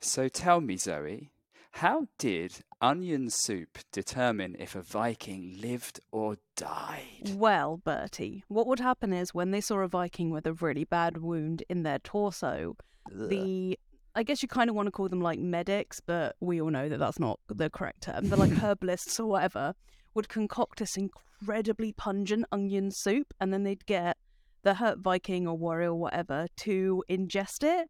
So 0.00 0.28
tell 0.28 0.60
me, 0.60 0.76
Zoe, 0.76 1.30
how 1.72 2.08
did 2.18 2.64
onion 2.80 3.30
soup 3.30 3.78
determine 3.92 4.56
if 4.58 4.74
a 4.74 4.82
Viking 4.82 5.56
lived 5.60 6.00
or 6.10 6.36
died? 6.56 7.32
Well, 7.34 7.76
Bertie, 7.84 8.44
what 8.48 8.66
would 8.66 8.80
happen 8.80 9.12
is 9.12 9.34
when 9.34 9.50
they 9.50 9.60
saw 9.60 9.78
a 9.80 9.88
Viking 9.88 10.30
with 10.30 10.46
a 10.46 10.54
really 10.54 10.84
bad 10.84 11.18
wound 11.18 11.62
in 11.68 11.82
their 11.82 11.98
torso, 11.98 12.76
the 13.10 13.78
I 14.14 14.24
guess 14.24 14.42
you 14.42 14.48
kind 14.48 14.68
of 14.68 14.74
want 14.74 14.86
to 14.88 14.90
call 14.90 15.08
them 15.08 15.20
like 15.20 15.38
medics, 15.38 16.00
but 16.00 16.34
we 16.40 16.60
all 16.60 16.70
know 16.70 16.88
that 16.88 16.98
that's 16.98 17.20
not 17.20 17.38
the 17.48 17.70
correct 17.70 18.02
term. 18.02 18.28
They're 18.28 18.38
like 18.38 18.50
herbalists 18.62 19.20
or 19.20 19.26
whatever, 19.26 19.74
would 20.14 20.28
concoct 20.28 20.80
this 20.80 20.96
incredibly 20.96 21.92
pungent 21.92 22.46
onion 22.50 22.90
soup, 22.90 23.32
and 23.40 23.52
then 23.52 23.62
they'd 23.62 23.86
get 23.86 24.16
the 24.62 24.74
hurt 24.74 24.98
Viking 24.98 25.46
or 25.46 25.56
warrior 25.56 25.90
or 25.90 25.94
whatever 25.94 26.48
to 26.58 27.04
ingest 27.08 27.62
it. 27.62 27.88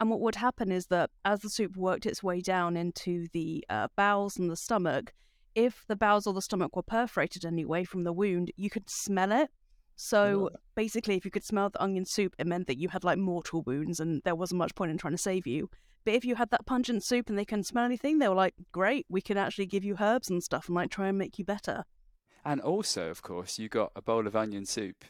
And 0.00 0.10
what 0.10 0.20
would 0.20 0.36
happen 0.36 0.70
is 0.70 0.86
that 0.86 1.10
as 1.24 1.40
the 1.40 1.50
soup 1.50 1.76
worked 1.76 2.06
its 2.06 2.22
way 2.22 2.40
down 2.40 2.76
into 2.76 3.26
the 3.32 3.64
uh, 3.68 3.88
bowels 3.96 4.38
and 4.38 4.50
the 4.50 4.56
stomach, 4.56 5.12
if 5.54 5.84
the 5.88 5.96
bowels 5.96 6.26
or 6.26 6.34
the 6.34 6.42
stomach 6.42 6.76
were 6.76 6.82
perforated 6.82 7.44
anyway 7.44 7.82
from 7.84 8.04
the 8.04 8.12
wound, 8.12 8.52
you 8.56 8.70
could 8.70 8.88
smell 8.88 9.32
it. 9.32 9.50
So 9.96 10.50
basically, 10.76 11.16
if 11.16 11.24
you 11.24 11.32
could 11.32 11.42
smell 11.42 11.70
the 11.70 11.82
onion 11.82 12.04
soup, 12.04 12.36
it 12.38 12.46
meant 12.46 12.68
that 12.68 12.78
you 12.78 12.88
had 12.90 13.02
like 13.02 13.18
mortal 13.18 13.62
wounds 13.62 13.98
and 13.98 14.22
there 14.24 14.36
wasn't 14.36 14.58
much 14.58 14.76
point 14.76 14.92
in 14.92 14.98
trying 14.98 15.14
to 15.14 15.18
save 15.18 15.44
you. 15.44 15.68
But 16.04 16.14
if 16.14 16.24
you 16.24 16.36
had 16.36 16.50
that 16.50 16.66
pungent 16.66 17.02
soup 17.02 17.28
and 17.28 17.36
they 17.36 17.44
couldn't 17.44 17.64
smell 17.64 17.84
anything, 17.84 18.20
they 18.20 18.28
were 18.28 18.34
like, 18.36 18.54
great, 18.70 19.06
we 19.08 19.20
can 19.20 19.36
actually 19.36 19.66
give 19.66 19.82
you 19.82 19.96
herbs 19.98 20.30
and 20.30 20.40
stuff 20.40 20.68
and 20.68 20.76
like 20.76 20.90
try 20.90 21.08
and 21.08 21.18
make 21.18 21.36
you 21.36 21.44
better. 21.44 21.84
And 22.44 22.60
also, 22.60 23.10
of 23.10 23.22
course, 23.22 23.58
you 23.58 23.68
got 23.68 23.90
a 23.96 24.00
bowl 24.00 24.28
of 24.28 24.36
onion 24.36 24.64
soup 24.64 25.04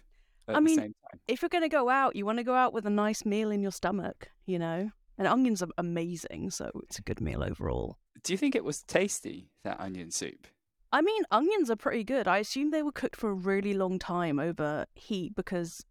I 0.49 0.55
the 0.55 0.61
mean, 0.61 0.77
same 0.77 0.95
time. 1.11 1.21
If 1.27 1.43
you're 1.43 1.49
going 1.49 1.63
to 1.63 1.69
go 1.69 1.89
out, 1.89 2.17
you 2.17 2.25
want 2.25 2.39
to 2.39 2.45
go 2.45 2.55
out 2.55 2.73
with 2.73 2.87
a 2.87 2.91
nice 2.91 3.25
meal 3.25 3.51
in 3.51 3.63
your 3.63 3.73
stomach, 3.73 4.31
you 4.47 4.59
know? 4.59 4.91
And 5.19 5.27
onions 5.27 5.63
are 5.63 5.69
amazing, 5.79 6.51
so 6.51 6.71
it's 6.85 6.99
a 6.99 7.03
good 7.03 7.21
meal 7.21 7.43
overall. 7.43 7.99
Do 8.23 8.33
you 8.33 8.37
think 8.37 8.55
it 8.55 8.65
was 8.65 8.83
tasty, 8.83 9.51
that 9.65 9.81
onion 9.81 10.11
soup? 10.11 10.47
I 10.93 11.03
mean, 11.03 11.25
onions 11.31 11.71
are 11.71 11.77
pretty 11.77 12.05
good. 12.05 12.27
I 12.27 12.39
assume 12.39 12.71
they 12.71 12.83
were 12.83 12.93
cooked 12.93 13.17
for 13.17 13.31
a 13.31 13.35
really 13.35 13.75
long 13.75 13.99
time 13.99 14.39
over 14.39 14.87
heat 14.95 15.35
because 15.35 15.85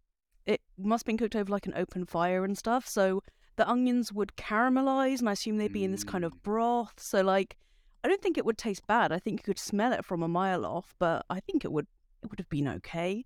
it 0.44 0.60
must 0.78 1.02
have 1.02 1.06
been 1.06 1.18
cooked 1.18 1.36
over 1.36 1.52
like 1.52 1.66
an 1.66 1.74
open 1.76 2.04
fire 2.04 2.44
and 2.44 2.56
stuff. 2.56 2.88
So 2.88 3.22
the 3.56 3.68
onions 3.68 4.12
would 4.12 4.36
caramelize, 4.36 5.20
and 5.20 5.28
I 5.28 5.32
assume 5.32 5.58
they'd 5.58 5.72
be 5.72 5.84
in 5.84 5.92
this 5.92 6.04
kind 6.04 6.24
of 6.24 6.32
mm. 6.32 6.42
broth. 6.42 6.94
So, 6.98 7.20
like, 7.20 7.56
I 8.02 8.08
don't 8.08 8.22
think 8.22 8.38
it 8.38 8.46
would 8.46 8.56
taste 8.56 8.86
bad. 8.86 9.12
I 9.12 9.18
think 9.18 9.40
you 9.40 9.44
could 9.44 9.58
smell 9.58 9.92
it 9.92 10.04
from 10.04 10.22
a 10.22 10.28
mile 10.28 10.64
off, 10.64 10.94
but 10.98 11.26
I 11.28 11.40
think 11.40 11.64
it 11.64 11.72
would 11.72 11.86
it 12.22 12.30
would 12.30 12.38
have 12.38 12.48
been 12.48 12.68
okay. 12.68 13.24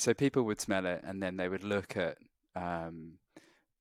So 0.00 0.14
people 0.14 0.44
would 0.44 0.62
smell 0.62 0.86
it 0.86 1.02
and 1.04 1.22
then 1.22 1.36
they 1.36 1.46
would 1.46 1.62
look 1.62 1.94
at 1.94 2.16
um, 2.56 3.18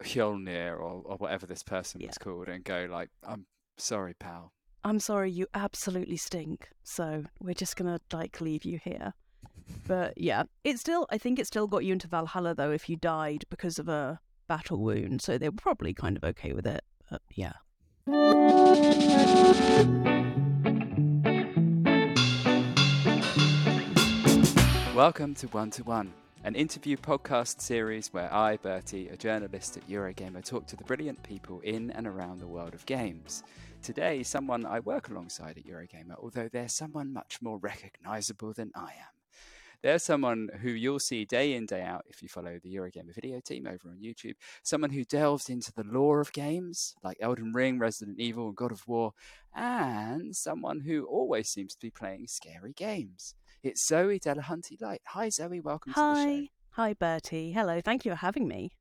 Hjolnir 0.03 0.73
or, 0.73 1.01
or 1.05 1.15
whatever 1.15 1.45
this 1.45 1.63
person 1.63 2.01
was 2.05 2.17
called 2.17 2.49
and 2.49 2.61
go 2.61 2.89
like, 2.91 3.09
I'm 3.23 3.45
sorry, 3.77 4.15
pal. 4.19 4.51
I'm 4.83 4.99
sorry, 4.99 5.31
you 5.31 5.47
absolutely 5.53 6.17
stink. 6.17 6.71
So 6.83 7.23
we're 7.39 7.53
just 7.53 7.77
gonna 7.77 8.01
like 8.11 8.41
leave 8.41 8.65
you 8.65 8.81
here. 8.83 9.13
But 9.87 10.17
yeah, 10.17 10.43
it 10.65 10.77
still 10.77 11.07
I 11.09 11.17
think 11.17 11.39
it 11.39 11.47
still 11.47 11.67
got 11.67 11.85
you 11.85 11.93
into 11.93 12.09
Valhalla 12.09 12.53
though 12.53 12.71
if 12.71 12.89
you 12.89 12.97
died 12.97 13.45
because 13.49 13.79
of 13.79 13.87
a 13.87 14.19
battle 14.49 14.79
wound. 14.79 15.21
So 15.21 15.37
they 15.37 15.47
were 15.47 15.55
probably 15.55 15.93
kind 15.93 16.17
of 16.17 16.25
okay 16.25 16.51
with 16.51 16.67
it. 16.67 16.83
But 17.09 17.21
yeah. 17.33 17.53
Welcome 24.99 25.33
to 25.35 25.47
One 25.47 25.71
to 25.71 25.83
One, 25.85 26.11
an 26.43 26.55
interview 26.55 26.97
podcast 26.97 27.61
series 27.61 28.09
where 28.11 28.29
I, 28.33 28.57
Bertie, 28.57 29.07
a 29.07 29.15
journalist 29.15 29.77
at 29.77 29.87
Eurogamer, 29.87 30.43
talk 30.43 30.67
to 30.67 30.75
the 30.75 30.83
brilliant 30.83 31.23
people 31.23 31.61
in 31.61 31.89
and 31.91 32.05
around 32.05 32.39
the 32.39 32.47
world 32.47 32.73
of 32.73 32.85
games. 32.85 33.43
Today, 33.81 34.23
someone 34.23 34.65
I 34.65 34.81
work 34.81 35.07
alongside 35.07 35.57
at 35.57 35.65
Eurogamer, 35.65 36.21
although 36.21 36.49
they're 36.49 36.67
someone 36.67 37.13
much 37.13 37.41
more 37.41 37.57
recognizable 37.59 38.51
than 38.51 38.73
I 38.75 38.87
am. 38.87 39.13
They're 39.81 39.99
someone 39.99 40.49
who 40.61 40.69
you'll 40.71 40.99
see 40.99 41.23
day 41.23 41.53
in, 41.53 41.65
day 41.65 41.81
out 41.81 42.03
if 42.09 42.21
you 42.21 42.27
follow 42.27 42.59
the 42.61 42.75
Eurogamer 42.75 43.15
video 43.15 43.39
team 43.39 43.67
over 43.67 43.87
on 43.87 44.01
YouTube. 44.03 44.35
Someone 44.63 44.89
who 44.89 45.05
delves 45.05 45.49
into 45.49 45.71
the 45.71 45.85
lore 45.85 46.19
of 46.19 46.33
games 46.33 46.93
like 47.05 47.15
Elden 47.21 47.53
Ring, 47.53 47.79
Resident 47.79 48.19
Evil, 48.19 48.47
and 48.47 48.57
God 48.57 48.73
of 48.73 48.85
War, 48.85 49.13
and 49.55 50.35
someone 50.35 50.81
who 50.81 51.05
always 51.05 51.47
seems 51.47 51.73
to 51.75 51.79
be 51.79 51.89
playing 51.89 52.27
scary 52.27 52.73
games. 52.73 53.35
It's 53.63 53.85
Zoe 53.85 54.19
Delahunty 54.19 54.81
Light. 54.81 55.01
Hi, 55.07 55.29
Zoe. 55.29 55.59
Welcome 55.59 55.93
to 55.93 55.99
the 55.99 56.15
show. 56.15 56.29
Hi. 56.29 56.49
Hi 56.71 56.93
Bertie. 56.93 57.51
Hello. 57.51 57.81
Thank 57.81 58.05
you 58.05 58.11
for 58.11 58.15
having 58.17 58.47
me. 58.47 58.71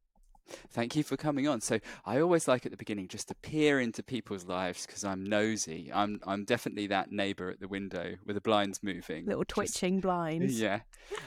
Thank 0.71 0.97
you 0.97 1.03
for 1.03 1.17
coming 1.17 1.47
on. 1.47 1.61
So 1.61 1.79
I 2.07 2.21
always 2.21 2.49
like 2.49 2.65
at 2.65 2.71
the 2.71 2.79
beginning 2.79 3.09
just 3.09 3.29
to 3.29 3.35
peer 3.35 3.81
into 3.81 4.03
people's 4.03 4.47
lives 4.47 4.87
because 4.87 5.05
I'm 5.05 5.25
nosy. 5.25 5.91
I'm 5.93 6.21
I'm 6.27 6.45
definitely 6.45 6.87
that 6.87 7.11
neighbour 7.11 7.51
at 7.51 7.61
the 7.61 7.69
window 7.69 8.15
with 8.25 8.35
the 8.35 8.41
blinds 8.41 8.83
moving, 8.83 9.27
Little 9.27 9.43
just- 9.45 9.55
twitching 9.55 10.01
blinds. 10.01 10.59
yeah, 10.61 10.81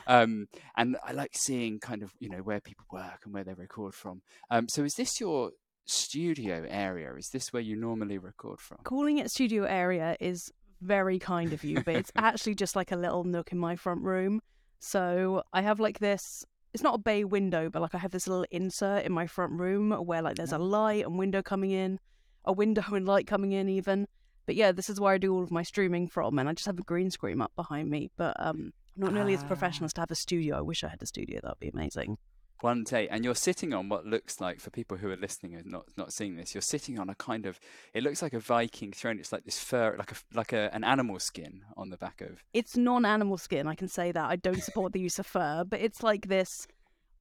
um, 0.07 0.47
and 0.78 0.97
I 1.06 1.12
like 1.12 1.31
seeing 1.35 1.79
kind 1.79 2.01
of 2.03 2.13
you 2.19 2.29
know 2.29 2.39
where 2.39 2.62
people 2.62 2.85
work 2.91 3.22
and 3.25 3.33
where 3.33 3.44
they 3.44 3.53
record 3.53 3.94
from. 3.94 4.22
Um, 4.50 4.68
so 4.69 4.83
is 4.83 4.95
this 4.95 5.19
your 5.19 5.51
studio 5.85 6.66
area? 6.69 7.13
Is 7.16 7.29
this 7.29 7.51
where 7.53 7.62
you 7.62 7.75
normally 7.75 8.18
record 8.18 8.59
from? 8.59 8.78
Calling 8.83 9.18
it 9.18 9.29
studio 9.29 9.66
area 9.66 10.16
is 10.19 10.51
very 10.81 11.19
kind 11.19 11.53
of 11.53 11.64
you, 11.64 11.81
but 11.84 11.96
it's 11.96 12.12
actually 12.16 12.56
just 12.56 12.75
like 12.75 12.92
a 12.92 12.96
little 12.96 13.24
nook 13.24 13.52
in 13.52 13.58
my 13.58 13.75
front 13.75 14.02
room. 14.02 14.42
So 14.80 15.44
I 15.53 15.62
have 15.62 15.80
like 15.80 16.00
this 16.00 16.44
it's 16.74 16.84
not 16.84 16.96
a 16.96 17.00
bay 17.00 17.24
window, 17.24 17.69
but 17.69 17.81
like 17.81 17.96
I 17.96 17.97
have 17.97 18.12
this 18.12 18.28
little 18.28 18.46
insert 18.50 19.06
in 19.06 19.12
my 19.12 19.28
front 19.28 19.53
room 19.53 19.92
where 19.92 20.22
like 20.22 20.38
there's 20.38 20.53
a 20.53 20.58
light 20.58 21.06
and 21.06 21.18
window 21.18 21.42
coming 21.42 21.72
in, 21.72 22.00
a 22.46 22.53
window 22.53 22.84
and 22.94 23.06
light 23.06 23.28
coming 23.28 23.52
in 23.52 23.69
even. 23.69 24.08
But 24.46 24.56
yeah, 24.56 24.72
this 24.72 24.90
is 24.90 25.00
where 25.00 25.14
I 25.14 25.18
do 25.18 25.34
all 25.34 25.44
of 25.44 25.52
my 25.52 25.64
streaming 25.64 26.08
from, 26.08 26.40
and 26.40 26.50
I 26.50 26.53
just 26.53 26.66
have 26.66 26.80
a 26.80 26.84
green 26.84 27.12
screen 27.12 27.42
up 27.42 27.52
behind 27.56 27.90
me. 27.90 28.09
But 28.18 28.36
um, 28.40 28.74
I'm 28.96 29.03
not 29.03 29.13
nearly 29.13 29.34
as 29.34 29.44
professional 29.44 29.86
as 29.86 29.94
to 29.94 30.02
have 30.02 30.12
a 30.12 30.16
studio. 30.16 30.58
I 30.58 30.62
wish 30.62 30.84
I 30.84 30.88
had 30.88 31.02
a 31.02 31.06
studio. 31.06 31.40
That'd 31.42 31.59
be 31.59 31.69
amazing. 31.69 32.18
One 32.61 32.83
day, 32.83 33.07
and 33.09 33.25
you're 33.25 33.35
sitting 33.35 33.73
on 33.73 33.89
what 33.89 34.05
looks 34.05 34.39
like, 34.39 34.59
for 34.59 34.69
people 34.69 34.97
who 34.97 35.09
are 35.09 35.17
listening 35.17 35.55
and 35.55 35.66
not 35.66 35.85
not 35.97 36.13
seeing 36.13 36.35
this, 36.35 36.53
you're 36.53 36.61
sitting 36.61 36.99
on 36.99 37.09
a 37.09 37.16
kind 37.16 37.45
of, 37.45 37.59
it 37.94 38.03
looks 38.03 38.22
like 38.22 38.33
a 38.33 38.39
Viking 38.39 38.91
throne. 38.91 39.19
It's 39.19 39.31
like 39.31 39.45
this 39.45 39.59
fur, 39.59 39.95
like 39.97 40.11
a 40.11 40.16
like 40.33 40.53
a, 40.53 40.73
an 40.73 40.83
animal 40.83 41.19
skin 41.19 41.63
on 41.75 41.89
the 41.89 41.97
back 41.97 42.21
of. 42.21 42.44
It's 42.53 42.77
non-animal 42.77 43.38
skin. 43.38 43.67
I 43.67 43.75
can 43.75 43.88
say 43.88 44.11
that. 44.11 44.29
I 44.29 44.35
don't 44.35 44.63
support 44.63 44.94
the 44.94 45.00
use 45.00 45.19
of 45.19 45.25
fur, 45.25 45.63
but 45.67 45.81
it's 45.81 46.03
like 46.03 46.27
this. 46.27 46.67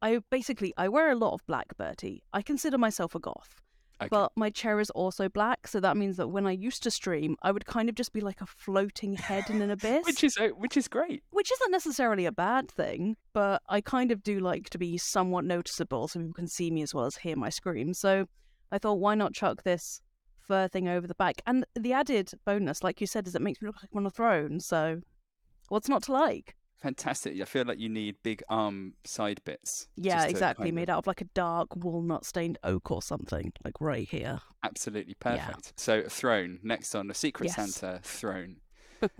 I 0.02 0.20
basically 0.30 0.72
I 0.76 0.88
wear 0.88 1.10
a 1.10 1.16
lot 1.16 1.32
of 1.32 1.46
black, 1.46 1.76
Bertie. 1.76 2.22
I 2.32 2.42
consider 2.42 2.78
myself 2.78 3.14
a 3.14 3.18
goth. 3.18 3.62
Okay. 4.00 4.08
But 4.10 4.32
my 4.36 4.50
chair 4.50 4.80
is 4.80 4.90
also 4.90 5.28
black, 5.28 5.66
so 5.68 5.78
that 5.80 5.96
means 5.96 6.16
that 6.16 6.28
when 6.28 6.46
I 6.46 6.52
used 6.52 6.82
to 6.84 6.90
stream, 6.90 7.36
I 7.42 7.52
would 7.52 7.66
kind 7.66 7.88
of 7.88 7.94
just 7.94 8.12
be 8.12 8.20
like 8.20 8.40
a 8.40 8.46
floating 8.46 9.14
head 9.14 9.50
in 9.50 9.60
an 9.60 9.70
abyss. 9.76 10.06
which 10.06 10.24
is 10.24 10.36
uh, 10.38 10.48
which 10.48 10.76
is 10.76 10.88
great. 10.88 11.22
which 11.30 11.52
isn't 11.52 11.70
necessarily 11.70 12.24
a 12.26 12.32
bad 12.32 12.70
thing, 12.70 13.16
but 13.32 13.62
I 13.68 13.80
kind 13.80 14.10
of 14.10 14.22
do 14.22 14.40
like 14.40 14.70
to 14.70 14.78
be 14.78 14.96
somewhat 14.98 15.44
noticeable 15.44 16.08
so 16.08 16.18
people 16.20 16.32
can 16.34 16.48
see 16.48 16.70
me 16.70 16.82
as 16.82 16.94
well 16.94 17.04
as 17.04 17.16
hear 17.16 17.36
my 17.36 17.50
scream. 17.50 17.92
So 17.94 18.26
I 18.72 18.78
thought, 18.78 19.00
why 19.00 19.14
not 19.14 19.34
chuck 19.34 19.62
this 19.64 20.00
fur 20.38 20.68
thing 20.68 20.88
over 20.88 21.06
the 21.06 21.14
back? 21.14 21.42
And 21.46 21.66
the 21.78 21.92
added 21.92 22.30
bonus, 22.46 22.82
like 22.82 23.00
you 23.00 23.06
said, 23.06 23.26
is 23.26 23.34
it 23.34 23.42
makes 23.42 23.60
me 23.60 23.66
look 23.66 23.76
like 23.82 23.90
I'm 23.92 23.98
on 23.98 24.06
a 24.06 24.10
throne. 24.10 24.60
So 24.60 25.00
what's 25.68 25.88
not 25.88 26.04
to 26.04 26.12
like? 26.12 26.56
Fantastic. 26.82 27.40
I 27.40 27.44
feel 27.44 27.64
like 27.66 27.78
you 27.78 27.88
need 27.90 28.16
big 28.22 28.42
arm 28.48 28.94
side 29.04 29.42
bits. 29.44 29.88
Yeah, 29.96 30.24
exactly. 30.24 30.64
kind 30.64 30.68
of- 30.70 30.74
Made 30.76 30.90
out 30.90 30.98
of 30.98 31.06
like 31.06 31.20
a 31.20 31.26
dark 31.34 31.76
walnut 31.76 32.24
stained 32.24 32.58
oak 32.64 32.90
or 32.90 33.02
something, 33.02 33.52
like 33.64 33.80
right 33.80 34.08
here. 34.08 34.40
Absolutely 34.62 35.14
Yeah. 35.24 35.46
perfect. 35.46 35.78
So 35.78 36.00
a 36.00 36.08
throne 36.08 36.58
next 36.62 36.94
on 36.94 37.10
a 37.10 37.14
Secret 37.14 37.52
Yes. 37.56 37.74
Santa 37.74 38.00
throne. 38.02 38.56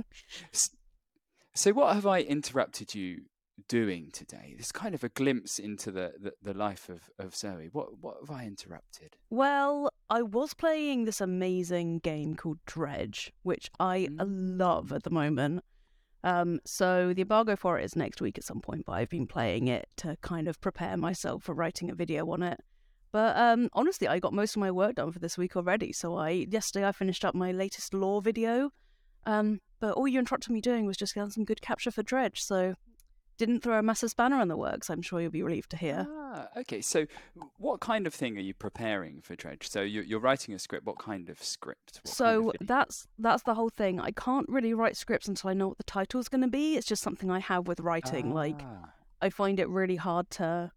So 1.55 1.73
what 1.73 1.95
have 1.95 2.07
I 2.07 2.21
interrupted 2.21 2.95
you 2.95 3.23
doing 3.69 4.11
today? 4.13 4.55
This 4.57 4.71
kind 4.73 4.95
of 4.95 5.03
a 5.03 5.09
glimpse 5.09 5.59
into 5.59 5.91
the, 5.91 6.13
the, 6.19 6.33
the 6.41 6.55
life 6.55 6.89
of, 6.89 7.11
of 7.19 7.35
Zoe. 7.35 7.69
What 7.73 7.99
what 7.99 8.17
have 8.21 8.31
I 8.31 8.45
interrupted? 8.47 9.17
Well, 9.31 9.91
I 10.09 10.23
was 10.23 10.55
playing 10.55 11.05
this 11.05 11.21
amazing 11.21 11.99
game 11.99 12.37
called 12.37 12.59
Dredge, 12.67 13.33
which 13.43 13.69
I 13.81 14.09
uh, 14.19 14.25
love 14.27 14.93
at 14.93 15.03
the 15.03 15.11
moment. 15.11 15.65
Um, 16.23 16.61
so 16.67 17.13
the 17.15 17.23
embargo 17.23 17.57
for 17.57 17.79
it 17.79 17.85
is 17.85 17.97
next 17.97 18.21
week 18.21 18.37
at 18.37 18.45
some 18.45 18.61
point, 18.61 18.85
but 18.87 18.93
I've 18.93 19.09
been 19.09 19.27
playing 19.27 19.69
it 19.69 19.89
to 19.99 20.17
kind 20.21 20.49
of 20.49 20.61
prepare 20.61 20.97
myself 20.97 21.45
for 21.45 21.55
writing 21.55 21.91
a 21.91 21.95
video 21.95 22.31
on 22.31 22.43
it. 22.43 22.61
But 23.13 23.37
um, 23.37 23.69
honestly, 23.73 24.07
I 24.07 24.19
got 24.19 24.33
most 24.33 24.55
of 24.57 24.61
my 24.61 24.71
work 24.71 24.97
done 24.97 25.13
for 25.13 25.19
this 25.19 25.37
week 25.37 25.57
already. 25.57 25.93
So 25.93 26.17
I 26.17 26.47
yesterday 26.49 26.87
I 26.87 26.93
finished 26.93 27.25
up 27.25 27.35
my 27.35 27.53
latest 27.53 27.93
lore 27.95 28.23
video. 28.23 28.71
Um, 29.27 29.61
but 29.81 29.95
all 29.95 30.07
you 30.07 30.19
interrupted 30.19 30.53
me 30.53 30.61
doing 30.61 30.87
was 30.87 30.97
just 30.97 31.15
getting 31.15 31.31
some 31.31 31.45
good 31.45 31.61
capture 31.61 31.91
for 31.91 32.03
Dredge. 32.03 32.43
So 32.43 32.75
didn't 33.41 33.63
throw 33.63 33.79
a 33.79 33.83
massive 33.83 34.11
spanner 34.11 34.41
in 34.43 34.49
the 34.49 34.57
works. 34.57 34.91
I'm 34.91 35.01
sure 35.01 35.21
you'll 35.21 35.31
be 35.31 35.43
relieved 35.43 35.71
to 35.71 35.77
hear. 35.77 36.07
Ah, 36.09 36.49
okay. 36.59 36.83
So, 36.83 37.07
what 37.57 37.81
kind 37.81 38.07
of 38.07 38.15
thing 38.15 38.37
are 38.37 38.43
you 38.43 38.53
preparing 38.53 39.23
for 39.23 39.35
Dredge? 39.35 39.69
So 39.69 39.81
you're, 39.81 40.05
you're 40.05 40.21
writing 40.21 40.55
a 40.55 40.59
script. 40.59 40.87
What 40.87 40.99
kind 40.99 41.31
of 41.31 41.43
script? 41.43 42.01
What 42.03 42.15
so 42.15 42.43
kind 42.43 42.57
of 42.61 42.67
that's 42.67 43.09
that's 43.19 43.43
the 43.45 43.55
whole 43.55 43.71
thing. 43.71 43.99
I 43.99 44.11
can't 44.11 44.49
really 44.49 44.75
write 44.75 44.97
scripts 44.97 45.27
until 45.27 45.49
I 45.51 45.55
know 45.55 45.69
what 45.69 45.79
the 45.79 45.85
title's 45.85 46.29
going 46.29 46.43
to 46.43 46.49
be. 46.49 46.77
It's 46.77 46.87
just 46.87 47.03
something 47.03 47.31
I 47.31 47.39
have 47.39 47.67
with 47.67 47.81
writing. 47.81 48.35
Like 48.35 48.61
Ah, 48.63 48.93
I 49.23 49.31
find 49.31 49.59
it 49.59 49.69
really 49.69 49.97
hard 49.97 50.31
to 50.33 50.71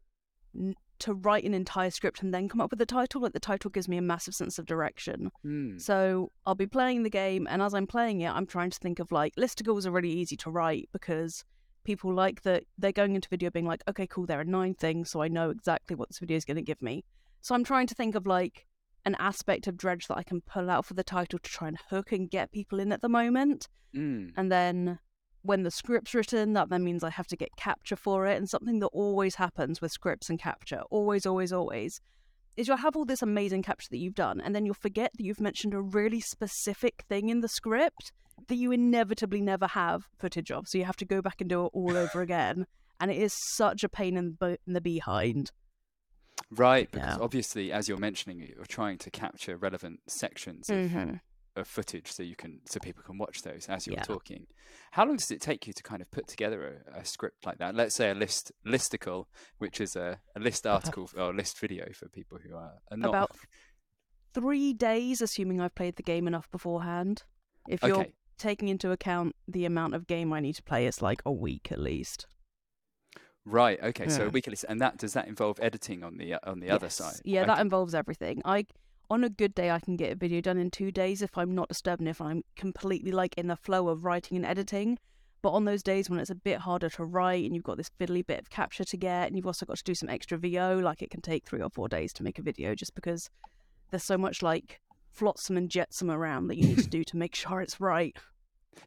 to 0.99 1.13
write 1.13 1.43
an 1.43 1.53
entire 1.53 1.91
script 1.91 2.21
and 2.21 2.33
then 2.33 2.47
come 2.47 2.61
up 2.61 2.71
with 2.71 2.81
a 2.81 2.85
title. 2.85 3.19
Like 3.21 3.33
the 3.33 3.39
title 3.39 3.69
gives 3.69 3.89
me 3.89 3.97
a 3.97 4.01
massive 4.01 4.33
sense 4.33 4.57
of 4.57 4.65
direction. 4.65 5.31
hmm. 5.41 5.77
So 5.77 6.31
I'll 6.45 6.55
be 6.55 6.67
playing 6.67 7.03
the 7.03 7.09
game, 7.09 7.45
and 7.49 7.61
as 7.61 7.73
I'm 7.73 7.87
playing 7.87 8.21
it, 8.21 8.31
I'm 8.31 8.45
trying 8.45 8.69
to 8.69 8.79
think 8.79 8.99
of 8.99 9.11
like 9.11 9.35
listicles 9.35 9.85
are 9.85 9.91
really 9.91 10.11
easy 10.11 10.37
to 10.37 10.49
write 10.49 10.87
because 10.93 11.43
people 11.83 12.13
like 12.13 12.41
that 12.43 12.63
they're 12.77 12.91
going 12.91 13.15
into 13.15 13.29
video 13.29 13.49
being 13.49 13.65
like, 13.65 13.83
okay, 13.87 14.07
cool, 14.07 14.25
there 14.25 14.39
are 14.39 14.45
nine 14.45 14.73
things, 14.75 15.09
so 15.09 15.21
I 15.21 15.27
know 15.27 15.49
exactly 15.49 15.95
what 15.95 16.09
this 16.09 16.19
video 16.19 16.37
is 16.37 16.45
going 16.45 16.57
to 16.57 16.61
give 16.61 16.81
me. 16.81 17.03
So 17.41 17.55
I'm 17.55 17.63
trying 17.63 17.87
to 17.87 17.95
think 17.95 18.15
of 18.15 18.25
like 18.25 18.65
an 19.05 19.15
aspect 19.19 19.67
of 19.67 19.77
Dredge 19.77 20.07
that 20.07 20.17
I 20.17 20.23
can 20.23 20.41
pull 20.41 20.69
out 20.69 20.85
for 20.85 20.93
the 20.93 21.03
title 21.03 21.39
to 21.39 21.49
try 21.49 21.67
and 21.67 21.77
hook 21.89 22.11
and 22.11 22.29
get 22.29 22.51
people 22.51 22.79
in 22.79 22.91
at 22.91 23.01
the 23.01 23.09
moment. 23.09 23.67
Mm. 23.95 24.31
And 24.37 24.51
then 24.51 24.99
when 25.41 25.63
the 25.63 25.71
script's 25.71 26.13
written, 26.13 26.53
that 26.53 26.69
then 26.69 26.85
means 26.85 27.03
I 27.03 27.09
have 27.09 27.27
to 27.27 27.35
get 27.35 27.55
capture 27.57 27.97
for 27.97 28.25
it. 28.27 28.37
And 28.37 28.49
something 28.49 28.79
that 28.79 28.87
always 28.87 29.35
happens 29.35 29.81
with 29.81 29.91
scripts 29.91 30.29
and 30.29 30.39
capture, 30.39 30.81
always, 30.89 31.25
always, 31.25 31.51
always, 31.51 31.99
is 32.55 32.67
you'll 32.67 32.77
have 32.77 32.95
all 32.95 33.05
this 33.05 33.21
amazing 33.21 33.63
capture 33.63 33.89
that 33.89 33.97
you've 33.97 34.15
done, 34.15 34.39
and 34.39 34.55
then 34.55 34.65
you'll 34.65 34.75
forget 34.75 35.11
that 35.17 35.23
you've 35.23 35.41
mentioned 35.41 35.73
a 35.73 35.81
really 35.81 36.19
specific 36.19 37.03
thing 37.09 37.29
in 37.29 37.41
the 37.41 37.47
script 37.47 38.11
that 38.47 38.55
you 38.55 38.71
inevitably 38.71 39.41
never 39.41 39.67
have 39.67 40.03
footage 40.17 40.51
of. 40.51 40.67
So 40.67 40.77
you 40.77 40.85
have 40.85 40.97
to 40.97 41.05
go 41.05 41.21
back 41.21 41.39
and 41.41 41.49
do 41.49 41.65
it 41.65 41.69
all 41.73 41.95
over 41.95 42.21
again. 42.21 42.65
And 42.99 43.09
it 43.11 43.17
is 43.17 43.33
such 43.55 43.83
a 43.83 43.89
pain 43.89 44.17
in 44.17 44.37
the, 44.39 44.57
in 44.67 44.73
the 44.73 44.81
behind. 44.81 45.51
Right, 46.49 46.89
because 46.91 47.17
Yeah. 47.17 47.23
obviously, 47.23 47.71
as 47.71 47.87
you're 47.87 47.97
mentioning, 47.97 48.39
you're 48.39 48.65
trying 48.65 48.97
to 48.99 49.11
capture 49.11 49.57
relevant 49.57 50.01
sections 50.07 50.69
of, 50.69 50.77
Mhm. 50.77 51.21
of 51.55 51.67
footage 51.67 52.11
so 52.11 52.23
you 52.23 52.35
can 52.35 52.61
so 52.65 52.79
people 52.79 53.03
can 53.03 53.17
watch 53.17 53.41
those 53.41 53.67
as 53.67 53.87
you're 53.87 53.95
Yeah. 53.95 54.03
talking. 54.03 54.47
How 54.91 55.05
long 55.05 55.17
does 55.17 55.31
it 55.31 55.41
take 55.41 55.65
you 55.67 55.73
to 55.73 55.83
kind 55.83 56.01
of 56.01 56.09
put 56.11 56.27
together 56.27 56.83
a, 56.87 56.99
a 56.99 57.05
script 57.05 57.45
like 57.45 57.57
that? 57.59 57.75
Let's 57.75 57.95
say 57.95 58.09
a 58.11 58.15
list 58.15 58.51
listicle, 58.65 59.25
which 59.57 59.79
is 59.81 59.95
a, 59.95 60.19
a 60.35 60.39
list 60.39 60.65
article 60.67 61.09
or 61.15 61.31
a 61.31 61.33
list 61.33 61.59
video 61.59 61.91
for 61.93 62.07
people 62.09 62.39
who 62.39 62.55
are, 62.55 62.79
are 62.91 62.97
not 62.97 63.09
About 63.09 63.31
three 64.33 64.73
days, 64.73 65.21
assuming 65.21 65.61
I've 65.61 65.75
played 65.75 65.95
the 65.95 66.03
game 66.03 66.27
enough 66.27 66.49
beforehand. 66.51 67.23
If 67.67 67.81
you're 67.83 67.97
Okay. 68.01 68.13
Taking 68.43 68.67
into 68.67 68.91
account 68.91 69.35
the 69.47 69.65
amount 69.65 69.95
of 69.95 70.05
game 70.05 70.33
I 70.33 70.39
need 70.41 70.53
to 70.55 70.63
play, 70.63 70.85
it's 70.85 71.01
like 71.01 71.21
a 71.25 71.31
week 71.31 71.71
at 71.71 71.79
least. 71.79 72.27
Right. 73.45 73.81
Okay. 73.81 74.07
So 74.07 74.27
a 74.27 74.29
week 74.29 74.47
at 74.47 74.51
least, 74.51 74.65
and 74.69 74.79
that 74.81 74.97
does 74.97 75.13
that 75.13 75.27
involve 75.27 75.59
editing 75.61 76.03
on 76.03 76.17
the 76.17 76.35
uh, 76.35 76.39
on 76.45 76.59
the 76.59 76.69
other 76.69 76.85
Yes. 76.85 76.95
side? 76.95 77.19
Yeah, 77.25 77.45
that 77.45 77.59
involves 77.59 77.93
everything. 77.95 78.41
I 78.45 78.65
on 79.09 79.23
a 79.23 79.29
good 79.29 79.53
day 79.53 79.69
I 79.69 79.79
can 79.79 79.95
get 79.97 80.11
a 80.11 80.15
video 80.15 80.39
done 80.41 80.57
in 80.57 80.71
two 80.71 80.91
days 80.91 81.21
if 81.21 81.37
I'm 81.37 81.53
not 81.53 81.67
disturbed 81.69 81.99
and 81.99 82.07
if 82.09 82.21
I'm 82.21 82.43
completely 82.55 83.11
like 83.11 83.33
in 83.37 83.47
the 83.47 83.55
flow 83.57 83.89
of 83.89 84.05
writing 84.05 84.37
and 84.37 84.45
editing. 84.45 84.97
But 85.41 85.51
on 85.51 85.65
those 85.65 85.83
days 85.83 86.09
when 86.09 86.19
it's 86.19 86.29
a 86.29 86.35
bit 86.35 86.59
harder 86.59 86.89
to 86.91 87.03
write 87.03 87.43
and 87.45 87.53
you've 87.53 87.65
got 87.65 87.75
this 87.75 87.91
fiddly 87.99 88.25
bit 88.25 88.39
of 88.39 88.49
capture 88.49 88.85
to 88.85 88.97
get 88.97 89.27
and 89.27 89.35
you've 89.35 89.45
also 89.45 89.65
got 89.65 89.75
to 89.77 89.83
do 89.83 89.93
some 89.93 90.07
extra 90.09 90.37
VO, 90.37 90.79
like 90.81 91.01
it 91.01 91.09
can 91.11 91.21
take 91.21 91.45
three 91.45 91.61
or 91.61 91.69
four 91.69 91.89
days 91.89 92.13
to 92.13 92.23
make 92.23 92.39
a 92.39 92.41
video 92.41 92.75
just 92.75 92.95
because 92.95 93.29
there's 93.89 94.05
so 94.05 94.17
much 94.17 94.41
like 94.41 94.79
flotsam 95.11 95.57
and 95.57 95.69
jetsam 95.69 96.09
around 96.09 96.47
that 96.47 96.57
you 96.57 96.65
need 96.69 96.79
to 96.79 96.87
do 96.89 97.03
to 97.03 97.17
make 97.17 97.35
sure 97.35 97.59
it's 97.61 97.81
right. 97.81 98.15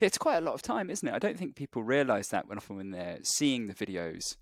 It's 0.00 0.18
quite 0.18 0.36
a 0.36 0.40
lot 0.40 0.54
of 0.54 0.62
time, 0.62 0.90
isn't 0.90 1.06
it? 1.06 1.14
I 1.14 1.18
don't 1.18 1.38
think 1.38 1.56
people 1.56 1.82
realise 1.82 2.28
that 2.28 2.48
when 2.48 2.58
often 2.58 2.76
when 2.76 2.90
they're 2.90 3.18
seeing 3.22 3.66
the 3.66 3.74
videos 3.74 4.36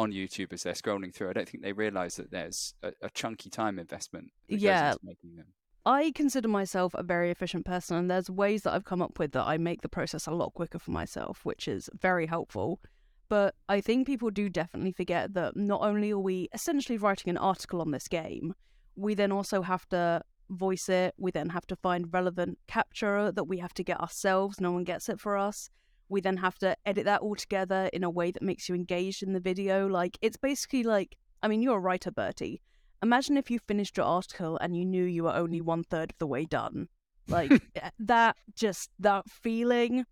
on 0.00 0.12
YouTube 0.12 0.52
as 0.52 0.62
they're 0.62 0.72
scrolling 0.72 1.14
through. 1.14 1.30
I 1.30 1.32
don't 1.34 1.48
think 1.48 1.62
they 1.62 1.72
realise 1.72 2.16
that 2.16 2.30
there's 2.30 2.74
a, 2.82 2.92
a 3.02 3.10
chunky 3.10 3.50
time 3.50 3.78
investment. 3.78 4.32
Yeah. 4.48 4.92
into 4.92 5.00
making 5.02 5.36
them. 5.36 5.46
I 5.86 6.12
consider 6.14 6.48
myself 6.48 6.94
a 6.94 7.02
very 7.02 7.30
efficient 7.30 7.64
person, 7.64 7.96
and 7.96 8.10
there's 8.10 8.30
ways 8.30 8.62
that 8.62 8.74
I've 8.74 8.84
come 8.84 9.00
up 9.00 9.18
with 9.18 9.32
that 9.32 9.46
I 9.46 9.56
make 9.56 9.82
the 9.82 9.88
process 9.88 10.26
a 10.26 10.30
lot 10.30 10.52
quicker 10.54 10.78
for 10.78 10.90
myself, 10.90 11.40
which 11.44 11.66
is 11.66 11.88
very 11.98 12.26
helpful. 12.26 12.80
But 13.28 13.54
I 13.68 13.80
think 13.80 14.06
people 14.06 14.30
do 14.30 14.48
definitely 14.48 14.92
forget 14.92 15.34
that 15.34 15.56
not 15.56 15.82
only 15.82 16.10
are 16.12 16.18
we 16.18 16.48
essentially 16.52 16.98
writing 16.98 17.30
an 17.30 17.38
article 17.38 17.80
on 17.80 17.92
this 17.92 18.08
game, 18.08 18.54
we 18.96 19.14
then 19.14 19.32
also 19.32 19.62
have 19.62 19.88
to 19.90 20.22
voice 20.50 20.88
it, 20.88 21.14
we 21.18 21.30
then 21.30 21.50
have 21.50 21.66
to 21.68 21.76
find 21.76 22.12
relevant 22.12 22.58
capture 22.66 23.32
that 23.32 23.44
we 23.44 23.58
have 23.58 23.74
to 23.74 23.84
get 23.84 24.00
ourselves, 24.00 24.60
no 24.60 24.72
one 24.72 24.84
gets 24.84 25.08
it 25.08 25.20
for 25.20 25.36
us. 25.36 25.70
We 26.08 26.20
then 26.20 26.38
have 26.38 26.58
to 26.58 26.76
edit 26.84 27.04
that 27.04 27.20
all 27.20 27.36
together 27.36 27.88
in 27.92 28.02
a 28.02 28.10
way 28.10 28.32
that 28.32 28.42
makes 28.42 28.68
you 28.68 28.74
engaged 28.74 29.22
in 29.22 29.32
the 29.32 29.40
video. 29.40 29.86
Like, 29.86 30.18
it's 30.20 30.36
basically 30.36 30.82
like, 30.82 31.16
I 31.42 31.48
mean, 31.48 31.62
you're 31.62 31.76
a 31.76 31.80
writer, 31.80 32.10
Bertie. 32.10 32.60
Imagine 33.02 33.36
if 33.36 33.50
you 33.50 33.60
finished 33.60 33.96
your 33.96 34.06
article 34.06 34.58
and 34.60 34.76
you 34.76 34.84
knew 34.84 35.04
you 35.04 35.24
were 35.24 35.34
only 35.34 35.60
one 35.60 35.84
third 35.84 36.10
of 36.10 36.18
the 36.18 36.26
way 36.26 36.44
done. 36.44 36.88
Like 37.28 37.50
eh, 37.76 37.90
that, 38.00 38.36
just 38.54 38.90
that 38.98 39.30
feeling. 39.30 40.04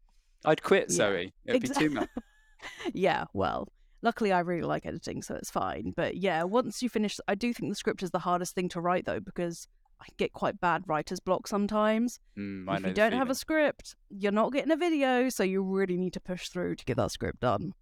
I'd 0.45 0.63
quit, 0.63 0.87
Yeah. 0.89 0.97
Zoe. 0.97 1.35
It'd 1.45 1.63
be 1.63 1.69
too 1.69 1.91
much. 1.91 2.09
yeah, 2.95 3.25
well, 3.33 3.69
luckily 4.03 4.33
I 4.33 4.41
really 4.41 4.63
like 4.63 4.87
editing, 4.87 5.23
so 5.23 5.35
it's 5.35 5.51
fine. 5.51 5.93
But 5.97 6.17
yeah, 6.17 6.45
once 6.45 6.83
you 6.83 6.89
finish, 6.89 7.19
I 7.27 7.35
do 7.35 7.53
think 7.53 7.71
the 7.71 7.77
script 7.77 8.03
is 8.03 8.11
the 8.11 8.21
hardest 8.21 8.55
thing 8.55 8.69
to 8.71 8.81
write 8.81 9.05
though, 9.05 9.21
because 9.21 9.67
I 10.01 10.07
get 10.17 10.33
quite 10.33 10.61
bad 10.61 10.85
writer's 10.87 11.21
block 11.21 11.47
sometimes. 11.49 12.21
Mm, 12.39 12.73
if 12.79 12.87
you 12.87 12.93
don't 12.95 13.13
have 13.13 13.31
a 13.31 13.35
script, 13.35 13.97
you're 14.09 14.33
not 14.33 14.53
getting 14.53 14.71
a 14.71 14.77
video, 14.77 15.29
so 15.29 15.43
you 15.43 15.63
really 15.63 15.97
need 15.97 16.13
to 16.13 16.21
push 16.21 16.49
through 16.49 16.77
to 16.77 16.85
get 16.85 16.97
that 16.97 17.11
script 17.11 17.41
done. 17.41 17.75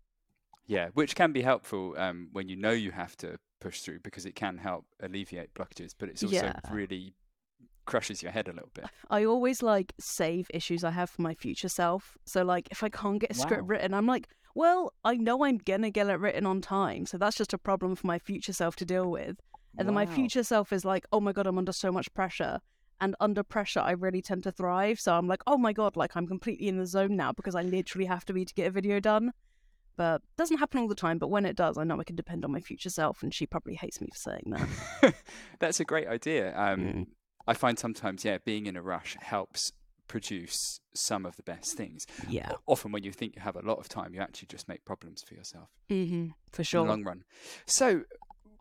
Yeah, 0.66 0.88
which 0.94 1.14
can 1.14 1.32
be 1.32 1.42
helpful 1.42 1.94
um, 1.96 2.28
when 2.32 2.48
you 2.48 2.56
know 2.56 2.72
you 2.72 2.90
have 2.92 3.16
to 3.18 3.38
push 3.60 3.80
through 3.80 4.00
because 4.00 4.26
it 4.26 4.34
can 4.34 4.58
help 4.58 4.84
alleviate 5.00 5.54
blockages, 5.54 5.94
but 5.96 6.08
it's 6.08 6.24
also 6.24 6.46
Yeah. 6.46 6.60
really 6.70 7.14
crushes 7.84 8.22
your 8.22 8.32
head 8.32 8.48
a 8.48 8.52
little 8.52 8.70
bit. 8.74 8.86
I 9.10 9.24
always 9.24 9.62
like 9.62 9.92
save 10.00 10.50
issues 10.52 10.82
I 10.82 10.90
have 10.90 11.08
for 11.08 11.22
my 11.22 11.34
future 11.34 11.68
self. 11.68 12.16
So 12.26 12.42
like 12.42 12.68
if 12.70 12.82
I 12.82 12.88
can't 12.88 13.20
get 13.20 13.30
a 13.30 13.34
script 13.34 13.64
written, 13.68 13.94
I'm 13.94 14.06
like, 14.06 14.28
well, 14.56 14.92
I 15.04 15.14
know 15.16 15.44
I'm 15.44 15.58
gonna 15.58 15.90
get 15.90 16.08
it 16.08 16.18
written 16.18 16.46
on 16.46 16.60
time. 16.62 17.06
So 17.06 17.16
that's 17.16 17.36
just 17.36 17.52
a 17.52 17.58
problem 17.58 17.94
for 17.94 18.06
my 18.06 18.18
future 18.18 18.52
self 18.52 18.74
to 18.76 18.84
deal 18.84 19.08
with. 19.08 19.36
And 19.78 19.88
then 19.88 19.94
my 19.94 20.06
future 20.06 20.43
self 20.43 20.73
is 20.73 20.84
like, 20.84 21.06
oh 21.12 21.20
my 21.20 21.32
god, 21.32 21.46
I'm 21.46 21.58
under 21.58 21.73
so 21.73 21.93
much 21.93 22.12
pressure. 22.14 22.61
And 23.00 23.14
under 23.20 23.43
pressure, 23.43 23.81
I 23.81 23.90
really 23.90 24.23
tend 24.23 24.43
to 24.44 24.52
thrive. 24.52 24.99
So 24.99 25.14
I'm 25.14 25.28
like, 25.28 25.42
oh 25.47 25.59
my 25.59 25.73
god, 25.73 25.97
like 25.97 26.16
I'm 26.16 26.26
completely 26.26 26.68
in 26.68 26.78
the 26.78 26.87
zone 26.87 27.14
now 27.16 27.33
because 27.33 27.54
I 27.54 27.62
literally 27.62 28.06
have 28.06 28.25
to 28.26 28.33
be 28.33 28.45
to 28.45 28.54
get 28.54 28.68
a 28.68 28.71
video 28.71 29.00
done. 29.00 29.33
But 29.97 30.16
it 30.16 30.37
doesn't 30.37 30.59
happen 30.59 30.80
all 30.80 30.88
the 30.88 30.95
time. 30.95 31.18
But 31.18 31.28
when 31.28 31.45
it 31.47 31.56
does, 31.56 31.78
I 31.78 31.85
know 31.85 32.00
I 32.00 32.04
can 32.04 32.16
depend 32.16 32.45
on 32.45 32.52
my 32.52 32.61
future 32.61 32.90
self, 32.90 33.23
and 33.23 33.33
she 33.33 33.47
probably 33.47 33.75
hates 33.75 34.00
me 34.00 34.09
for 34.12 34.30
saying 34.30 34.54
that. 35.02 35.14
That's 35.59 35.80
a 35.80 35.85
great 35.85 36.09
idea. 36.09 36.56
Um, 36.56 36.76
Mm. 36.87 37.06
I 37.49 37.54
find 37.54 37.78
sometimes, 37.78 38.25
yeah, 38.25 38.38
being 38.45 38.66
in 38.66 38.76
a 38.76 38.83
rush 38.83 39.16
helps 39.21 39.73
produce 40.09 40.80
some 40.95 41.25
of 41.26 41.37
the 41.37 41.42
best 41.42 41.76
things. 41.76 42.06
yeah, 42.28 42.52
Often, 42.66 42.92
when 42.92 43.04
you 43.04 43.12
think 43.12 43.37
you 43.37 43.42
have 43.42 43.56
a 43.56 43.62
lot 43.62 43.78
of 43.78 43.88
time, 43.88 44.14
you 44.14 44.21
actually 44.21 44.49
just 44.49 44.68
make 44.68 44.85
problems 44.85 45.23
for 45.23 45.35
yourself 45.35 45.68
mm-hmm. 45.90 46.28
for 46.50 46.62
in 46.62 46.64
sure. 46.64 46.85
the 46.85 46.90
long 46.90 47.04
run. 47.04 47.25
So, 47.66 48.02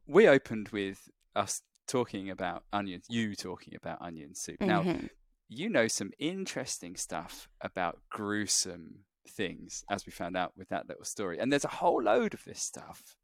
we 0.07 0.27
opened 0.27 0.69
with 0.69 1.09
us 1.35 1.62
talking 1.88 2.29
about 2.29 2.63
onions, 2.74 3.05
you 3.09 3.35
talking 3.35 3.75
about 3.75 4.01
onion 4.01 4.33
soup. 4.35 4.59
Now, 4.65 4.85
Mhm. 4.85 5.07
you 5.50 5.69
know 5.69 5.88
some 5.88 6.12
interesting 6.19 6.95
stuff 6.95 7.50
about 7.62 8.01
gruesome 8.12 9.05
things, 9.29 9.83
as 9.89 10.05
we 10.05 10.12
found 10.12 10.38
out 10.38 10.53
with 10.57 10.69
that 10.69 10.88
little 10.89 11.05
story. 11.05 11.39
And 11.39 11.51
there's 11.51 11.65
a 11.65 11.69
whole 11.69 12.01
load 12.03 12.33
of 12.33 12.43
this 12.45 12.62
stuff 12.62 13.17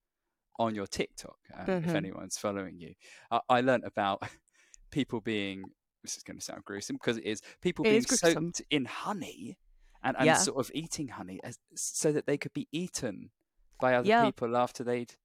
on 0.59 0.75
your 0.75 0.87
TikTok, 0.87 1.39
um, 1.55 1.77
if 1.83 1.95
Mhm. 1.95 1.95
anyone's 1.95 2.37
following 2.37 2.79
you. 2.79 2.93
I, 3.31 3.41
I 3.49 3.61
learnt 3.61 3.85
about 3.85 4.21
people 4.91 5.21
being, 5.21 5.71
this 6.03 6.17
is 6.17 6.23
going 6.23 6.37
to 6.37 6.43
sound 6.45 6.63
gruesome 6.65 6.97
because 6.97 7.17
it 7.17 7.25
is, 7.25 7.41
people 7.61 7.85
It 7.85 7.87
being 7.87 8.05
is 8.05 8.07
soaked 8.07 8.61
in 8.69 8.85
honey 8.85 9.57
and, 10.03 10.17
and 10.17 10.35
Yeah. 10.35 10.37
sort 10.37 10.59
of 10.59 10.71
eating 10.75 11.09
honey 11.09 11.39
as, 11.43 11.59
so 11.75 12.11
that 12.11 12.25
they 12.27 12.37
could 12.37 12.53
be 12.53 12.67
eaten 12.71 13.31
by 13.79 13.95
other 13.95 14.09
Yeah. 14.09 14.31
people 14.31 14.57
after 14.57 14.83
they'd 14.83 15.15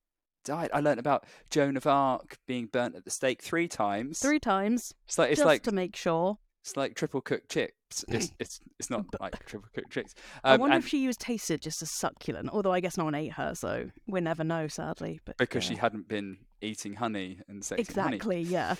died. 0.46 0.70
I 0.72 0.80
learned 0.80 0.98
about 1.00 1.24
Joan 1.50 1.76
of 1.76 1.86
Arc 1.86 2.38
being 2.46 2.66
burnt 2.66 2.94
at 2.96 3.04
the 3.04 3.10
stake 3.10 3.42
three 3.42 3.68
times. 3.68 4.18
Three 4.20 4.40
times, 4.40 4.94
It's 5.06 5.18
like 5.18 5.30
it's 5.32 5.38
just 5.40 5.46
like 5.46 5.62
to 5.64 5.72
make 5.72 5.94
sure. 5.94 6.38
it's 6.62 6.76
like 6.76 6.94
triple 6.94 7.20
cooked 7.20 7.50
chips. 7.50 8.04
It's 8.08 8.32
it's 8.38 8.60
it's 8.78 8.88
not 8.90 9.04
like 9.20 9.44
triple 9.44 9.68
cooked 9.74 9.90
chips. 9.92 10.14
I 10.42 10.54
Um, 10.54 10.60
wonder 10.60 10.76
and 10.76 10.82
if 10.84 10.88
she 10.88 11.06
was 11.06 11.16
tasted 11.16 11.60
just 11.60 11.82
as 11.82 11.90
succulent, 11.90 12.48
although 12.52 12.72
I 12.72 12.80
guess 12.80 12.96
no 12.96 13.04
one 13.04 13.14
ate 13.14 13.32
her, 13.34 13.54
so 13.54 13.90
we'll 14.06 14.22
never 14.22 14.42
know, 14.44 14.66
sadly. 14.68 15.20
But 15.24 15.36
because 15.36 15.64
she 15.64 15.74
hadn't 15.76 16.08
been 16.08 16.38
eating 16.62 16.94
honey 16.94 17.40
and 17.48 17.62
sexing 17.62 17.94
honey. 17.94 18.16
exactly, 18.16 18.40
yeah, 18.42 18.74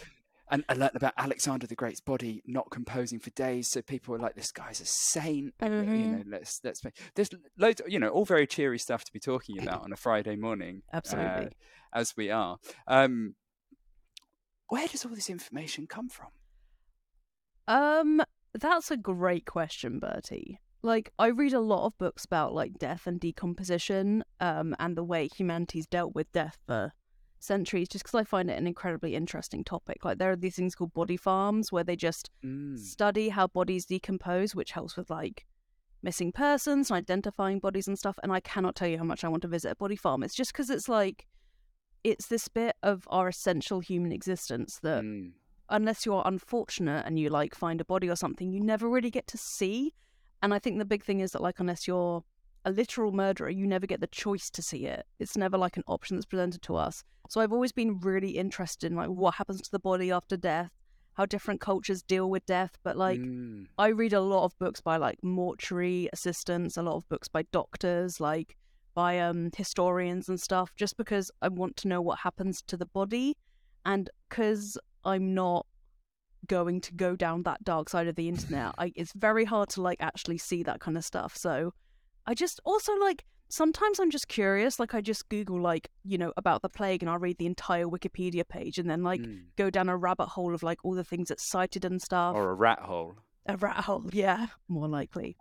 And 0.50 0.64
I 0.68 0.74
learned 0.74 0.94
about 0.94 1.12
Alexander 1.16 1.66
the 1.66 1.74
Great's 1.74 2.00
body 2.00 2.42
not 2.46 2.70
composing 2.70 3.18
for 3.18 3.30
days, 3.30 3.68
so 3.68 3.82
people 3.82 4.12
were 4.12 4.20
like, 4.20 4.36
"This 4.36 4.52
guy's 4.52 4.80
a 4.80 4.86
saint." 4.86 5.54
You 5.60 5.66
Mhm. 5.68 6.10
know, 6.10 6.22
let's 6.26 6.60
let's 6.62 6.84
make 6.84 6.96
there's 7.16 7.30
loads, 7.58 7.82
you 7.88 7.98
know, 7.98 8.08
all 8.08 8.24
very 8.24 8.46
cheery 8.46 8.78
stuff 8.78 9.04
to 9.04 9.12
be 9.12 9.18
talking 9.18 9.58
about 9.60 9.82
on 9.82 9.92
a 9.92 9.96
Friday 9.96 10.36
morning. 10.36 10.82
uh, 10.88 10.96
Absolutely. 10.96 11.56
as 11.92 12.16
we 12.16 12.30
are. 12.30 12.58
Um, 12.86 13.34
where 14.68 14.86
does 14.86 15.04
all 15.04 15.14
this 15.14 15.30
information 15.30 15.86
come 15.86 16.08
from? 16.08 16.28
Um, 17.68 18.22
that's 18.54 18.90
a 18.90 18.96
great 18.96 19.46
question, 19.46 19.98
Bertie. 19.98 20.60
Like, 20.82 21.12
I 21.18 21.28
read 21.28 21.52
a 21.52 21.60
lot 21.60 21.86
of 21.86 21.98
books 21.98 22.24
about 22.24 22.54
like 22.54 22.78
death 22.78 23.06
and 23.06 23.18
decomposition, 23.18 24.22
um, 24.40 24.76
and 24.78 24.96
the 24.96 25.02
way 25.04 25.26
humanity's 25.28 25.86
dealt 25.86 26.14
with 26.14 26.30
death 26.32 26.58
for 26.66 26.92
centuries, 27.46 27.88
just 27.88 28.04
because 28.04 28.18
I 28.18 28.24
find 28.24 28.50
it 28.50 28.58
an 28.58 28.66
incredibly 28.66 29.14
interesting 29.14 29.64
topic. 29.64 30.04
Like, 30.04 30.18
there 30.18 30.30
are 30.30 30.36
these 30.36 30.56
things 30.56 30.74
called 30.74 30.92
body 30.92 31.16
farms 31.16 31.72
where 31.72 31.84
they 31.84 31.96
just 31.96 32.30
Mm. 32.44 32.78
study 32.78 33.28
how 33.30 33.46
bodies 33.46 33.86
decompose, 33.86 34.54
which 34.54 34.72
helps 34.72 34.96
with 34.96 35.08
like 35.08 35.46
missing 36.02 36.32
persons 36.32 36.90
and 36.90 36.98
identifying 36.98 37.58
bodies 37.58 37.88
and 37.88 37.98
stuff. 37.98 38.18
And 38.22 38.32
I 38.32 38.40
cannot 38.40 38.74
tell 38.76 38.88
you 38.88 38.98
how 38.98 39.04
much 39.04 39.24
I 39.24 39.28
want 39.28 39.42
to 39.42 39.48
visit 39.48 39.70
a 39.72 39.76
body 39.76 39.96
farm. 39.96 40.22
It's 40.22 40.34
just 40.34 40.52
because 40.52 40.70
it's 40.70 40.88
like, 40.88 41.26
it's 42.04 42.26
this 42.26 42.48
bit 42.48 42.76
of 42.82 43.08
our 43.10 43.28
essential 43.28 43.80
human 43.80 44.12
existence 44.12 44.78
that 44.80 45.02
Mm. 45.02 45.32
unless 45.68 46.04
you're 46.06 46.22
unfortunate 46.24 47.04
and 47.06 47.18
you 47.18 47.28
like 47.30 47.54
find 47.54 47.80
a 47.80 47.84
body 47.84 48.08
or 48.08 48.16
something, 48.16 48.52
you 48.52 48.60
never 48.60 48.88
really 48.88 49.10
get 49.10 49.26
to 49.28 49.38
see. 49.38 49.94
And 50.42 50.52
I 50.54 50.58
think 50.58 50.78
the 50.78 50.84
big 50.84 51.02
thing 51.02 51.20
is 51.20 51.32
that 51.32 51.42
like 51.42 51.58
unless 51.58 51.88
you're 51.88 52.22
a 52.66 52.70
literal 52.70 53.12
murderer, 53.12 53.48
you 53.48 53.66
never 53.66 53.86
get 53.86 54.00
the 54.00 54.08
choice 54.08 54.50
to 54.50 54.60
see 54.60 54.86
it. 54.86 55.06
It's 55.20 55.36
never 55.36 55.56
like 55.56 55.76
an 55.76 55.84
option 55.86 56.16
that's 56.16 56.26
presented 56.26 56.62
to 56.62 56.74
us. 56.76 57.04
So 57.30 57.40
I've 57.40 57.52
always 57.52 57.72
been 57.72 58.00
really 58.00 58.32
interested 58.32 58.90
in 58.90 58.96
like 58.96 59.08
what 59.08 59.36
happens 59.36 59.62
to 59.62 59.70
the 59.70 59.78
body 59.78 60.10
after 60.10 60.36
death, 60.36 60.72
how 61.14 61.26
different 61.26 61.60
cultures 61.60 62.02
deal 62.02 62.28
with 62.28 62.44
death. 62.44 62.76
But 62.82 62.96
like 62.96 63.20
Mm. 63.20 63.68
I 63.78 63.88
read 63.88 64.12
a 64.12 64.20
lot 64.20 64.44
of 64.44 64.58
books 64.58 64.80
by 64.80 64.96
like 64.96 65.22
mortuary 65.22 66.08
assistants, 66.12 66.76
a 66.76 66.82
lot 66.82 66.96
of 66.96 67.08
books 67.08 67.28
by 67.28 67.42
doctors, 67.52 68.20
like 68.20 68.56
by 68.94 69.20
um 69.20 69.50
historians 69.56 70.28
and 70.28 70.40
stuff, 70.40 70.74
just 70.76 70.96
because 70.96 71.30
I 71.40 71.48
want 71.48 71.76
to 71.78 71.88
know 71.88 72.02
what 72.02 72.18
happens 72.20 72.62
to 72.62 72.76
the 72.76 72.86
body, 72.86 73.36
and 73.84 74.10
because 74.28 74.76
I'm 75.04 75.34
not 75.34 75.66
going 76.48 76.80
to 76.80 76.92
go 76.94 77.16
down 77.16 77.42
that 77.44 77.62
dark 77.64 77.88
side 77.88 78.08
of 78.08 78.16
the 78.16 78.28
internet, 78.28 78.74
I, 78.78 78.92
it's 78.96 79.12
very 79.12 79.44
hard 79.44 79.68
to 79.70 79.82
like 79.82 79.98
actually 80.00 80.38
see 80.38 80.62
that 80.64 80.80
kind 80.80 80.96
of 80.96 81.04
stuff. 81.04 81.36
So 81.36 81.72
I 82.26 82.34
just 82.34 82.60
also 82.64 82.94
like 82.96 83.24
sometimes 83.48 84.00
I'm 84.00 84.10
just 84.10 84.26
curious, 84.28 84.80
like 84.80 84.94
I 84.94 85.00
just 85.00 85.28
Google 85.28 85.60
like 85.60 85.88
you 86.04 86.18
know 86.18 86.32
about 86.36 86.62
the 86.62 86.68
plague 86.68 87.02
and 87.02 87.08
I'll 87.10 87.18
read 87.18 87.38
the 87.38 87.46
entire 87.46 87.86
Wikipedia 87.86 88.46
page 88.48 88.78
and 88.78 88.90
then 88.90 89.02
like 89.02 89.20
Mm. 89.20 89.44
go 89.56 89.70
down 89.70 89.88
a 89.88 89.96
rabbit 89.96 90.26
hole 90.30 90.54
of 90.54 90.62
like 90.62 90.78
all 90.84 90.94
the 90.94 91.04
things 91.04 91.30
it's 91.30 91.48
cited 91.48 91.84
and 91.84 92.00
stuff. 92.02 92.34
or 92.34 92.50
a 92.50 92.54
rat 92.54 92.80
hole. 92.80 93.16
A 93.48 93.56
rat 93.56 93.84
hole, 93.84 94.04
yeah, 94.12 94.48
more 94.68 94.88
likely. 94.88 95.36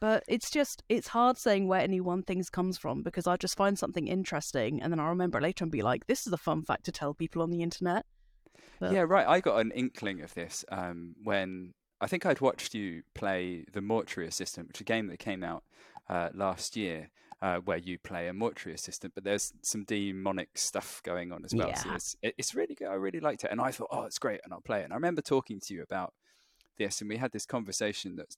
But 0.00 0.24
it's 0.28 0.50
just, 0.50 0.82
it's 0.88 1.08
hard 1.08 1.38
saying 1.38 1.68
where 1.68 1.80
any 1.80 2.00
one 2.00 2.22
thing 2.24 2.42
comes 2.52 2.76
from 2.76 3.02
because 3.04 3.26
I 3.28 3.36
just 3.36 3.56
find 3.56 3.78
something 3.78 4.08
interesting 4.08 4.82
and 4.82 4.92
then 4.92 4.98
I'll 5.00 5.08
remember 5.10 5.38
it 5.38 5.42
later 5.42 5.64
and 5.64 5.70
be 5.72 5.80
like, 5.82 6.06
this 6.08 6.26
is 6.26 6.32
a 6.32 6.36
fun 6.36 6.62
fact 6.64 6.84
to 6.86 6.92
tell 6.92 7.14
people 7.14 7.40
on 7.42 7.50
the 7.50 7.62
internet. 7.62 8.04
But- 8.80 8.92
Yeah, 8.92 9.02
right. 9.02 9.26
I 9.26 9.38
got 9.40 9.60
an 9.60 9.70
inkling 9.70 10.20
of 10.20 10.34
this 10.34 10.64
um, 10.70 11.14
when 11.22 11.72
I 12.00 12.06
think 12.08 12.26
I'd 12.26 12.40
watched 12.40 12.74
you 12.74 13.02
play 13.14 13.64
the 13.72 13.80
Mortuary 13.80 14.26
Assistant, 14.28 14.66
which 14.66 14.78
is 14.78 14.80
a 14.82 14.84
game 14.84 15.06
that 15.06 15.20
came 15.20 15.44
out 15.44 15.62
uh, 16.08 16.30
last 16.34 16.76
year, 16.76 17.10
uh, 17.42 17.58
where 17.58 17.78
you 17.78 17.98
play 17.98 18.28
a 18.28 18.32
mortuary 18.32 18.74
assistant, 18.74 19.14
but 19.14 19.24
there's 19.24 19.52
some 19.62 19.84
demonic 19.84 20.56
stuff 20.56 21.02
going 21.02 21.32
on 21.32 21.44
as 21.44 21.54
well. 21.54 21.74
So 21.74 21.90
Yeah. 21.90 21.96
it's, 21.96 22.16
it's 22.22 22.54
really 22.54 22.74
good. 22.74 22.88
I 22.88 22.94
really 22.94 23.20
liked 23.20 23.44
it, 23.44 23.50
and 23.50 23.60
I 23.60 23.70
thought, 23.70 23.88
oh, 23.90 24.04
it's 24.04 24.18
great, 24.18 24.40
and 24.44 24.52
I'll 24.52 24.60
play 24.60 24.80
it. 24.80 24.84
And 24.84 24.92
I 24.92 24.96
remember 24.96 25.22
talking 25.22 25.60
to 25.60 25.74
you 25.74 25.82
about 25.82 26.14
this, 26.78 27.00
and 27.00 27.08
we 27.10 27.16
had 27.16 27.32
this 27.32 27.46
conversation 27.46 28.16
that 28.16 28.36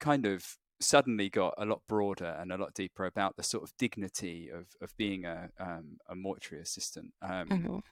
kind 0.00 0.26
of 0.26 0.56
suddenly 0.80 1.28
got 1.28 1.54
a 1.58 1.66
lot 1.66 1.82
broader 1.86 2.36
and 2.40 2.50
a 2.52 2.56
lot 2.56 2.72
deeper 2.74 3.04
about 3.04 3.36
the 3.36 3.42
sort 3.42 3.62
of 3.62 3.76
dignity 3.76 4.48
of 4.48 4.68
of 4.80 4.96
being 4.96 5.26
a 5.26 5.50
um, 5.58 5.98
a 6.08 6.14
mortuary 6.14 6.62
assistant. 6.62 7.12
Um, 7.22 7.82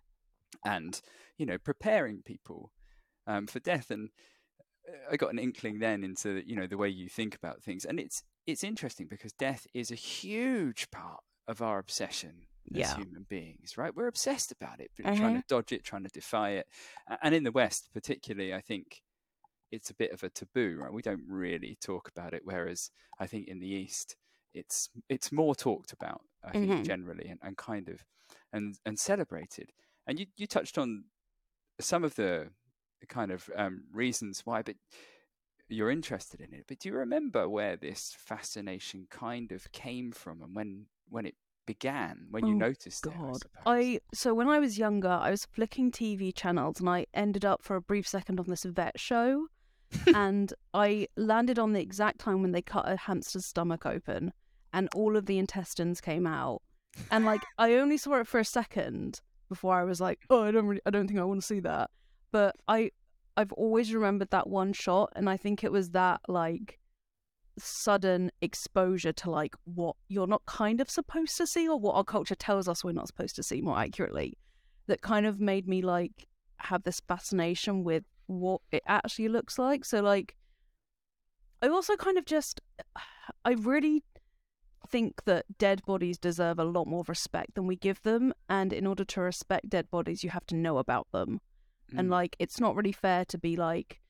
and 0.65 1.01
you 1.37 1.47
know 1.47 1.59
preparing 1.59 2.23
people 2.23 2.73
um, 3.27 3.47
for 3.47 3.61
death 3.61 3.91
and 3.91 4.11
uh, 4.89 5.13
i 5.13 5.17
got 5.17 5.33
an 5.33 5.39
inkling 5.39 5.79
then 5.79 6.03
into 6.03 6.43
you 6.47 6.57
know 6.57 6.67
the 6.67 6.77
way 6.77 6.89
you 6.89 7.09
think 7.09 7.35
about 7.35 7.63
things 7.63 7.85
and 7.85 8.01
it's 8.01 8.23
it's 8.49 8.65
interesting 8.65 9.09
because 9.09 9.33
death 9.35 9.69
is 9.75 9.93
a 9.93 9.97
huge 9.97 10.91
part 10.91 11.23
of 11.49 11.63
our 11.63 11.79
obsession 11.79 12.49
as 12.75 12.91
Yeah. 12.91 12.93
human 12.93 13.25
beings 13.29 13.79
right? 13.79 13.95
We're 13.97 14.09
obsessed 14.09 14.53
about 14.53 14.81
it 14.81 14.91
but 14.97 15.13
trying 15.13 15.35
to 15.35 15.43
dodge 15.49 15.73
it 15.73 15.85
trying 15.85 16.05
to 16.05 16.11
defy 16.11 16.53
it. 16.53 16.69
And 17.23 17.35
in 17.35 17.45
the 17.45 17.53
west 17.53 17.91
particularly 17.95 18.55
i 18.55 18.61
think 18.63 19.03
it's 19.73 19.91
a 19.91 19.95
bit 19.95 20.13
of 20.13 20.23
a 20.23 20.31
taboo 20.31 20.79
right? 20.81 20.93
We 20.93 21.03
don't 21.03 21.25
really 21.29 21.77
talk 21.81 22.09
about 22.09 22.35
it 22.35 22.43
whereas 22.45 22.91
i 23.21 23.27
think 23.27 23.49
in 23.49 23.61
the 23.61 23.69
east 23.69 24.17
it's 24.55 24.91
it's 25.09 25.33
more 25.33 25.55
talked 25.55 25.93
about 25.93 26.23
i 26.45 26.53
think 26.55 26.77
Mhm. 26.77 26.83
generally 26.83 27.29
and, 27.29 27.41
and 27.43 27.57
kind 27.57 27.89
of 27.89 28.05
and 28.53 28.79
and 28.87 28.99
celebrated. 28.99 29.73
And 30.07 30.19
you, 30.21 30.27
you 30.39 30.47
touched 30.47 30.79
on 30.79 31.05
some 31.81 32.05
of 32.05 32.15
the 32.17 32.51
the 33.01 33.07
kind 33.07 33.31
of 33.31 33.49
um, 33.57 33.85
reasons 33.93 34.43
why, 34.45 34.63
but 34.63 34.77
you're 35.69 35.91
interested 35.91 36.41
in 36.41 36.55
it. 36.55 36.65
But 36.67 36.79
do 36.81 36.89
you 36.89 36.95
remember 36.95 37.49
where 37.49 37.77
this 37.77 38.15
fascination 38.19 39.07
kind 39.11 39.53
of 39.53 39.71
came 39.73 40.13
from 40.13 40.43
and 40.43 40.55
when 40.55 40.87
when 41.09 41.27
it 41.27 41.35
began? 41.67 42.27
When 42.31 42.47
you 42.47 42.55
Oh, 42.55 42.59
noticed 42.59 43.07
it? 43.07 43.13
I, 43.67 43.79
I 43.79 44.01
so 44.15 44.35
when 44.35 44.49
I 44.49 44.59
was 44.59 44.79
younger, 44.79 45.09
I 45.09 45.31
was 45.31 45.45
flicking 45.47 45.91
TV 45.91 46.35
channels 46.35 46.81
and 46.81 46.89
I 46.89 47.07
ended 47.15 47.45
up 47.45 47.63
for 47.63 47.77
a 47.77 47.81
brief 47.81 48.07
second 48.09 48.41
on 48.41 48.47
this 48.49 48.65
vet 48.65 48.99
show, 48.99 49.49
and 50.15 50.53
I 50.75 51.09
landed 51.17 51.59
on 51.59 51.73
the 51.73 51.81
exact 51.81 52.19
time 52.21 52.43
when 52.43 52.53
they 52.53 52.63
cut 52.63 52.89
a 52.89 52.97
hamster's 52.97 53.47
stomach 53.47 53.85
open, 53.87 54.33
and 54.73 54.89
all 54.95 55.17
of 55.17 55.27
the 55.27 55.39
intestines 55.39 56.01
came 56.01 56.27
out, 56.27 56.63
and 57.11 57.25
like 57.25 57.43
I 57.59 57.75
only 57.75 57.97
saw 57.99 58.15
it 58.21 58.27
for 58.27 58.41
a 58.41 58.45
second 58.45 59.21
before 59.49 59.75
I 59.75 59.85
was 59.85 60.01
like, 60.01 60.21
oh, 60.31 60.43
I 60.45 60.51
don't 60.51 60.67
really, 60.67 60.83
I 60.85 60.91
don't 60.91 61.07
think 61.09 61.19
I 61.19 61.25
want 61.25 61.41
to 61.41 61.47
see 61.47 61.61
that, 61.61 61.91
but 62.33 62.55
I, 62.69 62.91
I've 63.39 63.53
always 63.53 63.95
remembered 63.95 64.31
that 64.31 64.49
one 64.49 64.73
shot, 64.73 65.13
and 65.15 65.31
I 65.31 65.37
think 65.37 65.63
it 65.63 65.71
was 65.71 65.91
that 65.91 66.21
like 66.27 66.81
sudden 67.57 68.33
exposure 68.41 69.13
to 69.13 69.31
like 69.31 69.55
what 69.65 69.95
you're 70.09 70.27
not 70.27 70.45
kind 70.47 70.81
of 70.81 70.91
supposed 70.91 71.37
to 71.37 71.47
see 71.47 71.69
or 71.69 71.79
what 71.79 71.95
our 71.95 72.05
culture 72.05 72.35
tells 72.35 72.69
us 72.69 72.83
we're 72.83 72.93
not 72.93 73.07
supposed 73.07 73.37
to 73.37 73.43
see 73.43 73.61
more 73.61 73.79
accurately 73.79 74.37
that 74.87 75.03
kind 75.03 75.27
of 75.27 75.41
made 75.41 75.69
me 75.69 75.83
like 75.83 76.27
have 76.59 76.83
this 76.83 77.01
fascination 77.07 77.85
with 77.85 78.05
what 78.27 78.61
it 78.73 78.83
actually 78.87 79.29
looks 79.29 79.59
like. 79.59 79.85
So 79.85 80.01
like 80.01 80.35
i 81.63 81.69
also 81.69 81.97
kind 81.97 82.19
of 82.19 82.25
just 82.25 82.61
i 83.45 83.53
really 83.53 84.05
think 84.89 85.25
that 85.25 85.45
dead 85.59 85.85
bodies 85.85 86.19
deserve 86.19 86.59
a 86.59 86.65
lot 86.65 86.87
more 86.87 87.05
respect 87.09 87.55
than 87.55 87.67
we 87.67 87.77
give 87.77 88.01
them 88.03 88.33
and 88.49 88.73
in 88.73 88.87
order 88.87 89.05
to 89.05 89.21
respect 89.21 89.69
dead 89.69 89.91
bodies 89.91 90.25
you 90.25 90.31
have 90.31 90.47
to 90.47 90.55
know 90.55 90.79
about 90.79 91.07
them 91.13 91.41
and 91.97 92.09
Mm. 92.09 92.13
like 92.13 92.37
it's 92.39 92.61
not 92.61 92.77
really 92.77 92.93
fair 92.93 93.25
to 93.27 93.39
be 93.39 93.57
like 93.57 94.01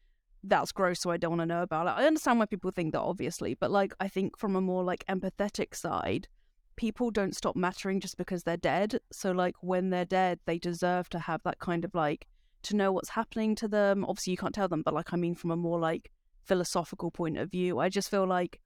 that's 0.45 0.73
gross 0.73 1.01
so 1.01 1.11
i 1.11 1.17
don't 1.17 1.33
want 1.33 1.41
to 1.43 1.47
know 1.47 1.63
about 1.63 1.87
it. 1.87 2.01
I 2.01 2.07
understand 2.07 2.39
why 2.39 2.47
people 2.47 2.71
think 2.71 2.93
that 2.93 3.01
obviously 3.01 3.55
but 3.55 3.71
like 3.71 3.93
i 4.01 4.09
think 4.09 4.39
from 4.39 4.57
a 4.57 4.61
more 4.61 4.85
like 4.85 5.05
empathetic 5.09 5.75
side 5.75 6.29
people 6.77 7.11
don't 7.11 7.35
stop 7.35 7.57
mattering 7.57 7.99
just 8.01 8.17
because 8.17 8.45
they're 8.45 8.57
dead. 8.57 9.01
So 9.11 9.33
like 9.33 9.57
when 9.63 9.91
they're 9.91 10.05
dead 10.05 10.39
they 10.47 10.59
deserve 10.59 11.09
to 11.11 11.19
have 11.19 11.43
that 11.43 11.59
kind 11.59 11.85
of 11.85 11.93
like 11.95 12.29
to 12.63 12.77
know 12.77 12.93
what's 12.93 13.09
happening 13.11 13.57
to 13.57 13.67
them. 13.67 14.05
Obviously 14.05 14.31
you 14.31 14.37
can't 14.37 14.55
tell 14.55 14.69
them 14.69 14.83
but 14.83 14.95
like 14.95 15.13
i 15.13 15.17
mean 15.17 15.35
from 15.35 15.51
a 15.51 15.57
more 15.57 15.81
like 15.81 16.11
philosophical 16.45 17.11
point 17.11 17.37
of 17.37 17.51
view 17.51 17.79
i 17.79 17.89
just 17.89 18.11
feel 18.11 18.27
like 18.27 18.61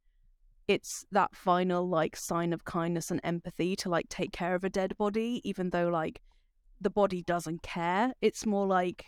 it's 0.69 1.05
that 1.11 1.35
final 1.35 1.89
like 1.89 2.15
sign 2.15 2.53
of 2.53 2.65
kindness 2.65 3.11
and 3.11 3.21
empathy 3.25 3.75
to 3.75 3.89
like 3.89 4.09
take 4.09 4.31
care 4.31 4.55
of 4.55 4.63
a 4.63 4.71
dead 4.71 4.97
body 4.97 5.41
even 5.43 5.71
though 5.71 5.89
like 5.89 6.21
the 6.83 6.91
body 6.91 7.23
doesn't 7.23 7.63
care 7.63 8.13
it's 8.21 8.45
more 8.47 8.67
like 8.67 9.07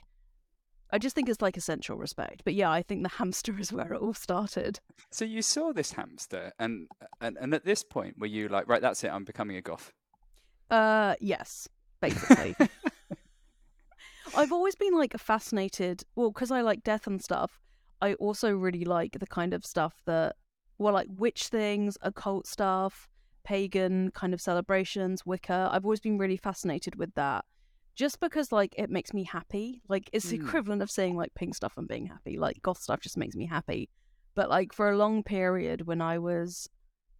i 0.90 0.98
just 0.98 1.14
think 1.14 1.28
it's 1.28 1.42
like 1.42 1.56
essential 1.56 1.96
respect 1.96 2.42
but 2.44 2.54
yeah 2.54 2.70
i 2.70 2.82
think 2.82 3.02
the 3.02 3.08
hamster 3.18 3.58
is 3.58 3.72
where 3.72 3.92
it 3.92 4.00
all 4.00 4.14
started 4.14 4.80
So 5.10 5.24
you 5.24 5.42
saw 5.42 5.72
this 5.72 5.92
hamster, 5.92 6.52
and 6.58 6.88
and 7.20 7.36
and 7.40 7.54
at 7.54 7.64
this 7.64 7.82
point, 7.84 8.18
were 8.18 8.26
you 8.26 8.48
like, 8.48 8.68
right, 8.68 8.82
that's 8.82 9.02
it, 9.04 9.10
I'm 9.12 9.24
becoming 9.24 9.56
a 9.56 9.62
goth? 9.62 9.92
uh 10.70 11.14
yes 11.20 11.68
basically 12.00 12.56
I've 14.36 14.52
always 14.52 14.74
been 14.74 14.94
like 14.96 15.16
fascinated, 15.18 16.02
well, 16.16 16.30
because 16.30 16.50
I 16.50 16.60
like 16.62 16.82
death 16.82 17.06
and 17.06 17.22
stuff. 17.22 17.60
I 18.00 18.14
also 18.14 18.50
really 18.52 18.84
like 18.84 19.18
the 19.20 19.26
kind 19.26 19.54
of 19.54 19.64
stuff 19.64 20.02
that, 20.06 20.34
well, 20.78 20.92
like 20.94 21.06
witch 21.08 21.48
things, 21.48 21.96
occult 22.02 22.46
stuff, 22.46 23.08
pagan 23.44 24.10
kind 24.10 24.34
of 24.34 24.40
celebrations, 24.40 25.24
Wicca. 25.24 25.68
I've 25.70 25.84
always 25.84 26.00
been 26.00 26.18
really 26.18 26.36
fascinated 26.36 26.96
with 26.96 27.14
that, 27.14 27.44
just 27.94 28.20
because 28.20 28.50
like 28.52 28.74
it 28.76 28.90
makes 28.90 29.12
me 29.12 29.24
happy. 29.24 29.82
Like 29.88 30.10
it's 30.12 30.28
the 30.28 30.38
Mm. 30.38 30.44
equivalent 30.46 30.82
of 30.82 30.90
saying 30.90 31.16
like 31.16 31.34
pink 31.34 31.54
stuff 31.54 31.74
and 31.76 31.86
being 31.88 32.06
happy. 32.06 32.38
Like 32.38 32.60
goth 32.62 32.78
stuff 32.80 33.00
just 33.00 33.16
makes 33.16 33.36
me 33.36 33.46
happy. 33.46 33.88
But 34.34 34.50
like 34.50 34.72
for 34.72 34.90
a 34.90 34.96
long 34.96 35.22
period 35.22 35.86
when 35.86 36.00
I 36.00 36.18
was 36.18 36.68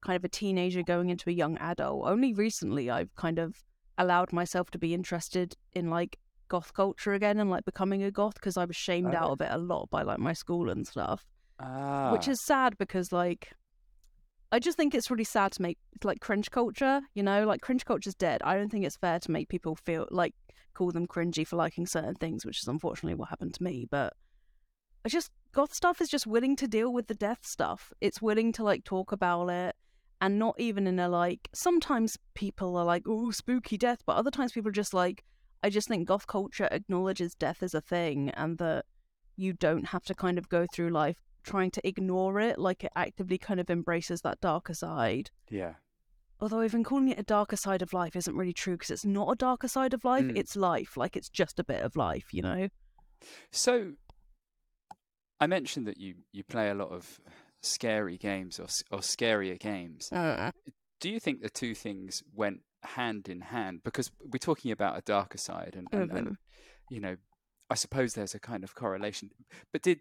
kind 0.04 0.16
of 0.16 0.24
a 0.24 0.28
teenager 0.28 0.82
going 0.82 1.10
into 1.10 1.30
a 1.30 1.32
young 1.32 1.56
adult, 1.58 2.06
only 2.06 2.34
recently 2.34 2.90
I've 2.90 3.14
kind 3.14 3.38
of 3.38 3.62
allowed 3.96 4.32
myself 4.32 4.70
to 4.72 4.78
be 4.78 4.92
interested 4.92 5.54
in 5.72 5.88
like 5.90 6.18
goth 6.48 6.74
culture 6.74 7.12
again 7.14 7.38
and 7.38 7.48
like 7.50 7.64
becoming 7.64 8.02
a 8.02 8.10
goth 8.10 8.34
because 8.34 8.56
I 8.56 8.64
was 8.64 8.76
shamed 8.76 9.14
out 9.14 9.30
Oh. 9.30 9.32
of 9.34 9.40
it 9.40 9.48
a 9.50 9.58
lot 9.58 9.88
by 9.90 10.02
like 10.02 10.18
my 10.18 10.32
school 10.32 10.68
and 10.68 10.86
stuff, 10.86 11.24
Ah, 11.60 12.10
which 12.12 12.26
is 12.28 12.40
sad 12.40 12.76
because 12.78 13.12
like 13.12 13.52
I 14.52 14.58
just 14.58 14.76
think 14.76 14.94
it's 14.94 15.10
really 15.10 15.24
sad 15.24 15.52
to 15.52 15.62
make 15.62 15.78
like 16.04 16.20
cringe 16.20 16.50
culture, 16.50 17.00
you 17.14 17.22
know, 17.22 17.44
like 17.46 17.60
cringe 17.60 17.84
culture's 17.84 18.14
dead. 18.14 18.40
I 18.44 18.56
don't 18.56 18.70
think 18.70 18.84
it's 18.84 18.96
fair 18.96 19.18
to 19.20 19.30
make 19.30 19.48
people 19.48 19.74
feel 19.74 20.06
like 20.10 20.34
call 20.74 20.90
them 20.90 21.06
cringy 21.06 21.46
for 21.46 21.56
liking 21.56 21.86
certain 21.86 22.14
things, 22.14 22.44
which 22.44 22.60
is 22.60 22.68
unfortunately 22.68 23.14
what 23.14 23.30
happened 23.30 23.54
to 23.54 23.62
me. 23.62 23.86
But 23.90 24.14
I 25.04 25.08
just 25.08 25.30
goth 25.52 25.74
stuff 25.74 26.00
is 26.00 26.08
just 26.08 26.26
willing 26.26 26.56
to 26.56 26.68
deal 26.68 26.92
with 26.92 27.06
the 27.06 27.14
death 27.14 27.40
stuff. 27.42 27.92
It's 28.00 28.20
willing 28.22 28.52
to 28.52 28.64
like 28.64 28.84
talk 28.84 29.12
about 29.12 29.48
it 29.48 29.76
and 30.20 30.38
not 30.38 30.54
even 30.58 30.86
in 30.86 30.98
a 30.98 31.08
like 31.08 31.48
sometimes 31.52 32.18
people 32.34 32.76
are 32.76 32.84
like, 32.84 33.04
oh 33.06 33.30
spooky 33.30 33.76
death, 33.76 34.02
but 34.06 34.16
other 34.16 34.30
times 34.30 34.52
people 34.52 34.68
are 34.68 34.72
just 34.72 34.94
like 34.94 35.24
I 35.62 35.70
just 35.70 35.88
think 35.88 36.06
goth 36.06 36.26
culture 36.26 36.68
acknowledges 36.70 37.34
death 37.34 37.62
as 37.62 37.74
a 37.74 37.80
thing 37.80 38.30
and 38.30 38.58
that 38.58 38.84
you 39.36 39.52
don't 39.52 39.86
have 39.86 40.04
to 40.04 40.14
kind 40.14 40.38
of 40.38 40.48
go 40.48 40.66
through 40.72 40.90
life 40.90 41.16
trying 41.42 41.70
to 41.72 41.86
ignore 41.86 42.40
it, 42.40 42.58
like 42.58 42.84
it 42.84 42.92
actively 42.96 43.38
kind 43.38 43.60
of 43.60 43.70
embraces 43.70 44.22
that 44.22 44.40
darker 44.40 44.74
side. 44.74 45.30
Yeah. 45.50 45.74
Although 46.40 46.62
even 46.64 46.84
calling 46.84 47.08
it 47.08 47.18
a 47.18 47.22
darker 47.22 47.56
side 47.56 47.80
of 47.82 47.92
life 47.92 48.16
isn't 48.16 48.36
really 48.36 48.52
true 48.52 48.74
because 48.74 48.90
it's 48.90 49.04
not 49.04 49.30
a 49.30 49.34
darker 49.36 49.68
side 49.68 49.94
of 49.94 50.04
life, 50.04 50.24
Mm. 50.24 50.36
it's 50.36 50.56
life. 50.56 50.96
Like 50.96 51.16
it's 51.16 51.28
just 51.28 51.58
a 51.58 51.64
bit 51.64 51.82
of 51.82 51.96
life, 51.96 52.32
you 52.34 52.42
know? 52.42 52.68
So, 53.52 53.92
I 55.40 55.46
mentioned 55.46 55.86
that 55.86 55.98
you 55.98 56.16
you 56.32 56.44
play 56.44 56.70
a 56.70 56.74
lot 56.74 56.90
of 56.90 57.20
scary 57.62 58.18
games 58.18 58.58
or 58.58 58.66
or 58.90 58.98
scarier 59.00 59.58
games. 59.58 60.08
Do 61.00 61.10
you 61.10 61.20
think 61.20 61.40
the 61.42 61.50
two 61.50 61.74
things 61.74 62.22
went 62.34 62.60
hand 62.82 63.28
in 63.28 63.40
hand? 63.40 63.82
Because 63.84 64.10
we're 64.20 64.38
talking 64.38 64.70
about 64.70 64.96
a 64.98 65.02
darker 65.02 65.38
side, 65.38 65.74
and, 65.76 65.88
and, 65.92 66.10
and 66.12 66.36
you 66.90 67.00
know, 67.00 67.16
I 67.70 67.74
suppose 67.74 68.14
there's 68.14 68.34
a 68.34 68.40
kind 68.40 68.64
of 68.64 68.74
correlation. 68.74 69.30
But 69.72 69.82
did 69.82 70.00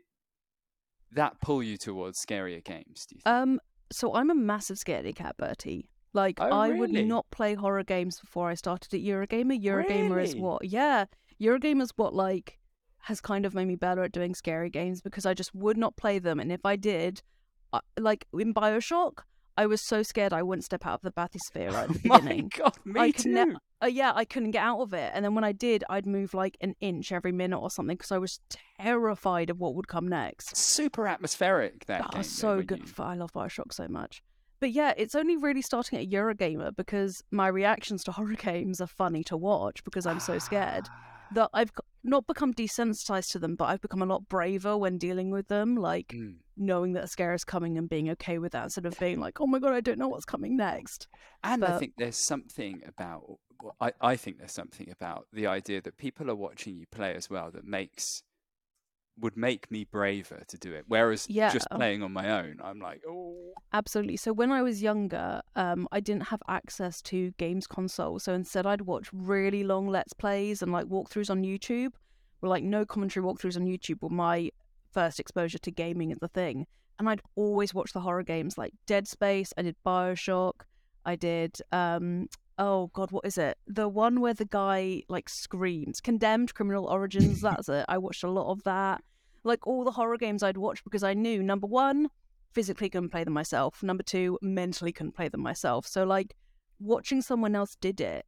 that 1.11 1.41
pull 1.41 1.61
you 1.63 1.77
towards 1.77 2.23
scarier 2.23 2.63
games? 2.63 3.05
Do 3.05 3.15
you 3.15 3.21
think? 3.21 3.27
Um, 3.27 3.59
so 3.91 4.13
I'm 4.15 4.29
a 4.29 4.35
massive 4.35 4.77
scaredy 4.77 5.15
cat, 5.15 5.35
Bertie. 5.37 5.89
Like 6.13 6.39
Oh, 6.39 6.45
I 6.49 6.69
would 6.71 6.91
not 6.91 7.25
play 7.31 7.55
horror 7.55 7.83
games 7.83 8.19
before 8.19 8.49
I 8.49 8.53
started 8.53 8.93
at 8.93 9.01
Eurogamer. 9.01 9.61
Eurogamer 9.61 10.21
is 10.23 10.35
what, 10.35 10.65
yeah, 10.65 11.05
Eurogamer 11.41 11.81
is 11.81 11.91
what 11.95 12.13
like 12.13 12.59
has 13.01 13.19
kind 13.19 13.45
of 13.45 13.53
made 13.53 13.67
me 13.67 13.75
better 13.75 14.03
at 14.03 14.11
doing 14.11 14.33
scary 14.35 14.69
games 14.69 15.01
because 15.01 15.25
I 15.25 15.33
just 15.33 15.53
would 15.55 15.77
not 15.77 15.97
play 15.97 16.19
them, 16.19 16.39
and 16.39 16.51
if 16.51 16.65
I 16.65 16.75
did, 16.75 17.21
I, 17.73 17.79
like 17.99 18.27
in 18.33 18.53
Bioshock, 18.53 19.23
I 19.57 19.65
was 19.65 19.81
so 19.81 20.03
scared 20.03 20.31
I 20.33 20.41
wouldn't 20.43 20.63
step 20.65 20.85
out 20.85 20.95
of 20.95 21.01
the 21.01 21.11
bathysphere 21.11 21.73
at 21.73 21.89
the 21.89 21.99
My 22.07 22.19
beginning. 22.19 22.51
God, 22.55 22.77
me 22.85 23.01
I 23.01 23.11
too. 23.11 23.33
ne- 23.33 23.55
uh, 23.83 23.87
yeah, 23.87 24.13
I 24.15 24.23
couldn't 24.23 24.51
get 24.51 24.63
out 24.63 24.79
of 24.79 24.93
it, 24.93 25.11
and 25.13 25.25
then 25.25 25.35
when 25.35 25.43
I 25.43 25.51
did, 25.51 25.83
I'd 25.89 26.05
move 26.05 26.33
like 26.33 26.55
an 26.61 26.75
inch 26.79 27.11
every 27.11 27.33
minute 27.33 27.59
or 27.59 27.69
something 27.69 27.97
because 27.97 28.11
I 28.13 28.19
was 28.19 28.39
terrified 28.79 29.49
of 29.49 29.59
what 29.59 29.75
would 29.75 29.87
come 29.87 30.07
next. 30.07 30.55
Super 30.55 31.07
atmospheric 31.07 31.85
that 31.87 32.01
Oh, 32.01 32.07
game. 32.11 32.21
though, 32.21 32.27
so 32.27 32.55
when 32.57 32.65
good. 32.67 32.79
you- 32.87 33.03
I 33.03 33.15
love 33.15 33.33
Bioshock 33.33 33.73
so 33.73 33.87
much. 33.87 34.23
But 34.63 34.71
yeah, 34.71 34.93
it's 34.95 35.13
only 35.13 35.35
really 35.35 35.61
starting 35.61 35.99
at 35.99 36.09
Eurogamer 36.09 36.73
because 36.73 37.21
my 37.31 37.49
reactions 37.49 38.01
to 38.05 38.13
horror 38.13 38.35
games 38.37 38.79
are 38.79 38.87
funny 38.87 39.21
to 39.25 39.35
watch 39.35 39.83
because 39.83 40.05
I'm 40.05 40.21
so 40.21 40.39
scared 40.39 40.87
Ah. 40.89 41.25
that 41.31 41.49
I've 41.53 41.71
not 42.01 42.25
become 42.27 42.53
desensitized 42.53 43.29
to 43.31 43.39
them, 43.39 43.57
but 43.57 43.65
I've 43.65 43.81
become 43.81 44.01
a 44.01 44.05
lot 44.05 44.29
braver 44.29 44.77
when 44.77 44.97
dealing 44.97 45.31
with 45.31 45.49
them, 45.49 45.75
like 45.75 46.13
Mm. 46.15 46.35
knowing 46.55 46.93
that 46.93 47.03
a 47.03 47.07
scare 47.07 47.33
is 47.33 47.43
coming 47.43 47.77
and 47.77 47.89
being 47.89 48.09
okay 48.11 48.37
with 48.37 48.53
that 48.53 48.63
instead 48.63 48.85
of 48.85 48.97
being 48.97 49.19
like, 49.19 49.41
oh 49.41 49.47
my 49.47 49.59
god, 49.59 49.73
I 49.73 49.81
don't 49.81 49.99
know 49.99 50.07
what's 50.07 50.23
coming 50.23 50.55
next. 50.55 51.09
And 51.43 51.61
I 51.65 51.77
think 51.77 51.95
there's 51.97 52.15
something 52.15 52.83
about 52.87 53.39
well, 53.61 53.75
I, 53.81 53.91
I 53.99 54.15
think 54.15 54.37
there's 54.37 54.53
something 54.53 54.89
about 54.89 55.27
the 55.33 55.45
idea 55.45 55.81
that 55.81 55.97
people 55.97 56.31
are 56.31 56.35
watching 56.35 56.77
you 56.77 56.85
play 56.89 57.13
as 57.15 57.29
well 57.29 57.51
that 57.51 57.65
makes 57.65 58.23
would 59.19 59.37
make 59.37 59.69
me 59.69 59.83
braver 59.85 60.43
to 60.47 60.57
do 60.57 60.73
it. 60.73 60.85
Whereas 60.87 61.27
just 61.51 61.67
playing 61.71 62.03
on 62.03 62.11
my 62.11 62.29
own, 62.41 62.59
I'm 62.63 62.79
like, 62.79 63.01
oh 63.07 63.53
Absolutely. 63.73 64.17
So 64.17 64.31
when 64.33 64.51
I 64.51 64.61
was 64.61 64.83
younger, 64.83 65.41
um, 65.55 65.87
I 65.91 65.99
didn't 65.99 66.27
have 66.27 66.41
access 66.47 67.01
to 67.03 67.31
games 67.37 67.65
console. 67.65 68.19
So 68.19 68.33
instead, 68.33 68.67
I'd 68.67 68.81
watch 68.81 69.09
really 69.11 69.63
long 69.63 69.87
Let's 69.87 70.13
Plays 70.13 70.61
and 70.61 70.71
like 70.71 70.85
walkthroughs 70.85 71.31
on 71.31 71.43
YouTube. 71.43 71.93
Or 72.41 72.49
like 72.49 72.63
no 72.63 72.85
commentary 72.85 73.25
walkthroughs 73.25 73.55
on 73.55 73.65
YouTube 73.65 74.01
were 74.01 74.09
my 74.09 74.51
first 74.91 75.19
exposure 75.19 75.57
to 75.57 75.71
gaming 75.71 76.11
as 76.11 76.19
a 76.21 76.27
thing. 76.27 76.67
And 76.99 77.09
I'd 77.09 77.21
always 77.35 77.73
watch 77.73 77.93
the 77.93 78.01
horror 78.01 78.23
games 78.23 78.57
like 78.57 78.73
Dead 78.85 79.07
Space. 79.07 79.53
I 79.57 79.63
did 79.63 79.75
Bioshock. 79.85 80.53
I 81.05 81.15
did 81.15 81.57
um 81.71 82.27
oh 82.57 82.87
god, 82.93 83.11
what 83.11 83.25
is 83.25 83.37
it? 83.37 83.57
The 83.67 83.87
one 83.87 84.21
where 84.21 84.33
the 84.33 84.45
guy 84.45 85.03
like 85.09 85.29
screams. 85.29 86.01
Condemned 86.01 86.53
Criminal 86.53 86.85
Origins. 86.85 87.41
That's 87.41 87.69
it. 87.69 87.85
I 87.87 87.97
watched 87.97 88.23
a 88.23 88.29
lot 88.29 88.51
of 88.51 88.63
that. 88.63 89.03
Like 89.43 89.67
all 89.67 89.83
the 89.83 89.91
horror 89.91 90.17
games 90.17 90.43
I'd 90.43 90.57
watch 90.57 90.83
because 90.83 91.03
I 91.03 91.13
knew 91.13 91.43
number 91.43 91.67
one 91.67 92.09
physically 92.53 92.89
couldn't 92.89 93.09
play 93.09 93.23
them 93.23 93.33
myself. 93.33 93.83
Number 93.83 94.03
two, 94.03 94.37
mentally 94.41 94.91
couldn't 94.91 95.15
play 95.15 95.27
them 95.27 95.41
myself. 95.41 95.87
So 95.87 96.03
like 96.03 96.35
watching 96.79 97.21
someone 97.21 97.55
else 97.55 97.75
did 97.81 97.99
it, 97.99 98.25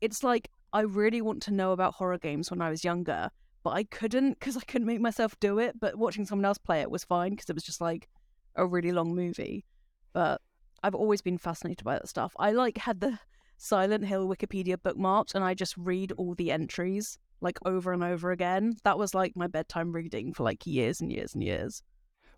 it's 0.00 0.22
like 0.22 0.50
I 0.72 0.80
really 0.80 1.20
want 1.20 1.42
to 1.44 1.52
know 1.52 1.72
about 1.72 1.94
horror 1.94 2.18
games 2.18 2.50
when 2.50 2.62
I 2.62 2.70
was 2.70 2.84
younger, 2.84 3.30
but 3.62 3.70
I 3.70 3.84
couldn't 3.84 4.38
because 4.38 4.56
I 4.56 4.60
couldn't 4.60 4.86
make 4.86 5.00
myself 5.00 5.38
do 5.40 5.58
it. 5.58 5.78
But 5.78 5.96
watching 5.96 6.24
someone 6.24 6.44
else 6.44 6.58
play 6.58 6.80
it 6.80 6.90
was 6.90 7.04
fine 7.04 7.30
because 7.30 7.50
it 7.50 7.54
was 7.54 7.64
just 7.64 7.80
like 7.80 8.08
a 8.54 8.66
really 8.66 8.92
long 8.92 9.14
movie. 9.14 9.64
But 10.12 10.40
I've 10.82 10.94
always 10.94 11.20
been 11.20 11.38
fascinated 11.38 11.84
by 11.84 11.94
that 11.94 12.08
stuff. 12.08 12.32
I 12.38 12.52
like 12.52 12.78
had 12.78 13.00
the 13.00 13.18
Silent 13.58 14.04
Hill 14.04 14.28
Wikipedia 14.28 14.76
bookmarked 14.76 15.34
and 15.34 15.42
I 15.44 15.54
just 15.54 15.76
read 15.76 16.12
all 16.12 16.34
the 16.34 16.50
entries 16.52 17.18
like 17.40 17.58
over 17.64 17.92
and 17.92 18.02
over 18.04 18.30
again. 18.30 18.76
That 18.84 18.98
was 18.98 19.14
like 19.14 19.36
my 19.36 19.46
bedtime 19.46 19.92
reading 19.92 20.32
for 20.34 20.42
like 20.44 20.66
years 20.66 21.00
and 21.00 21.10
years 21.12 21.34
and 21.34 21.42
years. 21.42 21.82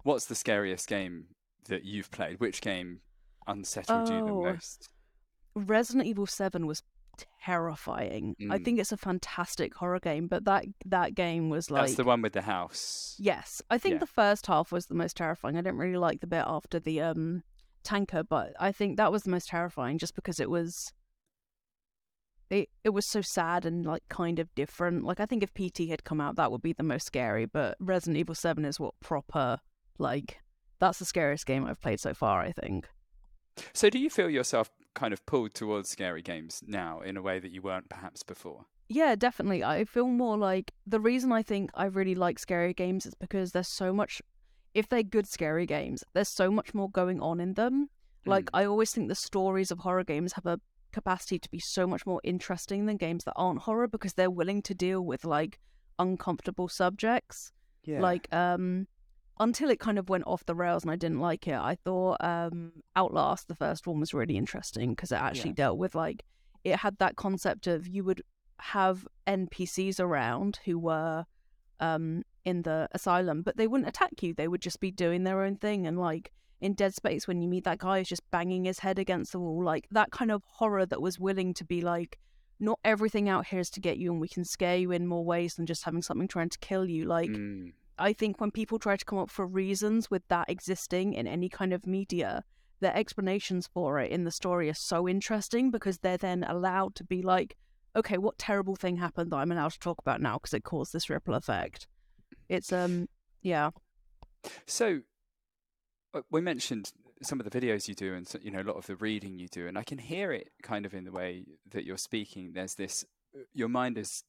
what's 0.05 0.27
the 0.27 0.35
scariest 0.35 0.87
game 0.89 1.27
that 1.69 1.85
you've 1.85 2.11
played? 2.11 2.41
Which 2.41 2.61
game 2.61 3.01
unsettled 3.47 4.09
you 4.09 4.25
the 4.25 4.33
Oh. 4.33 4.43
most? 4.43 4.89
Resident 5.55 6.07
Evil 6.07 6.27
7 6.27 6.67
was 6.67 6.83
terrifying. 7.43 8.37
I 8.51 8.59
Mm. 8.59 8.65
think 8.65 8.79
it's 8.79 8.93
a 8.93 8.97
fantastic 8.97 9.75
horror 9.75 9.99
game, 10.01 10.27
but 10.29 10.45
that 10.45 10.67
that 10.85 11.15
game 11.15 11.51
was 11.51 11.71
like 11.71 11.83
That's 11.87 11.97
the 11.97 12.05
one 12.05 12.23
with 12.23 12.33
the 12.33 12.43
house. 12.43 13.17
Yes. 13.19 13.61
I 13.71 13.79
think 13.79 13.95
Yeah. 13.95 13.99
the 14.01 14.07
first 14.07 14.47
half 14.47 14.71
was 14.71 14.87
the 14.87 14.95
most 14.95 15.17
terrifying. 15.17 15.57
I 15.57 15.63
didn't 15.63 15.79
really 15.79 15.97
like 15.99 16.21
the 16.21 16.27
bit 16.27 16.45
after 16.47 16.79
the 16.79 17.01
um 17.01 17.43
tanker, 17.83 18.23
but 18.23 18.53
I 18.61 18.71
think 18.73 18.97
that 18.99 19.11
was 19.13 19.23
the 19.25 19.31
most 19.31 19.49
terrifying 19.49 19.99
just 19.99 20.15
because 20.15 20.39
it 20.41 20.51
was 20.51 20.93
it 22.51 22.69
it 22.85 22.91
was 22.91 23.07
so 23.07 23.21
sad 23.21 23.65
and 23.67 23.85
like 23.85 24.03
kind 24.09 24.39
of 24.39 24.55
different. 24.55 25.05
Like 25.05 25.21
I 25.21 25.27
think 25.27 25.43
if 25.43 25.53
PT 25.55 25.89
had 25.89 26.05
come 26.05 26.21
out 26.21 26.37
that 26.37 26.51
would 26.51 26.63
be 26.63 26.73
the 26.73 26.83
most 26.83 27.07
scary, 27.07 27.47
but 27.47 27.77
Resident 27.81 28.17
Evil 28.17 28.35
7 28.35 28.65
is 28.65 28.81
what 28.81 28.95
proper 29.01 29.59
like 29.99 30.39
that's 30.79 30.99
the 30.99 31.05
scariest 31.05 31.47
game 31.47 31.65
I've 31.67 31.81
played 31.81 32.01
so 32.01 32.15
far, 32.15 32.41
I 32.41 32.53
think. 32.53 32.89
So 33.73 33.91
do 33.91 33.99
you 33.99 34.09
feel 34.11 34.31
yourself 34.31 34.71
kind 34.95 35.13
of 35.13 35.25
pulled 35.27 35.55
towards 35.55 35.89
scary 35.89 36.23
games 36.23 36.63
now 36.67 37.01
in 37.01 37.17
a 37.17 37.23
way 37.23 37.39
that 37.41 37.51
you 37.51 37.61
weren't 37.63 37.89
perhaps 37.89 38.23
before? 38.23 38.67
Yeah, 38.89 39.17
definitely. 39.17 39.63
I 39.65 39.85
feel 39.85 40.07
more 40.07 40.39
like 40.39 40.73
the 40.87 41.01
reason 41.01 41.33
I 41.33 41.43
think 41.43 41.71
I 41.75 41.85
really 41.87 42.15
like 42.15 42.39
scary 42.39 42.73
games 42.73 43.05
is 43.05 43.15
because 43.15 43.53
there's 43.53 43.69
so 43.69 43.93
much 43.93 44.23
if 44.75 44.89
they're 44.89 45.03
good 45.03 45.27
scary 45.27 45.67
games, 45.67 46.05
there's 46.15 46.29
so 46.29 46.51
much 46.51 46.73
more 46.73 46.89
going 46.91 47.21
on 47.21 47.41
in 47.41 47.55
them. 47.55 47.91
Like 48.25 48.47
Mm. 48.47 48.61
I 48.61 48.65
always 48.65 48.93
think 48.93 49.09
the 49.09 49.15
stories 49.15 49.71
of 49.71 49.81
horror 49.81 50.05
games 50.05 50.35
have 50.35 50.47
a 50.47 50.61
capacity 50.93 51.39
to 51.39 51.51
be 51.51 51.59
so 51.59 51.87
much 51.87 52.07
more 52.07 52.21
interesting 52.25 52.87
than 52.87 52.97
games 52.97 53.25
that 53.25 53.35
aren't 53.37 53.61
horror 53.61 53.89
because 53.89 54.15
they're 54.15 54.31
willing 54.31 54.63
to 54.63 54.75
deal 54.75 55.01
with 55.05 55.25
like 55.25 55.59
uncomfortable 55.99 56.69
subjects. 56.69 57.53
Yeah. 57.85 58.01
Like 58.01 58.33
um 58.33 58.87
until 59.41 59.71
it 59.71 59.79
kind 59.79 59.99
of 59.99 60.09
went 60.09 60.25
off 60.27 60.45
the 60.47 60.55
rails 60.55 60.83
and 60.83 60.91
I 60.91 60.97
didn't 60.97 61.21
like 61.21 61.47
it. 61.47 61.55
I 61.55 61.77
thought 61.85 62.17
um 62.21 62.73
Outlast 62.97 63.49
the 63.49 63.55
first 63.55 63.87
one 63.87 64.01
was 64.01 64.15
really 64.15 64.37
interesting 64.37 64.91
because 64.91 65.13
it 65.13 65.17
actually 65.21 65.51
Yeah. 65.51 65.57
dealt 65.65 65.79
with 65.79 65.95
like 65.95 66.25
it 66.65 66.77
had 66.77 66.99
that 66.99 67.17
concept 67.17 67.67
of 67.67 67.87
you 67.87 68.05
would 68.05 68.23
have 68.61 69.07
NPCs 69.27 70.01
around 70.01 70.59
who 70.65 70.79
were 70.79 71.25
um 71.81 72.23
in 72.45 72.63
the 72.63 72.89
asylum, 72.93 73.43
but 73.43 73.57
they 73.59 73.67
wouldn't 73.67 73.89
attack 73.89 74.23
you. 74.23 74.33
They 74.33 74.49
would 74.49 74.63
just 74.63 74.81
be 74.81 74.91
doing 74.91 75.25
their 75.25 75.43
own 75.43 75.57
thing 75.57 75.87
and 75.87 75.99
like 75.99 76.33
in 76.61 76.75
Dead 76.75 76.95
Space 76.95 77.29
when 77.29 77.41
you 77.41 77.49
meet 77.49 77.65
that 77.65 77.79
guy 77.79 77.99
who's 77.99 78.09
just 78.09 78.29
banging 78.31 78.65
his 78.65 78.81
head 78.81 78.99
against 78.99 79.33
the 79.33 79.39
wall, 79.39 79.63
like 79.65 79.87
that 79.91 80.11
kind 80.11 80.31
of 80.31 80.43
horror 80.45 80.87
that 80.87 81.01
was 81.01 81.19
willing 81.19 81.55
to 81.55 81.65
be 81.65 81.81
like 81.81 82.19
not 82.61 82.79
everything 82.85 83.29
out 83.29 83.47
here 83.47 83.61
is 83.61 83.71
to 83.71 83.81
get 83.81 83.99
you 83.99 84.11
and 84.11 84.21
we 84.21 84.29
can 84.29 84.45
scare 84.45 84.77
you 84.77 84.91
in 84.91 85.07
more 85.07 85.25
ways 85.25 85.55
than 85.55 85.67
just 85.67 85.85
having 85.85 86.03
something 86.03 86.27
trying 86.27 86.49
to 86.49 86.59
kill 86.59 86.89
you. 86.89 87.05
Like 87.05 87.31
Mm. 87.31 87.73
I 88.01 88.13
think 88.13 88.41
when 88.41 88.53
people 88.53 88.79
try 88.79 88.97
to 88.97 89.05
come 89.05 89.19
up 89.19 89.31
for 89.31 89.45
reasons 89.45 90.11
with 90.11 90.23
that 90.29 90.49
existing 90.49 91.15
in 91.15 91.27
any 91.27 91.49
kind 91.49 91.73
of 91.73 91.87
media, 91.87 92.45
their 92.81 92.97
explanations 92.97 93.69
for 93.73 93.99
it 93.99 94.13
in 94.13 94.25
the 94.25 94.31
story 94.31 94.71
are 94.71 94.75
so 94.75 95.09
interesting 95.09 95.71
because 95.71 95.99
they're 95.99 96.17
then 96.17 96.45
allowed 96.45 96.95
to 96.97 97.05
be 97.05 97.23
like, 97.23 97.57
okay, 97.97 98.17
what 98.17 98.39
terrible 98.39 98.77
thing 98.77 98.97
happened 98.97 99.33
that 99.33 99.37
I'm 99.37 99.51
allowed 99.51 99.73
to 99.73 99.81
talk 99.81 99.99
about 99.99 100.21
now 100.21 100.35
because 100.35 100.55
it 100.55 100.63
caused 100.63 100.93
this 100.93 101.11
ripple 101.11 101.35
effect. 101.35 101.89
It's 102.49 102.73
um, 102.73 103.09
yeah, 103.43 103.71
So 104.67 105.01
we 106.31 106.41
mentioned 106.41 106.93
some 107.23 107.41
of 107.41 107.49
the 107.49 107.61
videos 107.61 107.89
you 107.89 107.95
do 107.95 108.15
and 108.15 108.33
you 108.43 108.51
know 108.51 108.61
a 108.61 108.69
lot 108.69 108.77
of 108.77 108.87
the 108.87 108.97
reading 108.97 109.39
you 109.39 109.49
do 109.49 109.67
and 109.67 109.77
I 109.77 109.83
can 109.83 109.99
hear 109.99 110.33
it 110.33 110.51
kind 110.63 110.87
of 110.87 110.95
in 110.95 111.05
the 111.05 111.11
way 111.13 111.45
that 111.71 111.85
you're 111.85 111.97
speaking 111.99 112.53
there's 112.53 112.75
this 112.75 113.05
uh, 113.37 113.41
your 113.53 113.69
mind 113.69 113.99
is 113.99 114.23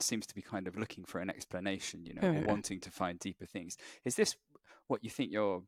seems 0.00 0.26
to 0.26 0.34
be 0.34 0.42
kind 0.42 0.66
of 0.66 0.76
looking 0.76 1.04
for 1.04 1.20
an 1.20 1.30
explanation 1.30 2.04
you 2.04 2.14
know 2.14 2.22
or 2.22 2.32
Mhm. 2.32 2.46
wanting 2.46 2.80
to 2.80 2.90
find 2.90 3.18
deeper 3.18 3.46
things 3.46 3.76
is 4.04 4.14
this 4.16 4.36
what 4.86 5.02
you 5.04 5.10
think 5.10 5.30
your 5.30 5.62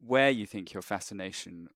where 0.00 0.30
you 0.30 0.46
think 0.46 0.72
your 0.72 0.82
fascination 0.82 1.68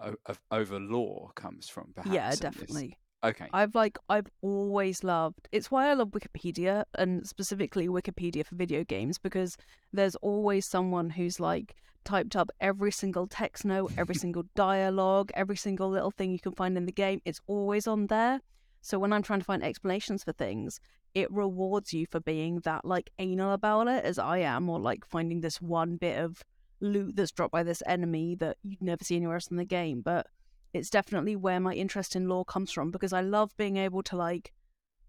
o- 0.00 0.16
of 0.26 0.40
over 0.50 0.78
lore 0.80 1.30
comes 1.34 1.68
from 1.68 1.92
perhaps 1.94 2.14
yeah, 2.14 2.34
definitely. 2.36 2.96
Okay. 3.24 3.46
I've 3.52 3.74
like 3.74 3.98
I've 4.08 4.28
always 4.42 5.02
loved. 5.02 5.48
It's 5.50 5.70
why 5.70 5.90
I 5.90 5.94
love 5.94 6.10
Wikipedia 6.10 6.84
and 6.94 7.26
specifically 7.26 7.88
Wikipedia 7.88 8.46
for 8.46 8.54
video 8.54 8.84
games 8.84 9.18
because 9.18 9.56
there's 9.92 10.14
always 10.16 10.66
someone 10.66 11.10
who's 11.10 11.40
like 11.40 11.74
typed 12.04 12.36
up 12.36 12.50
every 12.60 12.92
single 12.92 13.26
text 13.26 13.64
note, 13.64 13.92
every 13.98 14.14
single 14.24 14.44
dialogue, 14.54 15.30
every 15.34 15.56
single 15.56 15.90
little 15.90 16.12
thing 16.12 16.30
you 16.30 16.38
can 16.38 16.52
find 16.52 16.76
in 16.76 16.86
the 16.86 16.92
game. 16.92 17.20
It's 17.24 17.40
always 17.48 17.86
on 17.88 18.06
there. 18.06 18.40
So 18.80 18.98
when 19.00 19.12
I'm 19.12 19.22
trying 19.22 19.40
to 19.40 19.44
find 19.44 19.64
explanations 19.64 20.22
for 20.22 20.32
things, 20.32 20.80
it 21.14 21.30
rewards 21.32 21.92
you 21.92 22.06
for 22.06 22.20
being 22.20 22.60
that 22.60 22.84
like 22.84 23.10
anal 23.18 23.52
about 23.52 23.88
it 23.88 24.04
as 24.04 24.18
I 24.20 24.38
am, 24.38 24.68
or 24.68 24.78
like 24.78 25.04
finding 25.04 25.40
this 25.40 25.60
one 25.60 25.96
bit 25.96 26.18
of 26.18 26.44
loot 26.80 27.16
that's 27.16 27.32
dropped 27.32 27.52
by 27.52 27.64
this 27.64 27.82
enemy 27.86 28.36
that 28.36 28.58
you'd 28.62 28.80
never 28.80 29.02
see 29.02 29.16
anywhere 29.16 29.34
else 29.34 29.48
in 29.48 29.56
the 29.56 29.64
game. 29.64 30.00
But 30.00 30.28
it's 30.72 30.90
definitely 30.90 31.36
where 31.36 31.60
my 31.60 31.72
interest 31.72 32.14
in 32.14 32.28
lore 32.28 32.44
comes 32.44 32.70
from 32.70 32.90
because 32.90 33.12
I 33.12 33.20
love 33.20 33.56
being 33.56 33.76
able 33.76 34.02
to 34.04 34.16
like 34.16 34.52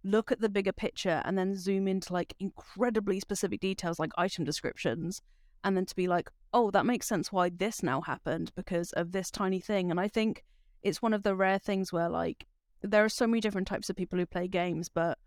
look 0.03 0.31
at 0.31 0.39
the 0.39 0.49
bigger 0.49 0.71
picture 0.71 1.21
and 1.25 1.37
then 1.37 1.55
zoom 1.55 1.87
into 1.87 2.13
like 2.13 2.33
incredibly 2.39 3.19
specific 3.19 3.59
details 3.59 3.99
like 3.99 4.11
item 4.17 4.45
descriptions 4.45 5.21
and 5.63 5.75
then 5.75 5.85
to 5.85 5.95
be 5.95 6.07
like, 6.07 6.29
oh, 6.53 6.71
that 6.71 6.85
makes 6.85 7.07
sense 7.07 7.31
why 7.31 7.49
this 7.49 7.83
now 7.83 8.01
happened 8.01 8.51
because 8.55 8.91
of 8.93 9.11
this 9.11 9.29
tiny 9.29 9.59
thing. 9.59 9.91
And 9.91 9.99
I 9.99 10.07
think 10.07 10.43
it's 10.81 11.01
one 11.01 11.13
of 11.13 11.23
the 11.23 11.35
rare 11.35 11.59
things 11.59 11.91
where 11.91 12.09
like 12.09 12.45
there 12.81 13.03
are 13.03 13.09
so 13.09 13.27
many 13.27 13.41
different 13.41 13.67
types 13.67 13.89
of 13.89 13.95
people 13.95 14.17
who 14.17 14.25
play 14.25 14.47
games, 14.47 14.89
but 14.89 15.17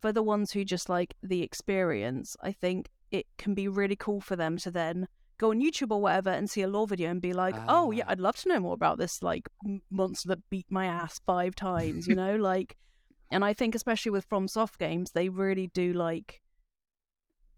for 0.00 0.12
the 0.12 0.22
ones 0.22 0.52
who 0.52 0.64
just 0.64 0.88
like 0.88 1.14
the 1.22 1.42
experience, 1.42 2.36
I 2.42 2.52
think 2.52 2.88
it 3.10 3.26
can 3.38 3.54
be 3.54 3.68
really 3.68 3.96
cool 3.96 4.20
for 4.20 4.34
them 4.34 4.56
to 4.58 4.70
then 4.70 5.08
go 5.38 5.50
on 5.50 5.60
YouTube 5.60 5.90
or 5.90 6.00
whatever 6.00 6.30
and 6.30 6.48
see 6.48 6.62
a 6.62 6.68
lore 6.68 6.86
video 6.86 7.10
and 7.10 7.20
be 7.20 7.32
like, 7.32 7.54
oh 7.68 7.90
yeah, 7.90 8.04
Ah. 8.06 8.12
I'd 8.12 8.20
love 8.20 8.36
to 8.36 8.48
know 8.48 8.60
more 8.60 8.74
about 8.74 8.98
this 8.98 9.22
like 9.22 9.48
monster 9.90 10.28
that 10.28 10.48
beat 10.50 10.66
my 10.70 10.86
ass 10.86 11.20
five 11.26 11.54
times, 11.54 12.06
you 12.06 12.14
know, 12.14 12.36
like. 12.36 12.76
And 13.30 13.44
I 13.44 13.52
think 13.54 13.74
especially 13.74 14.12
with 14.12 14.28
FromSoft 14.28 14.78
games, 14.78 15.10
they 15.12 15.28
really 15.28 15.66
do 15.68 15.92
like 15.92 16.40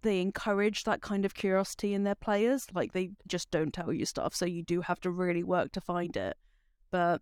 they 0.02 0.20
encourage 0.20 0.84
that 0.84 1.02
kind 1.02 1.24
of 1.24 1.34
curiosity 1.34 1.92
in 1.92 2.04
their 2.04 2.14
players. 2.14 2.66
Like 2.72 2.92
they 2.92 3.10
just 3.26 3.50
don't 3.50 3.72
tell 3.72 3.92
you 3.92 4.06
stuff, 4.06 4.34
so 4.34 4.46
you 4.46 4.62
do 4.62 4.80
have 4.80 5.00
to 5.00 5.10
really 5.10 5.42
work 5.42 5.72
to 5.72 5.80
find 5.80 6.16
it. 6.16 6.36
But 6.90 7.20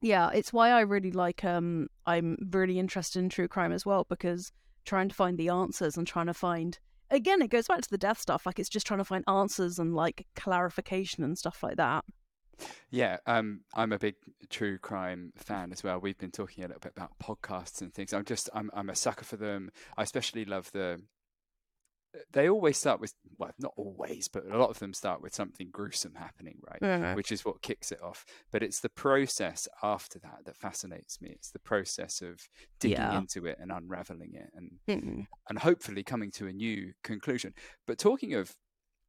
yeah, 0.00 0.30
it's 0.34 0.52
why 0.52 0.70
I 0.70 0.80
really 0.80 1.12
like 1.12 1.44
um 1.44 1.88
I'm 2.06 2.36
really 2.50 2.78
interested 2.78 3.20
in 3.20 3.28
true 3.28 3.48
crime 3.48 3.72
as 3.72 3.86
well 3.86 4.04
because 4.08 4.50
trying 4.84 5.08
to 5.10 5.14
find 5.14 5.38
the 5.38 5.50
answers 5.50 5.96
and 5.96 6.06
trying 6.06 6.26
to 6.26 6.34
find 6.34 6.78
again 7.10 7.42
it 7.42 7.48
goes 7.48 7.66
back 7.66 7.80
to 7.80 7.90
the 7.90 7.98
death 7.98 8.20
stuff 8.20 8.46
like 8.46 8.58
it's 8.58 8.68
just 8.68 8.86
trying 8.86 8.98
to 8.98 9.04
find 9.04 9.24
answers 9.28 9.78
and 9.78 9.94
like 9.94 10.26
clarification 10.36 11.24
and 11.24 11.36
stuff 11.38 11.62
like 11.62 11.76
that. 11.76 12.04
Yeah, 12.90 13.18
um, 13.26 13.60
I'm 13.74 13.92
a 13.92 13.98
big 13.98 14.16
true 14.48 14.78
crime 14.78 15.32
fan 15.36 15.72
as 15.72 15.82
well. 15.82 15.98
We've 15.98 16.18
been 16.18 16.30
talking 16.30 16.64
a 16.64 16.68
little 16.68 16.80
bit 16.80 16.92
about 16.96 17.12
podcasts 17.22 17.80
and 17.80 17.92
things. 17.92 18.12
I'm 18.12 18.24
just, 18.24 18.50
I'm, 18.54 18.70
I'm 18.74 18.90
a 18.90 18.94
sucker 18.94 19.24
for 19.24 19.36
them. 19.36 19.70
I 19.96 20.02
especially 20.02 20.44
love 20.44 20.70
the. 20.72 21.00
They 22.32 22.48
always 22.48 22.76
start 22.76 23.00
with, 23.00 23.14
well, 23.38 23.52
not 23.58 23.72
always, 23.76 24.26
but 24.28 24.44
a 24.46 24.58
lot 24.58 24.70
of 24.70 24.78
them 24.80 24.92
start 24.92 25.22
with 25.22 25.34
something 25.34 25.68
gruesome 25.70 26.14
happening, 26.16 26.58
right? 26.82 27.14
Which 27.16 27.30
is 27.30 27.44
what 27.44 27.62
kicks 27.62 27.92
it 27.92 28.02
off. 28.02 28.24
But 28.50 28.62
it's 28.62 28.80
the 28.80 28.88
process 28.88 29.68
after 29.82 30.18
that 30.20 30.40
that 30.44 30.56
fascinates 30.56 31.20
me. 31.20 31.30
It's 31.30 31.50
the 31.50 31.60
process 31.60 32.20
of 32.20 32.40
digging 32.80 32.98
Yeah. 32.98 33.18
into 33.18 33.46
it 33.46 33.58
and 33.60 33.70
unraveling 33.70 34.34
it, 34.34 34.50
and 34.54 34.80
Mm. 34.88 35.26
and 35.48 35.58
hopefully 35.60 36.02
coming 36.02 36.30
to 36.32 36.46
a 36.48 36.52
new 36.52 36.92
conclusion. 37.04 37.54
But 37.86 37.98
talking 37.98 38.34
of 38.34 38.56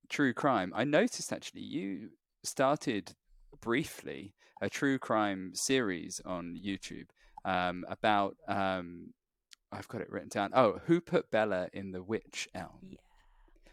true 0.09 0.33
crime, 0.33 0.71
I 0.75 0.83
noticed 0.83 1.33
actually 1.33 1.61
you 1.61 2.11
started 2.43 3.15
briefly 3.61 4.35
a 4.61 4.69
true 4.69 4.99
crime 4.99 5.55
series 5.55 6.21
on 6.25 6.55
YouTube 6.55 7.09
um, 7.45 7.83
about. 7.89 8.37
Um, 8.47 9.13
I've 9.71 9.87
got 9.87 10.01
it 10.01 10.11
written 10.11 10.29
down. 10.29 10.51
Oh, 10.53 10.81
who 10.85 10.99
put 11.01 11.31
Bella 11.31 11.69
in 11.73 11.91
the 11.91 12.03
witch 12.03 12.49
elm? 12.53 12.89
Yeah. 12.89 12.97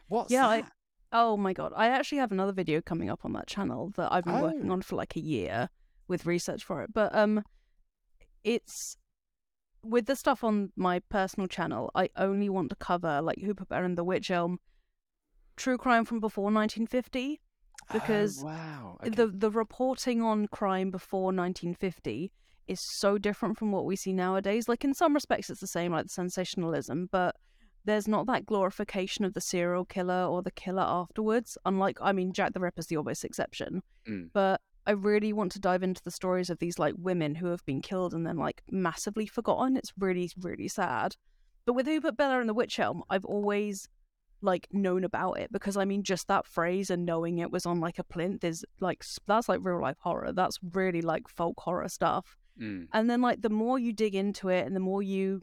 What's 0.08 0.30
Yeah, 0.32 0.46
I- 0.46 0.64
Oh 1.10 1.36
my 1.38 1.54
god. 1.54 1.72
I 1.74 1.88
actually 1.88 2.18
have 2.18 2.32
another 2.32 2.52
video 2.52 2.82
coming 2.82 3.08
up 3.08 3.24
on 3.24 3.32
that 3.32 3.46
channel 3.46 3.92
that 3.96 4.12
I've 4.12 4.24
been 4.24 4.40
working 4.42 4.70
Oh. 4.70 4.74
on 4.74 4.82
for 4.82 4.96
like 4.96 5.16
a 5.16 5.20
year 5.20 5.70
with 6.06 6.26
research 6.26 6.62
for 6.64 6.82
it. 6.82 6.92
But 6.92 7.14
um 7.14 7.42
it's 8.44 8.98
with 9.82 10.06
the 10.06 10.16
stuff 10.16 10.44
on 10.44 10.72
my 10.76 10.98
personal 10.98 11.46
channel, 11.46 11.90
I 11.94 12.10
only 12.16 12.48
want 12.48 12.68
to 12.70 12.76
cover 12.76 13.22
like 13.22 13.38
Who 13.40 13.54
Put 13.54 13.68
Bella 13.70 13.84
in 13.84 13.94
the 13.94 14.04
Witch 14.04 14.30
Elm 14.30 14.60
true 15.56 15.78
crime 15.78 16.04
from 16.04 16.20
before 16.20 16.44
1950 16.52 17.40
because 17.92 18.42
oh, 18.42 18.46
wow, 18.46 18.98
okay. 19.00 19.08
the 19.10 19.26
the 19.28 19.50
reporting 19.50 20.20
on 20.22 20.46
crime 20.48 20.90
before 20.90 21.32
1950 21.32 22.32
is 22.68 22.80
so 22.80 23.18
different 23.18 23.58
from 23.58 23.72
what 23.72 23.84
we 23.84 23.96
see 23.96 24.12
nowadays. 24.12 24.68
Like 24.68 24.84
in 24.84 24.94
some 24.94 25.14
respects, 25.14 25.50
it's 25.50 25.60
the 25.60 25.66
same, 25.66 25.92
like 25.92 26.04
the 26.04 26.10
sensationalism, 26.10 27.08
but 27.10 27.36
there's 27.84 28.08
not 28.08 28.26
that 28.26 28.46
glorification 28.46 29.24
of 29.24 29.34
the 29.34 29.40
serial 29.40 29.84
killer 29.84 30.24
or 30.24 30.42
the 30.42 30.50
killer 30.50 30.82
afterwards. 30.82 31.56
Unlike, 31.64 31.98
I 32.00 32.12
mean, 32.12 32.32
Jack 32.32 32.52
the 32.52 32.60
Ripper's 32.60 32.86
the 32.86 32.96
obvious 32.96 33.24
exception, 33.24 33.82
Mm. 34.06 34.30
but 34.32 34.60
I 34.86 34.92
really 34.92 35.32
want 35.32 35.52
to 35.52 35.60
dive 35.60 35.82
into 35.82 36.02
the 36.02 36.10
stories 36.10 36.48
of 36.48 36.58
these 36.58 36.78
like 36.78 36.94
women 36.96 37.34
who 37.34 37.48
have 37.48 37.64
been 37.66 37.82
killed 37.82 38.14
and 38.14 38.26
then 38.26 38.36
like 38.38 38.62
massively 38.70 39.26
forgotten. 39.26 39.76
It's 39.76 39.92
really, 39.98 40.30
really 40.38 40.68
sad. 40.68 41.16
But 41.66 41.74
with 41.74 41.86
Who 41.86 42.00
Put 42.00 42.16
Bella 42.16 42.40
in 42.40 42.46
the 42.46 42.54
Witch 42.54 42.78
Elm, 42.78 43.02
I've 43.10 43.26
always 43.26 43.88
like 44.40 44.68
known 44.72 45.04
about 45.04 45.32
it 45.32 45.50
because 45.52 45.76
I 45.76 45.84
mean 45.84 46.02
just 46.04 46.28
that 46.28 46.46
phrase 46.46 46.90
and 46.90 47.04
knowing 47.04 47.38
it 47.38 47.50
was 47.50 47.66
on 47.66 47.80
like 47.80 47.98
a 47.98 48.04
plinth 48.04 48.44
is 48.44 48.64
like 48.80 49.04
that's 49.26 49.48
like 49.48 49.60
real 49.62 49.82
life 49.82 49.98
horror. 50.00 50.32
That's 50.32 50.58
really 50.72 51.02
like 51.02 51.28
folk 51.28 51.58
horror 51.58 51.88
stuff. 51.88 52.36
Mm. 52.60 52.88
And 52.92 53.08
then 53.08 53.20
like 53.20 53.42
the 53.42 53.50
more 53.50 53.78
you 53.78 53.92
dig 53.92 54.14
into 54.14 54.48
it 54.48 54.66
and 54.66 54.74
the 54.74 54.80
more 54.80 55.02
you 55.02 55.42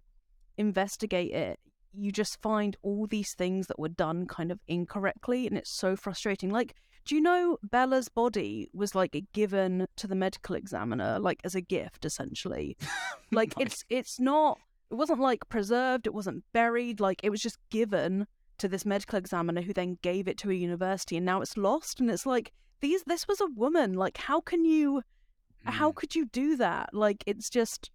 investigate 0.57 1.33
it, 1.33 1.59
you 1.93 2.11
just 2.11 2.41
find 2.41 2.75
all 2.81 3.07
these 3.07 3.33
things 3.33 3.67
that 3.67 3.79
were 3.79 3.89
done 3.89 4.25
kind 4.25 4.51
of 4.51 4.59
incorrectly 4.67 5.47
and 5.47 5.57
it's 5.57 5.71
so 5.71 5.95
frustrating. 5.95 6.49
Like 6.49 6.75
do 7.05 7.13
you 7.13 7.21
know 7.21 7.57
Bella's 7.61 8.09
body 8.09 8.67
was 8.73 8.95
like 8.95 9.15
given 9.31 9.85
to 9.95 10.07
the 10.07 10.15
medical 10.15 10.55
examiner 10.55 11.19
like 11.19 11.39
as 11.43 11.53
a 11.55 11.61
gift 11.61 12.03
essentially? 12.03 12.77
like 13.31 13.53
it's 13.59 13.83
it's 13.89 14.19
not 14.19 14.59
it 14.89 14.95
wasn't 14.95 15.19
like 15.19 15.47
preserved, 15.49 16.07
it 16.07 16.13
wasn't 16.13 16.43
buried, 16.51 16.99
like 16.99 17.19
it 17.23 17.29
was 17.29 17.41
just 17.41 17.57
given 17.69 18.27
to 18.57 18.67
this 18.67 18.85
medical 18.85 19.17
examiner 19.19 19.61
who 19.61 19.73
then 19.73 19.97
gave 20.01 20.27
it 20.27 20.37
to 20.39 20.49
a 20.49 20.53
university 20.53 21.17
and 21.17 21.25
now 21.25 21.41
it's 21.41 21.57
lost 21.57 21.99
and 21.99 22.09
it's 22.09 22.25
like 22.25 22.53
these 22.79 23.03
this 23.03 23.27
was 23.27 23.41
a 23.41 23.47
woman 23.55 23.93
like 23.93 24.17
how 24.17 24.39
can 24.39 24.63
you 24.63 25.01
how 25.65 25.91
Mm. 25.91 25.95
could 25.95 26.15
you 26.15 26.25
do 26.25 26.55
that 26.57 26.93
like 26.93 27.23
it's 27.25 27.49
just 27.49 27.89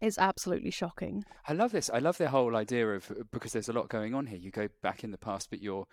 it's 0.00 0.18
absolutely 0.18 0.70
shocking 0.70 1.24
I 1.46 1.52
love 1.54 1.72
this. 1.72 1.90
I 1.90 1.98
love 1.98 2.18
the 2.18 2.28
whole 2.28 2.54
idea 2.56 2.88
of 2.88 3.10
because 3.32 3.52
there's 3.52 3.68
a 3.68 3.72
lot 3.72 3.88
going 3.88 4.14
on 4.14 4.26
here. 4.26 4.38
You 4.38 4.50
go 4.52 4.68
back 4.80 5.02
in 5.02 5.10
the 5.10 5.18
past, 5.18 5.50
but 5.50 5.60
you're, 5.60 5.86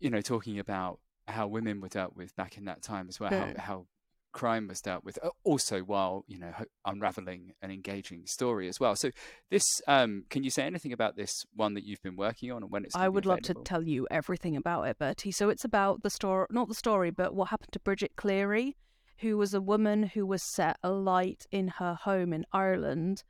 you 0.00 0.08
know, 0.08 0.22
talking 0.22 0.58
about 0.58 1.00
how 1.28 1.46
women 1.46 1.80
were 1.82 1.88
dealt 1.88 2.16
with 2.16 2.34
back 2.34 2.56
in 2.56 2.64
that 2.64 2.82
time 2.82 3.06
as 3.08 3.20
well. 3.20 3.30
Yeah. 3.30 3.52
How 3.58 3.64
how 3.66 3.86
crime 4.32 4.66
was 4.68 4.80
dealt 4.80 5.04
with, 5.04 5.18
uh, 5.22 5.30
also 5.44 5.80
while 5.80 6.24
you 6.26 6.38
know 6.38 6.52
unraveling 6.84 7.52
an 7.62 7.70
engaging 7.70 8.26
story 8.26 8.68
as 8.68 8.80
well. 8.80 8.96
So 8.96 9.10
this, 9.50 9.64
um, 9.86 10.24
can 10.30 10.42
you 10.44 10.50
say 10.50 10.64
anything 10.64 10.92
about 10.92 11.14
this 11.16 11.44
one 11.54 11.74
that 11.74 11.84
you've 11.84 12.02
been 12.02 12.16
working 12.16 12.50
on 12.50 12.62
and 12.62 12.70
when 12.72 12.84
it's? 12.84 12.96
i 12.96 13.08
would 13.08 13.26
love 13.26 13.42
to 13.42 13.54
tell 13.54 13.82
you 13.82 14.06
everything 14.10 14.56
about 14.56 14.84
it 14.84 14.98
bertie 14.98 15.30
so 15.30 15.50
it's 15.50 15.64
about 15.64 16.02
the 16.02 16.10
story 16.10 16.46
not 16.50 16.68
the 16.68 16.74
story 16.74 17.10
but 17.10 17.34
what 17.34 17.48
happened 17.50 17.72
to 17.72 17.80
bridget 17.80 18.12
cleary 18.16 18.76
who 19.18 19.36
was 19.36 19.54
a 19.54 19.60
woman 19.60 20.02
who 20.02 20.26
was 20.26 20.42
set 20.42 20.76
alight 20.82 21.46
in 21.50 21.68
her 21.68 21.94
home 21.94 22.32
in 22.32 22.44
ireland 22.52 23.22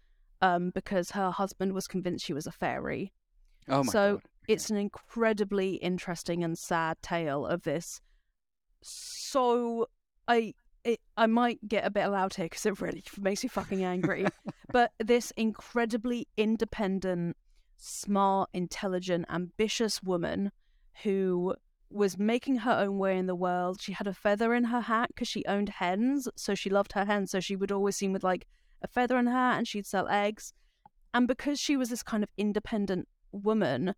um, 0.45 0.71
because 0.75 1.13
her 1.13 1.31
husband 1.31 1.73
was 1.73 1.87
convinced 1.87 2.25
she 2.25 2.35
was 2.35 2.47
a 2.47 2.53
fairy. 2.53 3.13
Oh 3.69 3.83
my 3.83 3.93
so 3.93 4.13
god! 4.15 4.23
it's 4.47 4.69
an 4.69 4.77
incredibly 4.77 5.77
interesting 5.77 6.45
and 6.45 6.59
sad 6.59 6.99
tale 7.01 7.47
of 7.47 7.63
this. 7.63 8.03
So 8.83 9.89
i 10.29 10.53
it, 10.85 11.01
i 11.17 11.27
might 11.27 11.67
get 11.67 11.87
a 11.87 11.91
bit 11.91 12.07
loud 12.09 12.35
here 12.35 12.45
because 12.47 12.67
it 12.67 12.81
really 12.81 13.03
makes 13.21 13.43
me 13.43 13.49
fucking 13.49 13.85
angry. 13.85 14.27
But 14.73 14.91
this 14.99 15.31
incredibly 15.37 16.27
independent 16.37 17.37
smart 17.77 18.51
intelligent 18.53 19.25
ambitious 19.31 20.03
woman 20.03 20.51
who 21.05 21.55
was 21.95 22.19
making 22.19 22.57
her 22.57 22.73
own 22.73 22.99
way 22.99 23.17
in 23.17 23.27
the 23.27 23.35
world 23.35 23.81
she 23.81 23.93
had 23.93 24.07
a 24.07 24.13
feather 24.13 24.53
in 24.53 24.65
her 24.65 24.81
hat 24.81 25.09
because 25.09 25.29
she 25.29 25.45
owned 25.47 25.69
hens 25.69 26.29
so 26.37 26.55
she 26.55 26.69
loved 26.69 26.93
her 26.93 27.05
hens 27.05 27.31
so 27.31 27.41
she 27.41 27.57
would 27.57 27.71
always 27.71 27.97
seem 27.97 28.13
with 28.13 28.25
like 28.25 28.47
a 28.83 28.89
feather 28.89 29.17
in 29.17 29.27
her 29.27 29.33
hat 29.33 29.59
and 29.59 29.69
she'd 29.69 29.87
sell 29.87 30.09
eggs 30.09 30.53
and 31.15 31.29
because 31.29 31.61
she 31.61 31.77
was 31.77 31.89
this 31.89 32.03
kind 32.03 32.25
of 32.25 32.31
independent 32.37 33.09
woman, 33.31 33.95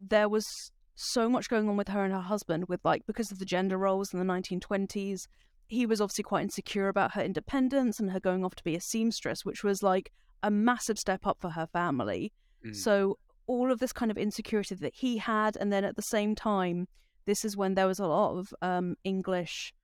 there 0.00 0.28
was 0.28 0.70
so 0.94 1.28
much 1.28 1.48
going 1.48 1.68
on 1.68 1.78
with 1.78 1.88
her 1.88 2.04
and 2.04 2.12
her 2.12 2.20
husband, 2.20 2.66
with 2.68 2.80
like, 2.84 3.06
because 3.06 3.32
of 3.32 3.38
the 3.38 3.46
gender 3.46 3.78
roles 3.78 4.12
in 4.12 4.18
the 4.18 4.32
1920s, 4.32 5.26
he 5.66 5.86
was 5.86 6.00
obviously 6.00 6.24
quite 6.24 6.42
insecure 6.42 6.88
about 6.88 7.12
her 7.12 7.22
independence 7.22 7.98
and 7.98 8.10
her 8.10 8.20
going 8.20 8.44
off 8.44 8.54
to 8.56 8.64
be 8.64 8.76
a 8.76 8.80
seamstress, 8.80 9.46
which 9.46 9.64
was 9.64 9.82
like 9.82 10.12
a 10.42 10.50
massive 10.50 10.98
step 10.98 11.26
up 11.26 11.38
for 11.40 11.50
her 11.50 11.66
family. 11.66 12.32
Mm. 12.64 12.76
So, 12.76 13.18
all 13.46 13.72
of 13.72 13.78
this 13.78 13.94
kind 13.94 14.10
of 14.10 14.18
insecurity 14.18 14.74
that 14.74 14.94
he 14.94 15.16
had, 15.16 15.56
and 15.56 15.72
then 15.72 15.84
at 15.84 15.96
the 15.96 16.02
same 16.02 16.34
time, 16.34 16.86
this 17.28 17.44
is 17.44 17.58
when 17.58 17.74
there 17.74 17.86
was 17.86 17.98
a 17.98 18.06
lot 18.06 18.38
of 18.38 18.54
um, 18.62 18.96
English, 19.04 19.74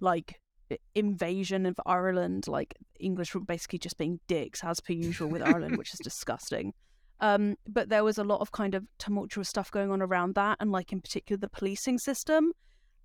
like 0.00 0.40
invasion 0.94 1.66
of 1.66 1.78
Ireland, 1.84 2.48
like 2.48 2.74
English 2.98 3.34
were 3.34 3.42
basically 3.42 3.78
just 3.78 3.98
being 3.98 4.20
dicks 4.26 4.64
as 4.64 4.80
per 4.80 4.94
usual 4.94 5.28
with 5.28 5.42
Ireland, 5.42 5.76
which 5.76 5.92
is 5.92 6.00
disgusting. 6.02 6.72
Um, 7.20 7.56
but 7.68 7.90
there 7.90 8.04
was 8.04 8.16
a 8.16 8.24
lot 8.24 8.40
of 8.40 8.52
kind 8.52 8.74
of 8.74 8.86
tumultuous 8.98 9.50
stuff 9.50 9.70
going 9.70 9.90
on 9.90 10.00
around 10.00 10.34
that, 10.36 10.56
and 10.60 10.72
like 10.72 10.92
in 10.92 11.02
particular 11.02 11.38
the 11.38 11.48
policing 11.48 11.98
system, 11.98 12.52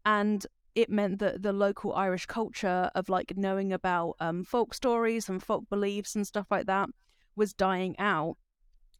and 0.05 0.47
it 0.75 0.89
meant 0.89 1.19
that 1.19 1.43
the 1.43 1.51
local 1.51 1.93
Irish 1.93 2.25
culture 2.25 2.89
of 2.95 3.09
like 3.09 3.33
knowing 3.35 3.73
about 3.73 4.15
um, 4.21 4.45
folk 4.45 4.73
stories 4.73 5.27
and 5.27 5.43
folk 5.43 5.67
beliefs 5.69 6.15
and 6.15 6.25
stuff 6.25 6.47
like 6.49 6.67
that 6.67 6.87
was 7.35 7.53
dying 7.53 7.99
out. 7.99 8.37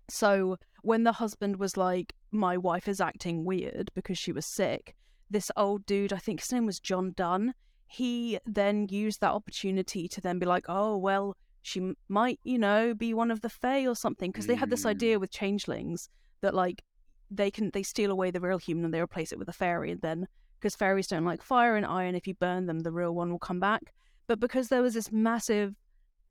So 0.10 0.58
when 0.82 1.04
the 1.06 1.14
husband 1.14 1.56
was 1.56 1.78
like, 1.78 2.14
"My 2.32 2.58
wife 2.58 2.88
is 2.88 3.02
acting 3.02 3.44
weird 3.44 3.92
because 3.96 4.18
she 4.18 4.32
was 4.32 4.46
sick," 4.46 4.96
this 5.30 5.52
old 5.58 5.86
dude, 5.86 6.14
I 6.14 6.18
think 6.18 6.42
his 6.42 6.52
name 6.52 6.66
was 6.66 6.80
John 6.80 7.14
Dunn, 7.14 7.54
he 7.88 8.40
then 8.46 8.88
used 8.90 9.22
that 9.22 9.32
opportunity 9.32 10.08
to 10.08 10.22
then 10.22 10.40
be 10.40 10.46
like, 10.46 10.66
"Oh 10.70 10.98
well." 10.98 11.36
she 11.62 11.94
might, 12.08 12.40
you 12.44 12.58
know, 12.58 12.94
be 12.94 13.14
one 13.14 13.30
of 13.30 13.42
the 13.42 13.50
Fae 13.50 13.86
or 13.86 13.94
something. 13.94 14.32
Because 14.32 14.48
they 14.48 14.56
had 14.56 14.70
this 14.70 14.86
idea 14.86 15.18
Mm. 15.18 15.20
with 15.20 15.30
changelings 15.30 16.10
that 16.40 16.54
like 16.56 16.86
they 17.30 17.52
can 17.52 17.70
they 17.72 17.84
steal 17.84 18.12
away 18.12 18.32
the 18.32 18.40
real 18.40 18.58
human 18.58 18.86
and 18.86 18.94
they 18.94 19.02
replace 19.02 19.34
it 19.34 19.38
with 19.38 19.50
a 19.50 19.54
fairy, 19.54 19.92
and 19.92 20.02
then 20.02 20.28
because 20.58 20.74
fairies 20.74 21.08
don't 21.08 21.26
like 21.26 21.42
fire 21.44 21.76
and 21.76 21.86
iron, 21.86 22.16
if 22.16 22.26
you 22.28 22.34
burn 22.34 22.66
them, 22.66 22.80
the 22.80 22.94
real 22.94 23.14
one 23.14 23.30
will 23.30 23.40
come 23.40 23.60
back. 23.60 23.94
But 24.26 24.40
because 24.40 24.70
there 24.70 24.82
was 24.82 24.94
this 24.94 25.12
massive 25.12 25.76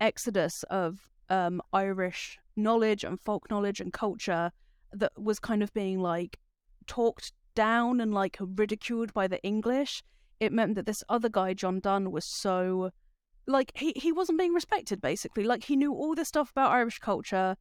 exodus 0.01 0.63
of 0.71 1.11
um, 1.29 1.61
Irish 1.75 2.39
knowledge 2.57 3.05
and 3.05 3.21
folk 3.21 3.51
knowledge 3.51 3.81
and 3.81 3.93
culture 3.93 4.51
that 4.93 5.13
was 5.17 5.39
kind 5.39 5.63
of 5.63 5.73
being 5.73 6.01
like 6.01 6.39
talked 6.87 7.33
down 7.55 8.01
and 8.01 8.15
like 8.15 8.37
ridiculed 8.41 9.13
by 9.13 9.27
the 9.27 9.43
English, 9.43 10.03
it 10.41 10.53
meant 10.53 10.75
that 10.77 10.87
this 10.87 11.03
other 11.09 11.29
guy, 11.29 11.55
John 11.55 11.81
Dunn, 11.81 12.11
was 12.11 12.25
so 12.25 12.91
like 13.47 13.73
he 13.75 13.93
he 13.97 14.13
wasn't 14.13 14.39
being 14.39 14.53
respected 14.53 15.01
basically. 15.01 15.45
Like 15.45 15.65
he 15.65 15.77
knew 15.77 15.93
all 15.93 16.15
this 16.15 16.29
stuff 16.29 16.51
about 16.51 16.71
irish 16.71 16.99
culture 16.99 17.57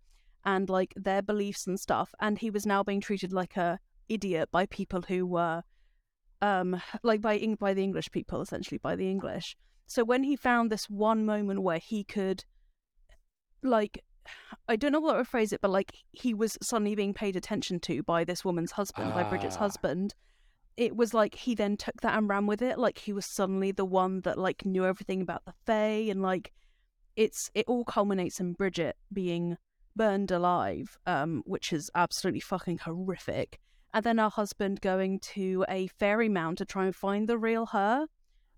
and 0.45 0.69
like 0.69 0.93
their 0.95 1.21
beliefs 1.21 1.67
and 1.67 1.79
stuff 1.79 2.13
and 2.19 2.37
he 2.37 2.49
was 2.49 2.65
now 2.65 2.83
being 2.83 3.01
treated 3.01 3.33
like 3.33 3.57
a 3.57 3.79
idiot 4.07 4.49
by 4.51 4.65
people 4.67 5.01
who 5.01 5.25
were 5.25 5.61
um 6.41 6.81
like 7.03 7.19
by 7.19 7.55
by 7.59 7.73
the 7.73 7.83
english 7.83 8.09
people 8.11 8.41
essentially 8.41 8.77
by 8.77 8.95
the 8.95 9.09
english. 9.09 9.57
So 9.87 10.03
when 10.03 10.23
he 10.23 10.35
found 10.35 10.69
this 10.69 10.89
one 10.89 11.25
moment 11.25 11.63
where 11.63 11.79
he 11.79 12.03
could 12.03 12.45
like 13.63 14.03
i 14.67 14.75
don't 14.75 14.91
know 14.91 14.99
what 14.99 15.17
to 15.17 15.25
phrase 15.25 15.51
it 15.53 15.61
but 15.61 15.71
like 15.71 15.91
he 16.11 16.33
was 16.33 16.57
suddenly 16.61 16.95
being 16.95 17.13
paid 17.13 17.35
attention 17.35 17.79
to 17.79 18.03
by 18.03 18.23
this 18.23 18.43
woman's 18.45 18.71
husband 18.71 19.13
by 19.13 19.23
bridget's 19.23 19.55
Ah. 19.55 19.59
husband 19.59 20.13
it 20.77 20.95
was 20.95 21.13
like 21.13 21.33
he 21.35 21.55
then 21.55 21.75
took 21.75 21.99
that 22.01 22.15
and 22.15 22.29
ran 22.29 22.45
with 22.45 22.61
it. 22.61 22.77
Like 22.77 22.99
he 22.99 23.11
was 23.11 23.25
suddenly 23.25 23.71
the 23.71 23.83
one 23.83 24.21
that 24.21 24.37
like 24.37 24.63
knew 24.63 24.85
everything 24.85 25.21
about 25.21 25.43
the 25.45 25.53
Fae 25.65 26.07
and 26.09 26.21
like 26.21 26.53
it's 27.15 27.49
it 27.55 27.65
all 27.67 27.83
culminates 27.83 28.39
in 28.39 28.53
Bridget 28.53 28.95
being 29.11 29.57
burned 29.95 30.29
alive, 30.29 30.95
um, 31.07 31.41
which 31.47 31.73
is 31.73 31.89
absolutely 31.95 32.41
fucking 32.41 32.77
horrific. 32.77 33.59
And 33.93 34.03
then 34.03 34.19
her 34.19 34.29
husband 34.29 34.81
going 34.81 35.19
to 35.33 35.65
a 35.67 35.87
fairy 35.87 36.29
mound 36.29 36.59
to 36.59 36.65
try 36.65 36.85
and 36.85 36.95
find 36.95 37.27
the 37.27 37.39
real 37.39 37.65
her. 37.67 38.05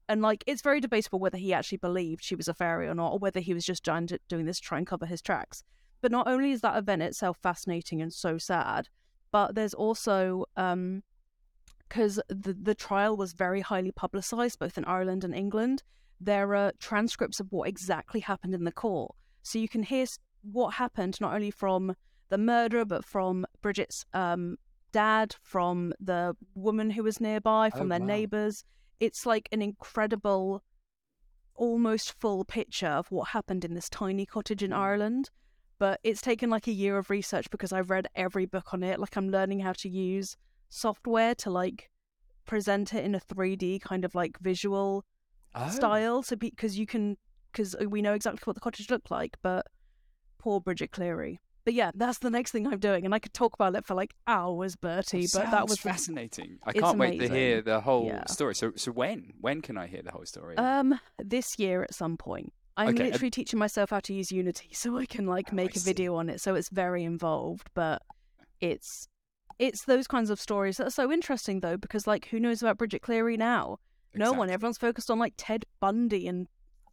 And 0.10 0.24
like 0.24 0.44
it's 0.48 0.64
very 0.64 0.82
debatable 0.82 1.20
whether 1.20 1.38
he 1.38 1.54
actually 1.54 1.78
believed 1.78 2.24
she 2.24 2.36
was 2.36 2.48
a 2.48 2.54
fairy 2.54 2.88
or 2.88 2.96
not, 2.96 3.14
or 3.14 3.20
whether 3.20 3.40
he 3.40 3.54
was 3.54 3.64
just 3.64 3.84
doing 3.84 4.46
this 4.46 4.60
to 4.60 4.66
try 4.66 4.80
and 4.80 4.88
cover 4.88 5.06
his 5.06 5.22
tracks. 5.22 5.64
But 6.02 6.12
not 6.12 6.28
only 6.28 6.52
is 6.52 6.62
that 6.62 6.78
event 6.78 7.04
itself 7.04 7.38
fascinating 7.44 8.02
and 8.02 8.12
so 8.12 8.40
sad, 8.40 8.90
but 9.32 9.54
there's 9.54 9.76
also 9.76 10.46
um 10.58 11.04
because 11.88 12.20
the 12.28 12.54
the 12.54 12.74
trial 12.74 13.16
was 13.16 13.34
very 13.34 13.62
highly 13.62 13.92
publicized 13.92 14.58
both 14.58 14.80
in 14.80 14.86
Ireland 14.86 15.24
and 15.24 15.36
England. 15.36 15.84
There 16.20 16.56
are 16.56 16.74
transcripts 16.80 17.40
of 17.40 17.52
what 17.52 17.70
exactly 17.70 18.20
happened 18.20 18.56
in 18.56 18.64
the 18.64 18.72
court, 18.72 19.14
so 19.44 19.60
you 19.60 19.70
can 19.70 19.84
hear 19.84 20.08
what 20.42 20.74
happened 20.74 21.22
not 21.22 21.36
only 21.36 21.52
from 21.52 21.96
the 22.30 22.38
murderer 22.40 22.86
but 22.86 23.06
from 23.06 23.46
Bridget's 23.62 24.06
um, 24.16 24.58
dad, 24.92 25.36
from 25.42 25.94
the 26.00 26.36
woman 26.56 26.90
who 26.90 27.04
was 27.04 27.22
nearby, 27.22 27.70
from 27.70 27.88
Oh, 27.88 27.90
their 27.90 28.00
wow. 28.00 28.06
neighbors. 28.08 28.64
It's 29.00 29.26
like 29.26 29.48
an 29.52 29.62
incredible, 29.62 30.64
almost 31.56 32.14
full 32.20 32.46
picture 32.46 32.88
of 32.88 33.12
what 33.12 33.30
happened 33.30 33.64
in 33.66 33.74
this 33.74 33.90
tiny 33.90 34.26
cottage 34.26 34.64
in 34.64 34.72
Mm. 34.72 34.78
Ireland. 34.78 35.30
But 35.78 36.02
it's 36.04 36.22
taken 36.22 36.50
like 36.50 36.68
a 36.68 36.72
year 36.74 36.98
of 36.98 37.10
research 37.10 37.50
because 37.50 37.72
I've 37.72 37.90
read 37.90 38.08
every 38.14 38.46
book 38.46 38.74
on 38.74 38.84
it. 38.84 39.00
Like 39.00 39.16
I'm 39.16 39.30
learning 39.30 39.62
how 39.62 39.72
to 39.74 39.90
use 39.90 40.36
software 40.68 41.34
to 41.36 41.50
like 41.50 41.90
present 42.46 42.94
it 42.94 43.06
in 43.06 43.16
a 43.16 43.20
3D 43.20 43.80
kind 43.80 44.04
of 44.04 44.14
like 44.16 44.38
visual 44.40 45.06
Oh. 45.56 45.70
style. 45.70 46.22
So 46.22 46.36
because 46.36 46.78
you 46.78 46.86
can, 46.86 47.18
because 47.52 47.76
we 47.88 48.02
know 48.02 48.14
exactly 48.14 48.42
what 48.44 48.56
the 48.56 48.60
cottage 48.62 48.90
looked 48.90 49.10
like, 49.10 49.38
but 49.42 49.66
poor 50.38 50.60
Bridget 50.60 50.92
Cleary. 50.92 51.40
But 51.70 51.76
yeah, 51.76 51.92
that's 51.94 52.18
the 52.18 52.32
next 52.32 52.50
thing 52.52 52.66
I'm 52.66 52.80
doing, 52.80 53.06
and 53.06 53.14
I 53.14 53.20
could 53.20 53.32
talk 53.32 53.54
about 53.54 53.76
it 53.76 53.86
for 53.86 53.94
like 53.94 54.16
hours, 54.26 54.76
Bertie. 54.76 55.28
but 55.32 55.52
that 55.52 55.70
was 55.70 55.78
fascinating. 55.78 56.58
I 56.66 56.74
can't 56.74 56.98
wait 56.98 57.20
to 57.20 57.30
hear 57.30 57.62
the 57.62 57.82
whole 57.82 58.08
Yeah. 58.08 58.24
story. 58.26 58.56
So, 58.56 58.72
so 58.76 58.92
when 58.92 59.34
when 59.40 59.62
can 59.62 59.78
I 59.78 59.86
hear 59.86 60.02
the 60.02 60.10
whole 60.10 60.26
story? 60.26 60.58
Um, 60.58 61.00
this 61.20 61.60
year 61.60 61.84
at 61.84 61.94
some 61.94 62.18
point. 62.18 62.54
I'm 62.76 62.90
Okay, 62.90 63.04
literally 63.04 63.30
teaching 63.30 63.60
myself 63.60 63.92
how 63.92 64.00
to 64.00 64.14
use 64.16 64.32
Unity 64.32 64.70
so 64.74 64.98
I 64.98 65.06
can 65.06 65.28
like 65.28 65.50
Oh, 65.52 65.56
make 65.56 65.76
a 65.76 65.80
video 65.80 66.16
on 66.16 66.28
it. 66.28 66.42
So 66.42 66.56
it's 66.56 66.70
very 66.70 67.04
involved, 67.04 67.70
but 67.76 68.02
it's 68.60 69.08
it's 69.60 69.86
those 69.86 70.08
kinds 70.08 70.32
of 70.32 70.40
stories 70.42 70.78
that 70.78 70.88
are 70.88 70.90
so 70.90 71.12
interesting 71.12 71.60
though, 71.60 71.78
because 71.78 72.08
like 72.08 72.30
who 72.30 72.40
knows 72.40 72.64
about 72.64 72.80
Bridget 72.80 73.04
Cleary 73.04 73.38
now? 73.38 73.78
No 74.16 74.34
one. 74.34 74.50
Everyone's 74.50 74.80
focused 74.80 75.12
on 75.12 75.20
like 75.20 75.36
Ted 75.38 75.66
Bundy 75.80 76.28
and 76.28 76.48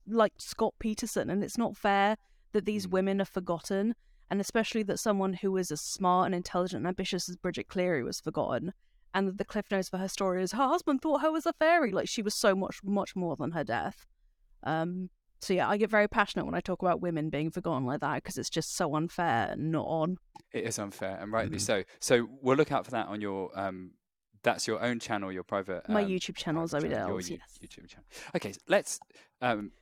like 0.07 0.35
Scott 0.37 0.75
Peterson, 0.79 1.31
and 1.31 1.43
it's 1.43 1.57
not 1.57 1.79
fair 1.79 2.17
that 2.53 2.67
these 2.67 2.87
Mm. 2.87 2.91
women 2.91 3.21
are 3.23 3.25
forgotten, 3.25 3.95
and 4.31 4.41
especially 4.41 4.83
that 4.85 4.99
someone 4.99 5.35
who 5.35 5.53
was 5.53 5.71
as 5.71 5.81
smart 5.81 6.27
and 6.27 6.35
intelligent 6.35 6.81
and 6.81 6.89
ambitious 6.89 7.29
as 7.29 7.37
Bridget 7.37 7.69
Cleary 7.69 8.03
was 8.03 8.21
forgotten. 8.21 8.73
And 9.15 9.29
that 9.29 9.39
the 9.39 9.45
cliff 9.45 9.71
notes 9.71 9.89
for 9.89 9.97
her 9.99 10.09
story 10.09 10.43
is 10.43 10.53
her 10.53 10.67
husband 10.67 11.01
thought 11.01 11.23
her 11.23 11.33
was 11.33 11.47
a 11.47 11.55
fairy. 11.55 11.91
Like 11.91 12.09
she 12.09 12.21
was 12.21 12.35
so 12.35 12.55
much, 12.55 12.81
much 12.85 13.17
more 13.17 13.35
than 13.37 13.53
her 13.53 13.65
death. 13.65 14.07
Um. 14.63 15.11
So 15.41 15.53
yeah, 15.55 15.69
I 15.69 15.77
get 15.77 15.91
very 15.91 16.09
passionate 16.09 16.45
when 16.47 16.55
I 16.55 16.61
talk 16.61 16.83
about 16.83 17.01
women 17.03 17.29
being 17.31 17.51
forgotten 17.51 17.85
like 17.85 18.01
that 18.01 18.17
because 18.17 18.37
it's 18.39 18.51
just 18.51 18.75
so 18.75 18.95
unfair 18.97 19.49
and 19.53 19.71
not 19.71 19.85
on. 19.87 20.17
It 20.53 20.65
is 20.65 20.79
unfair, 20.79 21.19
and 21.21 21.31
rightly 21.33 21.59
Mm-hmm. 21.59 21.65
so. 21.65 21.85
So 22.01 22.29
we'll 22.43 22.57
look 22.57 22.73
out 22.73 22.85
for 22.85 22.91
that 22.93 23.07
on 23.09 23.21
your. 23.21 23.51
Um, 23.59 23.93
that's 24.43 24.67
your 24.67 24.83
own 24.83 25.01
channel, 25.01 25.33
your 25.33 25.43
private. 25.43 25.89
My 25.89 26.05
um, 26.05 26.09
YouTube 26.11 26.37
channel, 26.37 26.69
private 26.69 26.89
Zoe 26.89 26.95
channel, 26.95 27.09
your 27.09 27.21
yes. 27.21 27.59
YouTube 27.63 27.89
channel. 27.89 28.05
Okay, 28.35 28.53
so 28.53 28.61
let's 28.69 29.01
um, 29.43 29.73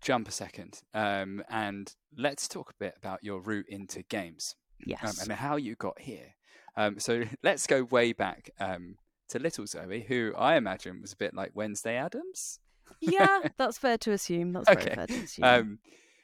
jump 0.00 0.28
a 0.28 0.32
second, 0.32 0.82
um, 0.94 1.42
and 1.48 1.94
let's 2.16 2.48
talk 2.48 2.70
a 2.70 2.74
bit 2.78 2.94
about 2.96 3.22
your 3.22 3.40
route 3.40 3.66
into 3.68 4.02
games 4.04 4.54
um, 5.02 5.12
and 5.22 5.32
how 5.32 5.56
you 5.56 5.74
got 5.74 6.00
here. 6.00 6.34
Um, 6.76 6.98
so 6.98 7.24
let's 7.42 7.66
go 7.66 7.84
way 7.84 8.12
back 8.12 8.50
um, 8.60 8.96
to 9.30 9.38
little 9.38 9.66
Zoe, 9.66 10.04
who 10.08 10.32
I 10.36 10.56
imagine 10.56 11.00
was 11.00 11.12
a 11.12 11.16
bit 11.16 11.34
like 11.34 11.50
Wednesday 11.54 11.96
Addams. 11.96 12.60
yeah, 13.00 13.40
that's 13.58 13.78
fair 13.78 13.98
to 13.98 14.12
assume. 14.12 14.52
That's 14.52 14.68
very 14.68 14.82
Okay. 14.82 14.94
fair 14.94 15.06
to 15.06 15.14
assume. 15.24 15.44
Um, 15.44 15.78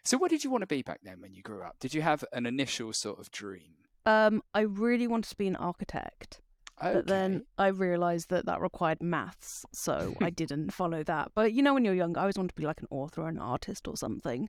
so 0.04 0.18
what 0.18 0.30
did 0.30 0.44
you 0.44 0.50
want 0.50 0.62
to 0.62 0.66
be 0.66 0.82
back 0.82 1.00
then 1.02 1.20
when 1.20 1.32
you 1.34 1.42
grew 1.42 1.62
up? 1.62 1.76
Did 1.80 1.94
you 1.94 2.02
have 2.02 2.24
an 2.32 2.46
initial 2.46 2.92
sort 2.92 3.18
of 3.18 3.30
dream? 3.30 3.72
Um, 4.06 4.42
I 4.52 4.60
really 4.60 5.06
wanted 5.06 5.30
to 5.30 5.37
be 5.37 5.46
an 5.46 5.56
architect, 5.56 6.40
Okay. 6.85 6.94
but 6.94 7.07
then 7.07 7.44
I 7.59 7.68
realised 7.68 8.31
that 8.31 8.47
that 8.47 8.61
required 8.61 9.03
maths, 9.03 9.64
so 9.73 10.14
I 10.20 10.31
didn't 10.42 10.73
follow 10.73 11.03
that. 11.05 11.33
But 11.35 11.53
you 11.53 11.62
know, 11.62 11.75
when 11.75 11.85
you're 11.85 11.94
young, 11.94 12.16
I 12.16 12.23
always 12.23 12.37
wanted 12.37 12.51
to 12.51 12.55
be 12.61 12.66
like 12.66 12.81
an 12.81 12.88
author 12.90 13.23
or 13.23 13.29
an 13.29 13.38
artist 13.38 13.87
or 13.88 13.97
something. 13.97 14.49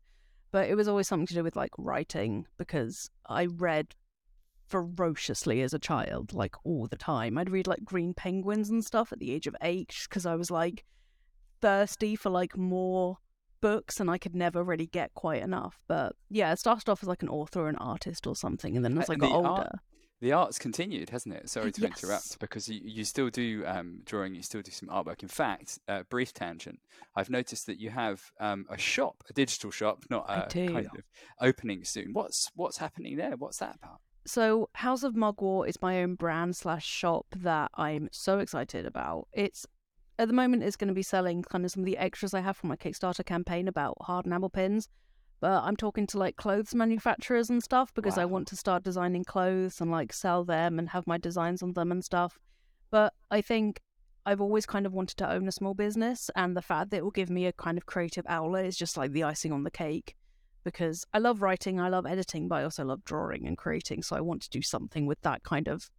But 0.52 0.70
it 0.70 0.76
was 0.76 0.88
always 0.88 1.08
something 1.08 1.28
to 1.28 1.34
do 1.34 1.44
with 1.44 1.56
like 1.56 1.72
writing 1.78 2.48
because 2.58 3.10
I 3.28 3.46
read 3.46 3.94
ferociously 4.68 5.62
as 5.62 5.74
a 5.74 5.80
child, 5.80 6.34
like 6.34 6.56
all 6.64 6.88
the 6.88 6.96
time. 6.98 7.38
I'd 7.38 7.50
read 7.50 7.68
like 7.68 7.84
Green 7.84 8.14
Penguins 8.14 8.70
and 8.70 8.84
stuff 8.84 9.12
at 9.12 9.20
the 9.20 9.32
age 9.32 9.48
of 9.48 9.56
eight 9.62 9.94
because 10.10 10.26
I 10.26 10.36
was 10.36 10.50
like 10.52 10.84
thirsty 11.62 12.16
for 12.16 12.30
like 12.30 12.58
more 12.58 13.18
books 13.62 14.00
and 14.00 14.10
I 14.10 14.18
could 14.18 14.36
never 14.36 14.64
really 14.64 14.88
get 14.88 15.14
quite 15.14 15.42
enough. 15.42 15.80
But 15.88 16.16
yeah, 16.30 16.52
it 16.52 16.60
started 16.60 16.90
off 16.90 17.04
as 17.04 17.10
like 17.10 17.22
an 17.24 17.30
author 17.30 17.62
or 17.62 17.70
an 17.70 17.78
artist 17.78 18.26
or 18.28 18.36
something, 18.36 18.76
and 18.76 18.84
then 18.86 18.98
as 18.98 19.10
uh, 19.10 19.14
I 19.14 19.16
And 19.16 19.22
got 19.22 19.28
the 19.30 19.34
older. 19.36 19.50
art- 19.50 19.80
the 20.26 20.34
art's 20.34 20.58
continued, 20.58 21.12
hasn't 21.12 21.36
it? 21.36 21.48
Sorry 21.52 21.72
to 21.72 21.82
Yes. 21.82 22.04
interrupt, 22.04 22.40
because 22.40 22.68
you, 22.68 22.82
you 22.84 23.04
still 23.06 23.30
do 23.30 23.64
um, 23.68 24.02
drawing, 24.06 24.34
you 24.34 24.42
still 24.42 24.64
do 24.64 24.72
some 24.72 24.90
artwork. 24.90 25.22
In 25.22 25.30
fact, 25.30 25.78
uh, 25.88 26.02
brief 26.10 26.34
tangent, 26.34 26.80
I've 27.16 27.30
noticed 27.30 27.68
that 27.68 27.80
you 27.80 27.92
have 27.92 28.32
um, 28.40 28.66
a 28.68 28.78
shop, 28.78 29.24
a 29.30 29.34
digital 29.34 29.70
shop, 29.70 30.04
not 30.10 30.26
a 30.28 30.48
kind 30.52 30.88
of 30.88 31.04
opening 31.40 31.84
soon. 31.84 32.12
What's 32.14 32.50
what's 32.56 32.78
happening 32.78 33.18
there? 33.18 33.36
What's 33.38 33.60
that 33.60 33.76
about? 33.76 34.00
So 34.26 34.70
House 34.74 35.04
of 35.04 35.14
Mugwort 35.14 35.70
is 35.70 35.80
my 35.80 36.02
own 36.02 36.16
brand 36.16 36.56
slash 36.56 36.88
shop 36.88 37.28
that 37.36 37.70
I'm 37.76 38.10
so 38.12 38.40
excited 38.40 38.88
about. 38.88 39.28
It's 39.32 39.68
at 40.18 40.28
the 40.28 40.34
moment 40.34 40.64
it's 40.64 40.76
going 40.76 40.88
to 40.88 40.96
be 40.96 41.04
selling 41.04 41.44
kind 41.44 41.66
of 41.66 41.70
some 41.72 41.84
of 41.84 41.86
the 41.86 42.00
extras 42.00 42.34
I 42.34 42.40
have 42.40 42.58
from 42.58 42.70
my 42.70 42.78
Kickstarter 42.78 43.24
campaign 43.24 43.68
about 43.68 43.96
hard 44.02 44.26
enamel 44.26 44.50
pins. 44.50 44.90
But 45.42 45.64
I'm 45.64 45.76
talking 45.76 46.08
to 46.08 46.18
like 46.18 46.38
clothes 46.38 46.74
manufacturers 46.74 47.50
and 47.50 47.62
stuff 47.62 47.94
because 47.94 48.18
I 48.18 48.26
want 48.26 48.48
to 48.48 48.56
start 48.56 48.84
designing 48.84 49.24
clothes 49.24 49.82
and 49.82 49.92
like 49.92 50.14
sell 50.14 50.44
them 50.44 50.80
and 50.80 50.90
have 50.90 51.06
my 51.06 51.18
designs 51.18 51.62
on 51.62 51.74
them 51.74 51.92
and 51.92 52.04
stuff. 52.04 52.40
But 52.90 53.14
I 53.30 53.42
think 53.42 53.82
I've 54.26 54.42
always 54.42 54.66
kind 54.66 54.86
of 54.86 54.94
wanted 54.94 55.18
to 55.18 55.30
own 55.30 55.48
a 55.48 55.52
small 55.52 55.76
business, 55.76 56.32
and 56.36 56.58
the 56.58 56.62
fact 56.62 56.90
that 56.90 56.98
it 56.98 57.04
will 57.04 57.12
give 57.12 57.30
me 57.30 57.46
a 57.46 57.54
kind 57.54 57.78
of 57.78 57.86
creative 57.86 58.26
outlet 58.28 58.66
is 58.66 58.78
just 58.78 58.98
like 58.98 59.12
the 59.12 59.24
icing 59.24 59.52
on 59.52 59.64
the 59.64 59.72
cake. 59.72 60.16
Because 60.64 61.06
I 61.14 61.20
love 61.20 61.44
writing, 61.44 61.80
I 61.80 61.90
love 61.90 62.08
editing, 62.08 62.48
but 62.48 62.56
I 62.56 62.64
also 62.64 62.86
love 62.86 63.04
drawing 63.04 63.46
and 63.46 63.56
creating. 63.56 64.02
So 64.02 64.16
I 64.16 64.22
want 64.22 64.42
to 64.42 64.50
do 64.50 64.64
something 64.64 65.06
with 65.06 65.22
that 65.22 65.44
kind 65.44 65.68
of 65.68 65.92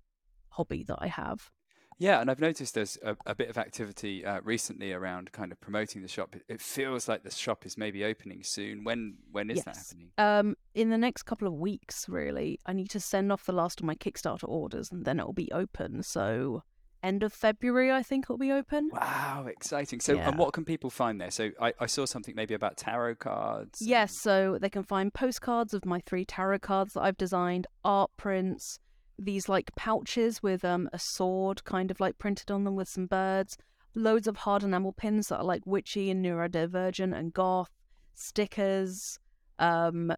hobby 0.49 0.83
that 0.89 0.99
I 0.99 1.07
have. 1.07 1.53
Yeah, 1.99 2.21
and 2.21 2.31
I've 2.31 2.41
noticed 2.41 2.75
there's 2.75 2.99
a, 3.03 3.17
a 3.25 3.35
bit 3.35 3.49
of 3.49 3.57
activity 3.57 4.25
uh, 4.25 4.41
recently 4.45 4.93
around 4.93 5.33
kind 5.33 5.51
of 5.51 5.61
promoting 5.61 6.03
the 6.03 6.09
shop. 6.09 6.37
It, 6.37 6.43
it 6.49 6.61
feels 6.61 7.09
like 7.09 7.23
the 7.23 7.31
shop 7.31 7.65
is 7.65 7.79
maybe 7.79 8.05
opening 8.05 8.43
soon. 8.43 8.85
When 8.85 9.17
when 9.33 9.51
is 9.51 9.57
yes. 9.57 9.65
that 9.65 9.77
happening? 9.77 10.11
Um, 10.19 10.57
in 10.75 10.91
the 10.91 10.99
next 10.99 11.23
couple 11.23 11.49
of 11.49 11.55
weeks, 11.55 12.09
really. 12.09 12.59
I 12.67 12.75
need 12.75 12.91
to 12.91 13.01
send 13.01 13.33
off 13.33 13.45
the 13.45 13.53
last 13.53 13.81
of 13.81 13.87
my 13.87 13.95
Kickstarter 13.95 14.49
orders, 14.49 14.93
and 14.93 15.05
then 15.05 15.19
it'll 15.19 15.33
be 15.33 15.51
open. 15.53 16.03
So 16.03 16.63
end 17.03 17.23
of 17.23 17.33
February, 17.33 17.93
I 17.93 18.03
think 18.03 18.25
it'll 18.25 18.37
be 18.37 18.53
open. 18.53 18.91
Wow, 18.93 19.47
exciting! 19.49 20.01
So, 20.01 20.15
Yeah. 20.15 20.29
and 20.29 20.39
what 20.39 20.53
can 20.53 20.65
people 20.65 20.91
find 20.91 21.21
there? 21.21 21.31
So, 21.31 21.51
I, 21.61 21.73
I 21.79 21.87
saw 21.87 22.05
something 22.05 22.35
maybe 22.35 22.55
about 22.55 22.77
tarot 22.77 23.17
cards. 23.17 23.81
Yes, 23.81 24.21
so 24.21 24.59
they 24.61 24.69
can 24.69 24.83
find 24.83 25.15
postcards 25.15 25.73
of 25.73 25.85
my 25.85 26.01
three 26.01 26.25
tarot 26.25 26.59
cards 26.61 26.95
that 26.95 27.03
I've 27.03 27.17
designed, 27.17 27.67
art 27.85 28.11
prints, 28.17 28.81
these 29.19 29.49
like 29.49 29.75
pouches 29.77 30.43
with 30.43 30.65
um 30.65 30.89
a 30.93 30.99
sword 30.99 31.65
kind 31.65 31.91
of 31.91 32.01
like 32.01 32.19
printed 32.19 32.51
on 32.51 32.65
them 32.65 32.77
with 32.77 32.89
some 32.89 33.07
birds, 33.07 33.57
loads 33.95 34.27
of 34.27 34.37
hard 34.39 34.63
enamel 34.63 34.93
pins 34.93 35.29
that 35.29 35.39
are 35.39 35.45
like 35.45 35.67
witchy 35.67 36.11
and 36.11 36.25
neurodivergent 36.25 37.17
and 37.17 37.33
goth, 37.33 37.71
stickers, 38.15 39.19
um 39.59 40.13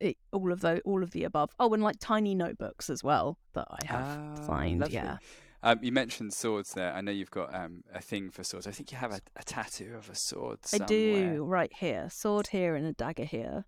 it, 0.00 0.16
all 0.32 0.50
of 0.52 0.60
those 0.60 0.80
all 0.84 1.02
of 1.02 1.12
the 1.12 1.24
above. 1.24 1.50
Oh, 1.60 1.72
and 1.74 1.82
like 1.82 1.96
tiny 2.00 2.34
notebooks 2.34 2.90
as 2.90 3.04
well 3.04 3.38
that 3.54 3.66
I 3.70 3.86
have 3.86 4.04
Ah, 4.06 4.34
designed, 4.36 4.80
lovely. 4.80 4.94
yeah. 4.94 5.18
Um, 5.64 5.78
you 5.80 5.92
mentioned 5.92 6.32
swords 6.32 6.74
there. 6.74 6.92
I 6.92 7.00
know 7.02 7.12
you've 7.12 7.30
got 7.30 7.54
um, 7.54 7.84
a 7.94 8.00
thing 8.00 8.30
for 8.30 8.42
swords. 8.42 8.66
I 8.66 8.72
think 8.72 8.90
you 8.90 8.98
have 8.98 9.12
a, 9.12 9.20
a 9.36 9.44
tattoo 9.44 9.94
of 9.96 10.10
a 10.10 10.14
sword. 10.16 10.58
I 10.72 10.78
do 10.78 11.44
right 11.44 11.72
here, 11.72 12.08
sword 12.10 12.48
here 12.48 12.74
and 12.74 12.84
a 12.84 12.92
dagger 12.92 13.22
here, 13.24 13.64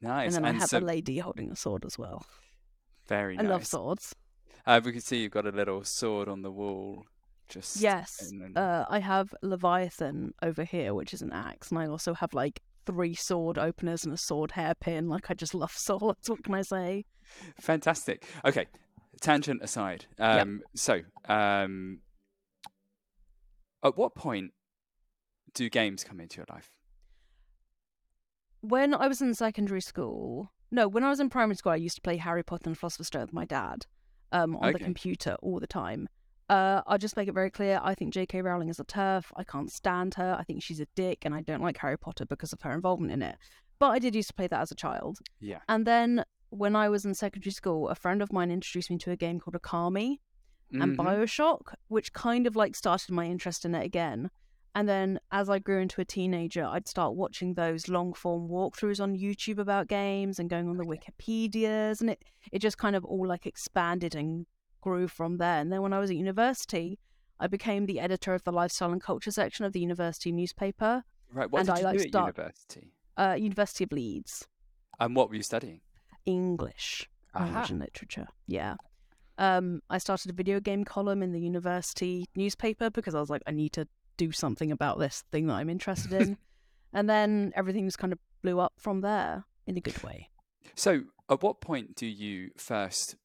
Nice. 0.00 0.34
and 0.34 0.46
then 0.46 0.54
I 0.54 0.58
have 0.58 0.70
so, 0.70 0.78
a 0.78 0.80
lady 0.80 1.18
holding 1.18 1.50
a 1.50 1.56
sword 1.56 1.84
as 1.84 1.98
well. 1.98 2.24
Very 3.08 3.38
I 3.38 3.42
nice. 3.42 3.50
love 3.50 3.66
swords. 3.66 4.14
Uh, 4.66 4.80
we 4.84 4.92
can 4.92 5.00
see 5.00 5.18
you've 5.18 5.32
got 5.32 5.46
a 5.46 5.50
little 5.50 5.82
sword 5.84 6.28
on 6.28 6.42
the 6.42 6.50
wall. 6.50 7.04
Just 7.48 7.76
Yes, 7.80 8.16
then- 8.30 8.56
uh, 8.56 8.86
I 8.88 9.00
have 9.00 9.34
Leviathan 9.42 10.32
over 10.42 10.64
here, 10.64 10.94
which 10.94 11.12
is 11.12 11.20
an 11.22 11.32
axe, 11.32 11.70
and 11.70 11.78
I 11.78 11.86
also 11.86 12.14
have 12.14 12.32
like 12.32 12.60
three 12.86 13.14
sword 13.14 13.58
openers 13.58 14.04
and 14.04 14.14
a 14.14 14.16
sword 14.16 14.52
hairpin. 14.52 15.08
Like 15.08 15.30
I 15.30 15.34
just 15.34 15.54
love 15.54 15.72
swords. 15.76 16.30
What 16.30 16.42
can 16.44 16.54
I 16.54 16.62
say? 16.62 17.04
Fantastic. 17.60 18.24
Okay, 18.44 18.66
tangent 19.20 19.62
aside. 19.62 20.06
Um, 20.18 20.62
So, 20.74 21.00
um, 21.28 22.00
at 23.84 23.96
what 23.98 24.14
point 24.14 24.52
do 25.54 25.68
games 25.68 26.04
come 26.04 26.20
into 26.20 26.36
your 26.38 26.46
life? 26.48 26.70
When 28.60 28.94
I 28.94 29.08
was 29.08 29.20
in 29.20 29.34
secondary 29.34 29.80
school, 29.80 30.52
no, 30.72 30.88
when 30.88 31.04
I 31.04 31.08
was 31.10 31.20
in 31.20 31.30
primary 31.30 31.54
school, 31.54 31.70
I 31.72 31.76
used 31.76 31.94
to 31.96 32.02
play 32.02 32.16
Harry 32.16 32.42
Potter 32.42 32.64
and 32.66 32.76
Philosopher's 32.76 33.06
Stone 33.06 33.22
with 33.22 33.32
my 33.32 33.44
dad 33.44 33.86
um, 34.32 34.56
on 34.56 34.72
the 34.72 34.78
computer 34.86 35.36
all 35.42 35.60
the 35.60 35.66
time. 35.68 36.08
Uh, 36.48 36.82
I'll 36.86 36.98
just 36.98 37.16
make 37.16 37.28
it 37.28 37.34
very 37.34 37.50
clear. 37.50 37.80
I 37.82 37.94
think 37.94 38.12
J.K. 38.12 38.42
Rowling 38.42 38.68
is 38.68 38.80
a 38.80 38.84
TERF. 38.84 39.26
I 39.36 39.44
can't 39.44 39.70
stand 39.70 40.14
her. 40.14 40.36
I 40.38 40.42
think 40.42 40.62
she's 40.62 40.80
a 40.80 40.86
dick, 40.96 41.18
and 41.24 41.34
I 41.34 41.40
don't 41.40 41.62
like 41.62 41.78
Harry 41.78 41.96
Potter 41.96 42.26
because 42.26 42.52
of 42.52 42.60
her 42.62 42.72
involvement 42.72 43.12
in 43.12 43.22
it. 43.22 43.36
But 43.78 43.90
I 43.90 43.98
did 43.98 44.14
used 44.14 44.28
to 44.28 44.34
play 44.34 44.48
that 44.48 44.60
as 44.60 44.70
a 44.70 44.74
child. 44.74 45.18
Yeah. 45.40 45.60
And 45.68 45.86
then 45.86 46.24
when 46.50 46.76
I 46.76 46.88
was 46.88 47.04
in 47.04 47.14
secondary 47.14 47.52
school, 47.52 47.88
a 47.88 47.94
friend 47.94 48.20
of 48.20 48.32
mine 48.32 48.50
introduced 48.50 48.90
me 48.90 48.98
to 48.98 49.10
a 49.12 49.16
game 49.16 49.40
called 49.40 49.54
Okami 49.54 50.18
and 50.72 50.96
Mhm. 50.96 50.96
Bioshock, 50.96 51.74
which 51.88 52.12
kind 52.12 52.46
of 52.46 52.54
like 52.56 52.74
started 52.76 53.12
my 53.12 53.26
interest 53.26 53.64
in 53.64 53.74
it 53.74 53.84
again. 53.84 54.30
And 54.74 54.88
then 54.88 55.20
as 55.30 55.50
I 55.50 55.58
grew 55.58 55.80
into 55.80 56.00
a 56.00 56.04
teenager, 56.04 56.64
I'd 56.64 56.88
start 56.88 57.14
watching 57.14 57.54
those 57.54 57.88
long 57.88 58.14
form 58.14 58.48
walkthroughs 58.48 59.02
on 59.02 59.16
YouTube 59.16 59.58
about 59.58 59.86
games 59.88 60.38
and 60.38 60.48
going 60.48 60.68
on 60.68 60.78
the 60.78 60.84
Wikipedias. 60.84 62.00
And 62.00 62.10
it, 62.10 62.24
it 62.50 62.60
just 62.60 62.78
kind 62.78 62.96
of 62.96 63.04
all 63.04 63.26
like 63.26 63.44
expanded 63.46 64.14
and 64.14 64.46
grew 64.80 65.08
from 65.08 65.36
there. 65.36 65.58
And 65.60 65.70
then 65.70 65.82
when 65.82 65.92
I 65.92 65.98
was 65.98 66.08
at 66.10 66.16
university, 66.16 66.98
I 67.38 67.48
became 67.48 67.84
the 67.86 68.00
editor 68.00 68.34
of 68.34 68.44
the 68.44 68.52
lifestyle 68.52 68.92
and 68.92 69.02
culture 69.02 69.30
section 69.30 69.64
of 69.64 69.72
the 69.72 69.80
university 69.80 70.32
newspaper, 70.32 71.04
Right. 71.34 71.50
What 71.50 71.60
and 71.60 71.66
did 71.68 71.74
I, 71.74 71.78
you 71.78 71.84
like, 71.84 71.96
do 71.98 72.02
at 72.04 72.08
start- 72.08 72.36
university? 72.36 72.92
uh, 73.16 73.36
University 73.38 73.84
of 73.84 73.92
Leeds. 73.92 74.46
And 75.00 75.16
what 75.16 75.28
were 75.28 75.34
you 75.34 75.42
studying? 75.42 75.80
English 76.26 77.08
Aha. 77.34 77.66
and 77.68 77.78
literature. 77.80 78.26
Yeah. 78.46 78.76
Um, 79.38 79.80
I 79.90 79.98
started 79.98 80.30
a 80.30 80.34
video 80.34 80.60
game 80.60 80.84
column 80.84 81.22
in 81.22 81.32
the 81.32 81.40
university 81.40 82.26
newspaper 82.36 82.90
because 82.90 83.14
I 83.14 83.20
was 83.20 83.30
like, 83.30 83.42
I 83.46 83.50
need 83.50 83.72
to 83.72 83.88
do 84.26 84.32
something 84.32 84.70
about 84.70 84.98
this 84.98 85.24
thing 85.32 85.46
that 85.46 85.54
I'm 85.54 85.70
interested 85.70 86.12
in. 86.12 86.36
and 86.92 87.08
then 87.08 87.52
everything 87.56 87.86
just 87.86 87.98
kind 87.98 88.12
of 88.12 88.18
blew 88.42 88.60
up 88.60 88.72
from 88.76 89.00
there 89.00 89.44
in 89.66 89.76
a 89.76 89.80
good 89.80 90.02
way. 90.02 90.28
So, 90.74 91.02
at 91.30 91.42
what 91.42 91.60
point 91.60 91.94
do 91.94 92.06
you 92.06 92.50
first 92.56 93.16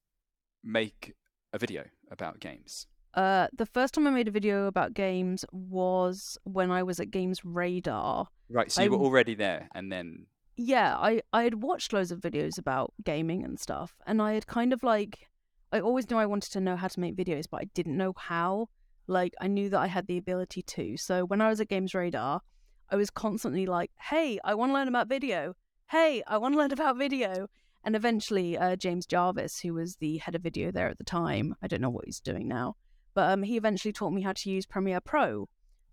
make 0.64 1.14
a 1.54 1.58
video 1.58 1.86
about 2.12 2.40
games? 2.40 2.88
Uh, 3.14 3.48
the 3.56 3.66
first 3.66 3.94
time 3.94 4.06
I 4.06 4.12
made 4.12 4.28
a 4.28 4.32
video 4.32 4.68
about 4.68 4.94
games 4.94 5.44
was 5.52 6.38
when 6.44 6.70
I 6.72 6.84
was 6.84 7.00
at 7.00 7.10
Games 7.10 7.44
Radar. 7.44 8.28
Right. 8.50 8.72
So 8.72 8.84
you 8.84 8.92
were 8.92 8.98
I'm- 8.98 9.06
already 9.06 9.36
there, 9.36 9.70
and 9.74 9.92
then 9.92 10.28
yeah, 10.60 10.96
I, 10.98 11.22
I 11.32 11.44
had 11.44 11.62
watched 11.62 11.94
loads 11.94 12.12
of 12.12 12.20
videos 12.20 12.58
about 12.58 12.94
gaming 13.04 13.44
and 13.44 13.60
stuff, 13.60 13.96
and 14.08 14.22
I 14.22 14.34
had 14.34 14.48
kind 14.48 14.74
of 14.74 14.84
like, 14.84 15.30
I 15.72 15.80
always 15.80 16.10
knew 16.10 16.18
I 16.18 16.26
wanted 16.26 16.52
to 16.54 16.60
know 16.60 16.76
how 16.76 16.88
to 16.88 17.00
make 17.00 17.16
videos, 17.16 17.46
but 17.50 17.62
I 17.62 17.66
didn't 17.74 17.96
know 17.98 18.14
how. 18.18 18.70
Like, 19.08 19.34
I 19.40 19.48
knew 19.48 19.70
that 19.70 19.80
I 19.80 19.88
had 19.88 20.08
the 20.08 20.18
ability 20.18 20.62
to. 20.62 20.98
So 20.98 21.26
when 21.26 21.42
I 21.42 21.50
was 21.50 21.62
at 21.62 21.70
Games 21.70 21.94
Radar, 21.94 22.42
I 22.90 22.96
was 22.96 23.10
constantly 23.10 23.66
like, 23.66 23.92
hey, 24.00 24.40
I 24.44 24.54
want 24.56 24.70
to 24.70 24.74
learn 24.74 24.88
about 24.88 25.08
video. 25.08 25.56
Hey, 25.90 26.24
I 26.28 26.38
want 26.38 26.54
to 26.54 26.58
learn 26.60 26.72
about 26.72 26.98
video. 26.98 27.48
And 27.84 27.96
eventually, 27.96 28.58
uh, 28.58 28.76
James 28.76 29.06
Jarvis, 29.06 29.60
who 29.60 29.74
was 29.74 29.96
the 29.96 30.18
head 30.18 30.36
of 30.36 30.42
video 30.42 30.72
there 30.72 30.90
at 30.90 30.98
the 30.98 31.04
time, 31.04 31.56
I 31.62 31.68
don't 31.68 31.82
know 31.82 31.90
what 31.90 32.06
he's 32.06 32.20
doing 32.20 32.48
now, 32.48 32.76
but 33.14 33.32
um, 33.32 33.44
he 33.44 33.56
eventually 33.56 33.94
taught 33.94 34.12
me 34.12 34.22
how 34.22 34.34
to 34.34 34.50
use 34.50 34.66
Premiere 34.66 35.00
Pro. 35.00 35.48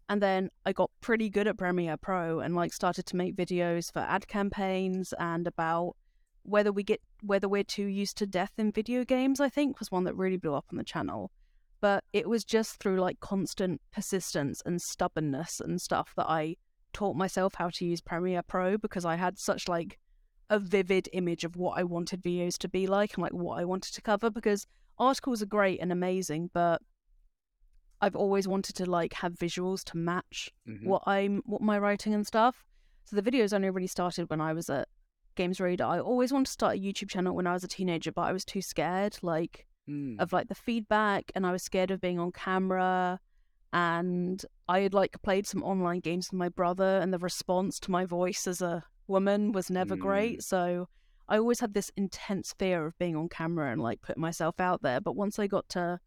And 0.08 0.20
then 0.20 0.50
I 0.66 0.72
got 0.72 0.90
pretty 1.00 1.30
good 1.30 1.46
at 1.46 1.56
Premiere 1.56 1.96
Pro 1.96 2.40
and 2.40 2.54
like 2.54 2.72
started 2.72 3.06
to 3.06 3.16
make 3.16 3.36
videos 3.36 3.92
for 3.92 4.00
ad 4.00 4.28
campaigns 4.28 5.14
and 5.18 5.46
about 5.46 5.94
whether 6.42 6.70
we 6.70 6.82
get 6.82 7.00
whether 7.22 7.48
we're 7.48 7.64
too 7.64 7.86
used 7.86 8.18
to 8.18 8.26
death 8.26 8.52
in 8.58 8.70
video 8.70 9.04
games, 9.04 9.40
I 9.40 9.48
think 9.48 9.78
was 9.78 9.90
one 9.90 10.04
that 10.04 10.14
really 10.14 10.36
blew 10.36 10.54
up 10.54 10.66
on 10.70 10.76
the 10.76 10.84
channel. 10.84 11.30
But 11.84 12.02
it 12.14 12.26
was 12.26 12.46
just 12.46 12.76
through 12.80 12.98
like 12.98 13.20
constant 13.20 13.78
persistence 13.92 14.62
and 14.64 14.80
stubbornness 14.80 15.60
and 15.60 15.78
stuff 15.78 16.14
that 16.16 16.30
I 16.30 16.56
taught 16.94 17.14
myself 17.14 17.56
how 17.56 17.68
to 17.68 17.84
use 17.84 18.00
Premiere 18.00 18.42
Pro 18.42 18.78
because 18.78 19.04
I 19.04 19.16
had 19.16 19.38
such 19.38 19.68
like 19.68 19.98
a 20.48 20.58
vivid 20.58 21.10
image 21.12 21.44
of 21.44 21.56
what 21.56 21.78
I 21.78 21.84
wanted 21.84 22.22
videos 22.22 22.56
to 22.60 22.68
be 22.70 22.86
like 22.86 23.12
and 23.12 23.22
like 23.22 23.34
what 23.34 23.58
I 23.60 23.66
wanted 23.66 23.92
to 23.96 24.00
cover 24.00 24.30
because 24.30 24.66
articles 24.98 25.42
are 25.42 25.46
great 25.58 25.78
and 25.78 25.92
amazing, 25.92 26.48
but 26.54 26.80
I've 28.00 28.16
always 28.16 28.48
wanted 28.48 28.76
to 28.76 28.90
like 28.90 29.12
have 29.14 29.34
visuals 29.34 29.84
to 29.90 29.98
match 29.98 30.50
Mhm. 30.66 30.86
what 30.86 31.02
I'm 31.06 31.42
what 31.44 31.60
my 31.60 31.78
writing 31.78 32.14
and 32.14 32.26
stuff. 32.26 32.64
So 33.04 33.14
the 33.14 33.30
videos 33.30 33.52
only 33.52 33.68
really 33.68 33.88
started 33.88 34.30
when 34.30 34.40
I 34.40 34.54
was 34.54 34.70
at 34.70 34.88
Games 35.34 35.60
Radar. 35.60 35.96
I 35.96 36.00
always 36.00 36.32
wanted 36.32 36.46
to 36.46 36.52
start 36.52 36.76
a 36.76 36.80
YouTube 36.80 37.10
channel 37.10 37.34
when 37.36 37.46
I 37.46 37.52
was 37.52 37.62
a 37.64 37.68
teenager, 37.68 38.10
but 38.10 38.22
I 38.22 38.32
was 38.32 38.46
too 38.46 38.62
scared, 38.62 39.18
like 39.20 39.66
Mm. 39.88 40.18
of 40.18 40.32
like 40.32 40.48
the 40.48 40.54
feedback, 40.54 41.30
and 41.34 41.46
I 41.46 41.52
was 41.52 41.62
scared 41.62 41.90
of 41.90 42.00
being 42.00 42.18
on 42.18 42.32
camera. 42.32 43.20
And 43.72 44.44
I 44.68 44.80
had 44.80 44.94
like 44.94 45.20
played 45.22 45.46
some 45.46 45.62
online 45.64 46.00
games 46.00 46.28
with 46.30 46.38
my 46.38 46.48
brother, 46.48 46.98
and 47.02 47.12
the 47.12 47.18
response 47.18 47.80
to 47.80 47.90
my 47.90 48.04
voice 48.04 48.46
as 48.46 48.62
a 48.62 48.84
woman 49.08 49.52
was 49.52 49.68
never 49.68 49.96
Mm. 49.96 50.00
great. 50.00 50.42
So 50.44 50.88
I 51.28 51.38
always 51.38 51.60
had 51.60 51.74
this 51.74 51.90
intense 51.96 52.54
fear 52.58 52.86
of 52.86 52.96
being 52.98 53.16
on 53.16 53.28
camera 53.28 53.72
and 53.72 53.82
like 53.82 54.00
putting 54.00 54.20
myself 54.20 54.60
out 54.60 54.82
there. 54.82 55.00
But 55.00 55.16
once 55.16 55.38
I 55.38 55.48
got 55.48 55.68
to 55.70 55.98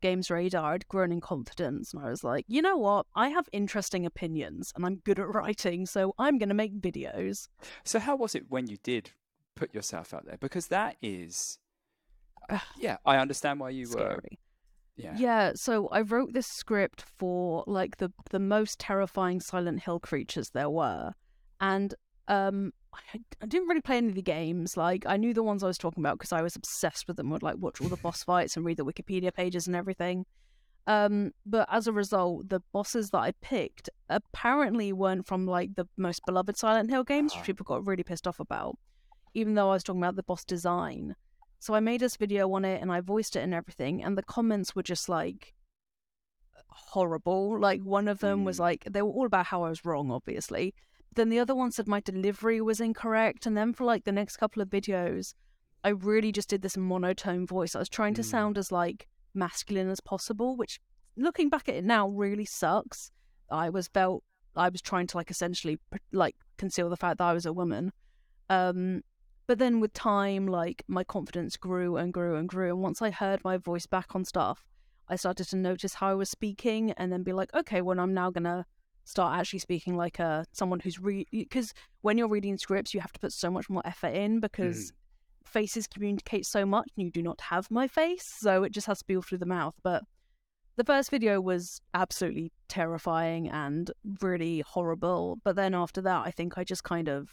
Games 0.00 0.30
Radar, 0.30 0.74
I'd 0.74 0.86
grown 0.86 1.10
in 1.10 1.20
confidence, 1.20 1.92
and 1.92 2.00
I 2.04 2.08
was 2.08 2.22
like, 2.22 2.44
you 2.46 2.62
know 2.62 2.76
what? 2.76 3.06
I 3.16 3.30
have 3.30 3.48
interesting 3.52 4.06
opinions, 4.06 4.72
and 4.76 4.86
I'm 4.86 4.96
good 5.04 5.18
at 5.18 5.26
writing, 5.28 5.86
so 5.86 6.14
I'm 6.18 6.38
going 6.38 6.50
to 6.50 6.54
make 6.54 6.80
videos. 6.80 7.48
So 7.82 7.98
how 7.98 8.14
was 8.14 8.36
it 8.36 8.44
when 8.48 8.68
you 8.68 8.76
did 8.84 9.10
put 9.56 9.74
yourself 9.74 10.14
out 10.14 10.24
there? 10.24 10.38
Because 10.38 10.68
that 10.68 10.96
is, 11.02 11.58
yeah, 12.78 12.96
I 13.04 13.16
understand 13.16 13.60
why 13.60 13.70
you 13.70 13.88
were. 13.90 14.20
Yeah. 14.96 15.14
Yeah, 15.16 15.52
so 15.54 15.88
I 15.88 16.00
wrote 16.00 16.32
this 16.32 16.46
script 16.46 17.04
for 17.18 17.62
like 17.68 17.98
the 17.98 18.12
the 18.30 18.40
most 18.40 18.80
terrifying 18.80 19.40
Silent 19.40 19.82
Hill 19.82 20.00
creatures 20.00 20.50
there 20.50 20.68
were, 20.68 21.12
and 21.60 21.94
um, 22.26 22.72
I, 22.92 23.20
I 23.40 23.46
didn't 23.46 23.68
really 23.68 23.80
play 23.80 23.98
any 23.98 24.08
of 24.08 24.16
the 24.16 24.22
games. 24.22 24.76
Like 24.76 25.04
I 25.06 25.16
knew 25.16 25.32
the 25.32 25.42
ones 25.44 25.62
I 25.62 25.68
was 25.68 25.78
talking 25.78 26.02
about 26.02 26.18
because 26.18 26.32
I 26.32 26.42
was 26.42 26.56
obsessed 26.56 27.06
with 27.06 27.16
them. 27.16 27.30
Would 27.30 27.44
like 27.44 27.56
watch 27.58 27.80
all 27.80 27.88
the 27.88 27.96
boss 27.96 28.24
fights 28.24 28.56
and 28.56 28.66
read 28.66 28.76
the 28.76 28.84
Wikipedia 28.84 29.32
pages 29.32 29.68
and 29.68 29.76
everything. 29.76 30.26
Um, 30.88 31.32
but 31.44 31.68
as 31.70 31.86
a 31.86 31.92
result, 31.92 32.48
the 32.48 32.60
bosses 32.72 33.10
that 33.10 33.18
I 33.18 33.32
picked 33.42 33.90
apparently 34.08 34.92
weren't 34.92 35.26
from 35.26 35.46
like 35.46 35.74
the 35.76 35.86
most 35.96 36.22
beloved 36.26 36.56
Silent 36.56 36.90
Hill 36.90 37.04
games, 37.04 37.36
which 37.36 37.44
people 37.44 37.64
got 37.64 37.86
really 37.86 38.02
pissed 38.02 38.26
off 38.26 38.40
about. 38.40 38.78
Even 39.34 39.54
though 39.54 39.68
I 39.68 39.74
was 39.74 39.84
talking 39.84 40.02
about 40.02 40.16
the 40.16 40.22
boss 40.22 40.44
design. 40.44 41.14
So 41.60 41.74
I 41.74 41.80
made 41.80 42.00
this 42.00 42.16
video 42.16 42.50
on 42.52 42.64
it 42.64 42.80
and 42.80 42.90
I 42.92 43.00
voiced 43.00 43.36
it 43.36 43.40
and 43.40 43.52
everything, 43.54 44.02
and 44.04 44.16
the 44.16 44.22
comments 44.22 44.74
were 44.76 44.82
just 44.82 45.08
like 45.08 45.54
horrible. 46.68 47.58
Like 47.58 47.82
one 47.82 48.08
of 48.08 48.20
them 48.20 48.44
was 48.44 48.58
Mm. 48.58 48.60
like 48.60 48.84
they 48.84 49.02
were 49.02 49.10
all 49.10 49.26
about 49.26 49.46
how 49.46 49.62
I 49.64 49.70
was 49.70 49.84
wrong, 49.84 50.10
obviously. 50.10 50.74
Then 51.14 51.30
the 51.30 51.38
other 51.38 51.54
one 51.54 51.72
said 51.72 51.88
my 51.88 52.00
delivery 52.00 52.60
was 52.60 52.80
incorrect, 52.80 53.46
and 53.46 53.56
then 53.56 53.72
for 53.72 53.84
like 53.84 54.04
the 54.04 54.12
next 54.12 54.36
couple 54.36 54.62
of 54.62 54.68
videos, 54.68 55.34
I 55.82 55.90
really 55.90 56.32
just 56.32 56.48
did 56.48 56.62
this 56.62 56.76
monotone 56.76 57.46
voice. 57.46 57.74
I 57.74 57.78
was 57.80 57.88
trying 57.88 58.14
to 58.14 58.22
Mm. 58.22 58.26
sound 58.26 58.58
as 58.58 58.70
like 58.70 59.08
masculine 59.34 59.88
as 59.88 60.00
possible, 60.00 60.56
which 60.56 60.80
looking 61.16 61.48
back 61.48 61.68
at 61.68 61.74
it 61.76 61.84
now 61.84 62.08
really 62.08 62.44
sucks. 62.44 63.10
I 63.50 63.70
was 63.70 63.88
felt 63.88 64.22
I 64.54 64.68
was 64.68 64.82
trying 64.82 65.06
to 65.08 65.16
like 65.16 65.30
essentially 65.30 65.78
like 66.12 66.36
conceal 66.56 66.88
the 66.90 66.96
fact 66.96 67.18
that 67.18 67.24
I 67.24 67.32
was 67.32 67.46
a 67.46 67.52
woman. 67.52 67.92
Um, 68.50 69.02
but 69.48 69.58
then 69.58 69.80
with 69.80 69.94
time, 69.94 70.46
like 70.46 70.84
my 70.88 71.02
confidence 71.02 71.56
grew 71.56 71.96
and 71.96 72.12
grew 72.12 72.36
and 72.36 72.46
grew. 72.46 72.68
And 72.68 72.82
once 72.82 73.00
I 73.00 73.10
heard 73.10 73.42
my 73.42 73.56
voice 73.56 73.86
back 73.86 74.14
on 74.14 74.26
stuff, 74.26 74.66
I 75.08 75.16
started 75.16 75.48
to 75.48 75.56
notice 75.56 75.94
how 75.94 76.10
I 76.10 76.14
was 76.14 76.28
speaking 76.28 76.92
and 76.92 77.10
then 77.10 77.22
be 77.22 77.32
like, 77.32 77.52
okay, 77.54 77.80
well, 77.80 77.98
I'm 77.98 78.12
now 78.12 78.30
going 78.30 78.44
to 78.44 78.66
start 79.04 79.40
actually 79.40 79.60
speaking 79.60 79.96
like 79.96 80.18
a 80.18 80.44
someone 80.52 80.80
who's 80.80 81.00
re 81.00 81.26
because 81.32 81.72
when 82.02 82.18
you're 82.18 82.28
reading 82.28 82.58
scripts, 82.58 82.92
you 82.92 83.00
have 83.00 83.12
to 83.12 83.20
put 83.20 83.32
so 83.32 83.50
much 83.50 83.70
more 83.70 83.80
effort 83.86 84.08
in 84.08 84.38
because 84.38 84.92
mm. 84.92 85.50
faces 85.50 85.86
communicate 85.86 86.44
so 86.44 86.66
much 86.66 86.90
and 86.94 87.06
you 87.06 87.10
do 87.10 87.22
not 87.22 87.40
have 87.40 87.70
my 87.70 87.88
face. 87.88 88.30
So 88.38 88.64
it 88.64 88.72
just 88.72 88.86
has 88.86 88.98
to 88.98 89.04
be 89.06 89.16
all 89.16 89.22
through 89.22 89.38
the 89.38 89.46
mouth. 89.46 89.74
But 89.82 90.04
the 90.76 90.84
first 90.84 91.10
video 91.10 91.40
was 91.40 91.80
absolutely 91.94 92.52
terrifying 92.68 93.48
and 93.48 93.90
really 94.20 94.60
horrible. 94.60 95.38
But 95.42 95.56
then 95.56 95.74
after 95.74 96.02
that, 96.02 96.26
I 96.26 96.32
think 96.32 96.58
I 96.58 96.64
just 96.64 96.84
kind 96.84 97.08
of, 97.08 97.30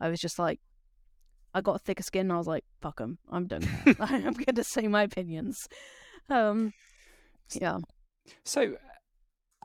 I 0.00 0.08
was 0.08 0.20
just 0.20 0.38
like, 0.38 0.58
I 1.54 1.60
got 1.60 1.80
thicker 1.82 2.02
skin. 2.02 2.22
And 2.22 2.32
I 2.32 2.36
was 2.36 2.46
like, 2.46 2.64
"Fuck 2.80 2.98
them, 2.98 3.18
I'm 3.30 3.46
done. 3.46 3.66
I'm 4.00 4.32
going 4.32 4.54
to 4.54 4.64
say 4.64 4.86
my 4.88 5.02
opinions." 5.02 5.68
Um, 6.28 6.72
yeah. 7.52 7.78
So, 8.44 8.76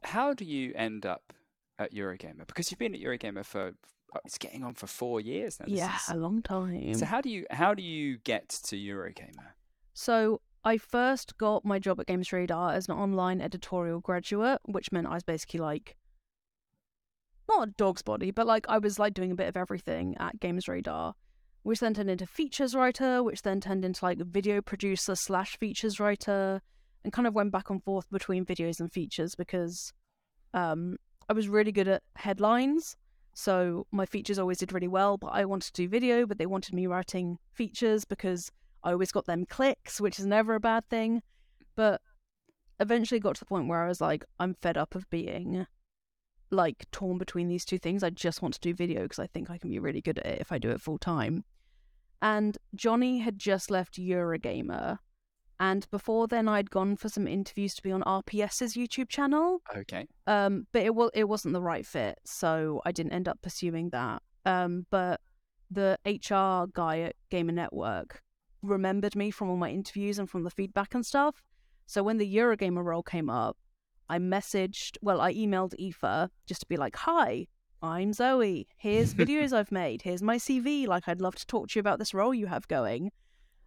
how 0.04 0.34
do 0.34 0.46
you 0.46 0.74
end 0.76 1.06
up 1.06 1.34
at 1.78 1.94
Eurogamer? 1.94 2.48
Because 2.48 2.72
you've 2.72 2.80
been 2.80 2.96
at 2.96 3.02
Eurogamer 3.02 3.46
for 3.46 3.74
oh, 4.16 4.20
it's 4.26 4.38
getting 4.38 4.64
on 4.64 4.74
for 4.74 4.88
four 4.88 5.20
years 5.20 5.60
now. 5.60 5.66
Yeah, 5.68 5.96
is- 5.96 6.10
a 6.10 6.16
long 6.16 6.42
time. 6.42 6.94
So 6.96 7.06
how 7.06 7.22
do 7.22 7.30
you 7.30 7.46
how 7.52 7.74
do 7.74 7.84
you 7.84 8.18
get 8.20 8.50
to 8.50 8.76
Eurogamer? 8.76 9.54
So 9.94 10.42
I 10.64 10.78
first 10.78 11.38
got 11.38 11.66
my 11.66 11.78
job 11.80 12.00
at 12.00 12.08
Games 12.08 12.32
Radar 12.32 12.74
as 12.74 12.88
an 12.88 12.96
online 12.96 13.42
editorial 13.42 14.00
graduate, 14.00 14.60
which 14.66 14.92
meant 14.92 15.08
I 15.08 15.16
was 15.16 15.24
basically 15.24 15.60
like 15.60 15.98
not 17.50 17.68
a 17.68 17.72
dog's 17.72 18.02
body, 18.02 18.32
but 18.32 18.48
like 18.48 18.66
I 18.70 18.78
was 18.78 18.98
like 18.98 19.14
doing 19.14 19.32
a 19.32 19.36
bit 19.36 19.48
of 19.50 19.58
everything 19.58 20.16
at 20.20 20.40
Games 20.40 20.68
Radar, 20.68 21.16
which 21.64 21.80
then 21.80 21.94
turned 21.94 22.10
into 22.10 22.26
features 22.26 22.76
writer, 22.76 23.24
which 23.24 23.42
then 23.42 23.60
turned 23.60 23.84
into 23.84 24.06
like 24.06 24.20
video 24.20 24.62
producer 24.62 25.16
slash 25.16 25.58
features 25.58 26.00
writer, 26.00 26.62
and 27.04 27.12
kind 27.12 27.28
of 27.28 27.34
went 27.34 27.52
back 27.52 27.70
and 27.70 27.84
forth 27.84 28.10
between 28.10 28.46
videos 28.46 28.80
and 28.80 28.92
features 28.92 29.36
because 29.36 29.94
um 30.54 30.98
I 31.30 31.34
was 31.34 31.48
really 31.48 31.72
good 31.72 31.88
at 31.88 32.04
headlines. 32.16 32.96
So 33.34 33.88
my 33.92 34.06
features 34.06 34.38
always 34.38 34.60
did 34.60 34.74
really 34.74 34.88
well, 34.88 35.18
but 35.18 35.28
I 35.28 35.46
wanted 35.46 35.74
to 35.74 35.82
do 35.82 35.88
video, 35.88 36.26
but 36.26 36.38
they 36.38 36.46
wanted 36.46 36.76
me 36.76 36.86
writing 36.86 37.40
features 37.52 38.06
because 38.06 38.52
I 38.84 38.92
always 38.92 39.12
got 39.12 39.26
them 39.26 39.46
clicks, 39.46 40.00
which 40.00 40.20
is 40.20 40.26
never 40.26 40.54
a 40.54 40.60
bad 40.60 40.88
thing. 40.90 41.24
But 41.76 42.02
eventually 42.80 43.20
got 43.20 43.36
to 43.36 43.40
the 43.40 43.46
point 43.46 43.68
where 43.68 43.84
I 43.84 43.88
was 43.88 44.02
like, 44.02 44.24
I'm 44.40 44.54
fed 44.62 44.78
up 44.78 44.94
of 44.94 45.10
being 45.10 45.66
like 46.52 46.86
torn 46.92 47.18
between 47.18 47.48
these 47.48 47.66
two 47.66 47.80
things. 47.80 48.04
I 48.04 48.12
just 48.12 48.42
want 48.42 48.54
to 48.56 48.60
do 48.60 48.74
video 48.74 49.04
because 49.04 49.20
I 49.20 49.28
think 49.28 49.50
I 49.50 49.58
can 49.58 49.72
be 49.72 49.80
really 49.80 50.02
good 50.02 50.20
at 50.20 50.26
it 50.26 50.42
if 50.42 50.52
I 50.52 50.60
do 50.60 50.70
it 50.70 50.82
full 50.82 51.00
time. 51.00 51.44
And 52.24 52.58
Johnny 52.74 53.20
had 53.20 53.38
just 53.38 53.70
left 53.70 54.00
Eurogamer. 54.00 54.98
And 55.60 55.90
before 55.92 56.26
then, 56.28 56.48
I'd 56.48 56.72
gone 56.72 56.96
for 56.96 57.10
some 57.10 57.28
interviews 57.28 57.76
to 57.76 57.84
be 57.84 57.92
on 57.92 58.02
RPS's 58.04 58.76
YouTube 58.76 59.10
channel. 59.10 59.62
Okay. 59.76 60.08
Um, 60.26 60.66
but 60.72 60.84
it 60.84 60.96
was 60.96 61.12
it 61.14 61.26
wasn't 61.26 61.54
the 61.54 61.62
right 61.62 61.86
fit, 61.86 62.18
so 62.26 62.82
I 62.86 62.94
didn't 62.94 63.12
end 63.12 63.28
up 63.28 63.42
pursuing 63.42 63.90
that. 63.90 64.24
Um, 64.46 64.86
but 64.90 65.20
the 65.70 65.98
HR 66.06 66.72
guy 66.74 67.02
at 67.02 67.16
Gamer 67.30 67.52
Network 67.52 68.22
remembered 68.62 69.18
me 69.18 69.30
from 69.30 69.50
all 69.50 69.58
my 69.58 69.70
interviews 69.70 70.18
and 70.18 70.30
from 70.30 70.44
the 70.44 70.50
feedback 70.50 70.96
and 70.96 71.06
stuff. 71.06 71.44
So 71.88 72.04
when 72.04 72.18
the 72.20 72.36
Eurogamer 72.36 72.84
role 72.84 73.04
came 73.04 73.30
up, 73.30 73.58
I 74.08 74.18
messaged, 74.18 74.98
well, 75.02 75.20
I 75.20 75.34
emailed 75.34 75.74
Aoife 75.78 76.30
just 76.46 76.62
to 76.62 76.68
be 76.68 76.78
like, 76.78 76.96
"Hi, 76.96 77.48
I'm 77.84 78.14
Zoe. 78.14 78.66
Here's 78.78 79.14
videos 79.14 79.52
I've 79.52 79.72
made. 79.72 80.04
Here's 80.04 80.24
my 80.24 80.38
CV. 80.38 80.88
Like, 80.88 81.04
I'd 81.08 81.20
love 81.20 81.36
to 81.36 81.46
talk 81.46 81.68
to 81.68 81.78
you 81.78 81.82
about 81.82 82.00
this 82.00 82.14
role 82.14 82.34
you 82.34 82.48
have 82.48 82.66
going." 82.70 83.12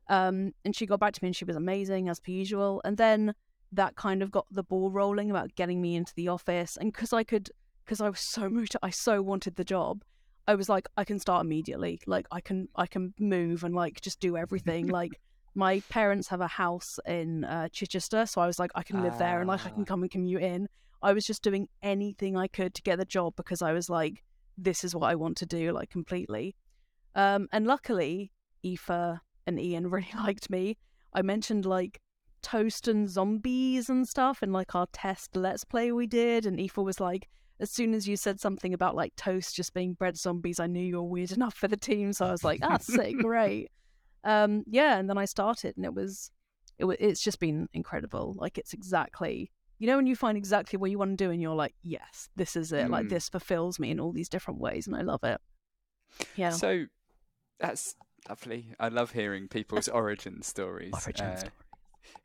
Um, 0.08 0.52
and 0.64 0.74
she 0.74 0.86
got 0.86 1.00
back 1.00 1.12
to 1.14 1.22
me 1.22 1.28
and 1.28 1.36
she 1.36 1.44
was 1.44 1.56
amazing 1.56 2.08
as 2.08 2.18
per 2.18 2.30
usual. 2.30 2.80
And 2.84 2.96
then 2.96 3.34
that 3.72 3.94
kind 3.96 4.22
of 4.22 4.30
got 4.30 4.46
the 4.50 4.62
ball 4.62 4.90
rolling 4.90 5.30
about 5.30 5.54
getting 5.54 5.82
me 5.82 5.96
into 5.96 6.14
the 6.16 6.28
office. 6.28 6.78
And 6.78 6.92
because 6.92 7.12
I 7.12 7.24
could, 7.24 7.50
because 7.84 8.00
I 8.00 8.08
was 8.08 8.20
so 8.20 8.48
moved, 8.48 8.74
I 8.82 8.90
so 8.90 9.20
wanted 9.20 9.56
the 9.56 9.64
job. 9.64 10.02
I 10.48 10.54
was 10.54 10.68
like, 10.68 10.86
I 10.96 11.04
can 11.04 11.18
start 11.18 11.44
immediately. 11.44 11.98
Like, 12.06 12.26
I 12.30 12.40
can, 12.40 12.68
I 12.76 12.86
can 12.86 13.12
move 13.18 13.64
and 13.64 13.74
like 13.74 14.00
just 14.00 14.20
do 14.20 14.36
everything. 14.36 14.86
like, 14.86 15.20
my 15.56 15.80
parents 15.90 16.28
have 16.28 16.40
a 16.40 16.46
house 16.46 16.98
in 17.06 17.44
uh, 17.44 17.68
Chichester, 17.70 18.24
so 18.26 18.40
I 18.40 18.46
was 18.46 18.58
like, 18.60 18.70
I 18.76 18.82
can 18.84 19.02
live 19.02 19.18
there 19.18 19.40
and 19.40 19.48
like 19.48 19.66
I 19.66 19.70
Ah. 19.70 19.74
can 19.74 19.84
come 19.84 20.02
and 20.02 20.10
commute 20.10 20.42
in. 20.42 20.68
I 21.02 21.12
was 21.12 21.26
just 21.26 21.42
doing 21.42 21.68
anything 21.82 22.36
I 22.36 22.46
could 22.46 22.74
to 22.74 22.82
get 22.82 22.98
the 22.98 23.04
job 23.04 23.34
because 23.36 23.62
I 23.62 23.72
was 23.72 23.88
like, 23.90 24.22
this 24.58 24.84
is 24.84 24.94
what 24.94 25.10
I 25.10 25.14
want 25.14 25.36
to 25.38 25.46
do, 25.46 25.72
like 25.72 25.90
completely. 25.90 26.56
Um, 27.14 27.48
and 27.52 27.66
luckily, 27.66 28.32
Aoife 28.64 29.20
and 29.46 29.60
Ian 29.60 29.90
really 29.90 30.12
liked 30.14 30.50
me. 30.50 30.76
I 31.12 31.22
mentioned 31.22 31.66
like 31.66 32.00
toast 32.42 32.88
and 32.88 33.08
zombies 33.08 33.88
and 33.88 34.06
stuff 34.06 34.42
in 34.42 34.52
like 34.52 34.74
our 34.74 34.86
test 34.92 35.34
let's 35.34 35.64
play 35.64 35.92
we 35.92 36.06
did, 36.06 36.46
and 36.46 36.60
Aoife 36.60 36.76
was 36.78 37.00
like, 37.00 37.28
as 37.58 37.70
soon 37.70 37.94
as 37.94 38.06
you 38.06 38.16
said 38.16 38.38
something 38.38 38.74
about 38.74 38.94
like 38.94 39.16
toast 39.16 39.56
just 39.56 39.72
being 39.72 39.94
bread 39.94 40.16
zombies, 40.16 40.60
I 40.60 40.66
knew 40.66 40.84
you 40.84 40.96
were 40.96 41.02
weird 41.02 41.32
enough 41.32 41.54
for 41.54 41.68
the 41.68 41.76
team. 41.76 42.12
So 42.12 42.26
I 42.26 42.30
was 42.30 42.44
like, 42.44 42.60
that's 42.60 42.86
sick, 42.86 43.18
great. 43.20 43.70
Um, 44.24 44.64
yeah, 44.66 44.98
and 44.98 45.08
then 45.08 45.18
I 45.18 45.24
started, 45.24 45.76
and 45.76 45.86
it 45.86 45.94
was, 45.94 46.30
it 46.78 46.84
was, 46.84 46.96
it's 47.00 47.22
just 47.22 47.38
been 47.38 47.68
incredible. 47.72 48.34
Like 48.36 48.58
it's 48.58 48.72
exactly, 48.72 49.50
you 49.78 49.86
know, 49.86 49.96
when 49.96 50.06
you 50.06 50.16
find 50.16 50.36
exactly 50.38 50.76
what 50.78 50.90
you 50.90 50.98
want 50.98 51.16
to 51.18 51.24
do, 51.24 51.30
and 51.30 51.40
you're 51.40 51.54
like, 51.54 51.74
yes, 51.82 52.28
this 52.36 52.56
is 52.56 52.72
it. 52.72 52.88
Like 52.90 53.06
Mm. 53.06 53.10
this 53.10 53.28
fulfills 53.28 53.78
me 53.78 53.90
in 53.90 54.00
all 54.00 54.12
these 54.12 54.28
different 54.28 54.60
ways, 54.60 54.86
and 54.86 54.96
I 54.96 55.02
love 55.02 55.22
it. 55.24 55.40
Yeah. 56.34 56.50
So 56.50 56.86
that's 57.60 57.94
lovely. 58.28 58.74
I 58.80 58.88
love 58.88 59.12
hearing 59.12 59.48
people's 59.48 59.88
origin 59.88 60.42
stories. 60.42 60.92
Origin 60.94 61.26
uh, 61.26 61.36
story. 61.36 61.52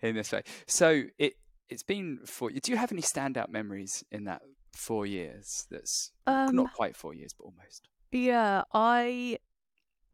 in 0.01 0.15
this 0.15 0.31
way. 0.31 0.43
So 0.67 1.03
it 1.17 1.33
it's 1.69 1.83
been 1.83 2.19
four. 2.25 2.51
Do 2.51 2.71
you 2.71 2.77
have 2.77 2.91
any 2.91 3.01
standout 3.01 3.49
memories 3.49 4.03
in 4.11 4.25
that 4.25 4.41
four 4.73 5.05
years? 5.05 5.67
That's 5.71 6.11
Um, 6.27 6.55
not 6.55 6.73
quite 6.73 6.95
four 6.95 7.13
years, 7.13 7.33
but 7.33 7.45
almost. 7.45 7.87
Yeah, 8.11 8.63
I 8.73 9.37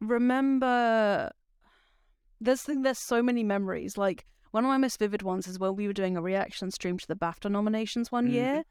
remember. 0.00 1.32
There's 2.40 2.64
there's 2.68 2.98
so 2.98 3.22
many 3.22 3.42
memories. 3.42 3.98
Like 3.98 4.24
one 4.50 4.64
of 4.64 4.68
my 4.68 4.76
most 4.78 4.98
vivid 4.98 5.22
ones 5.22 5.46
is 5.46 5.58
when 5.58 5.76
we 5.76 5.86
were 5.86 5.92
doing 5.92 6.16
a 6.16 6.22
reaction 6.22 6.70
stream 6.70 6.98
to 6.98 7.06
the 7.06 7.14
BAFTA 7.16 7.50
nominations 7.50 8.10
one 8.12 8.28
Mhm. 8.28 8.32
year, 8.32 8.62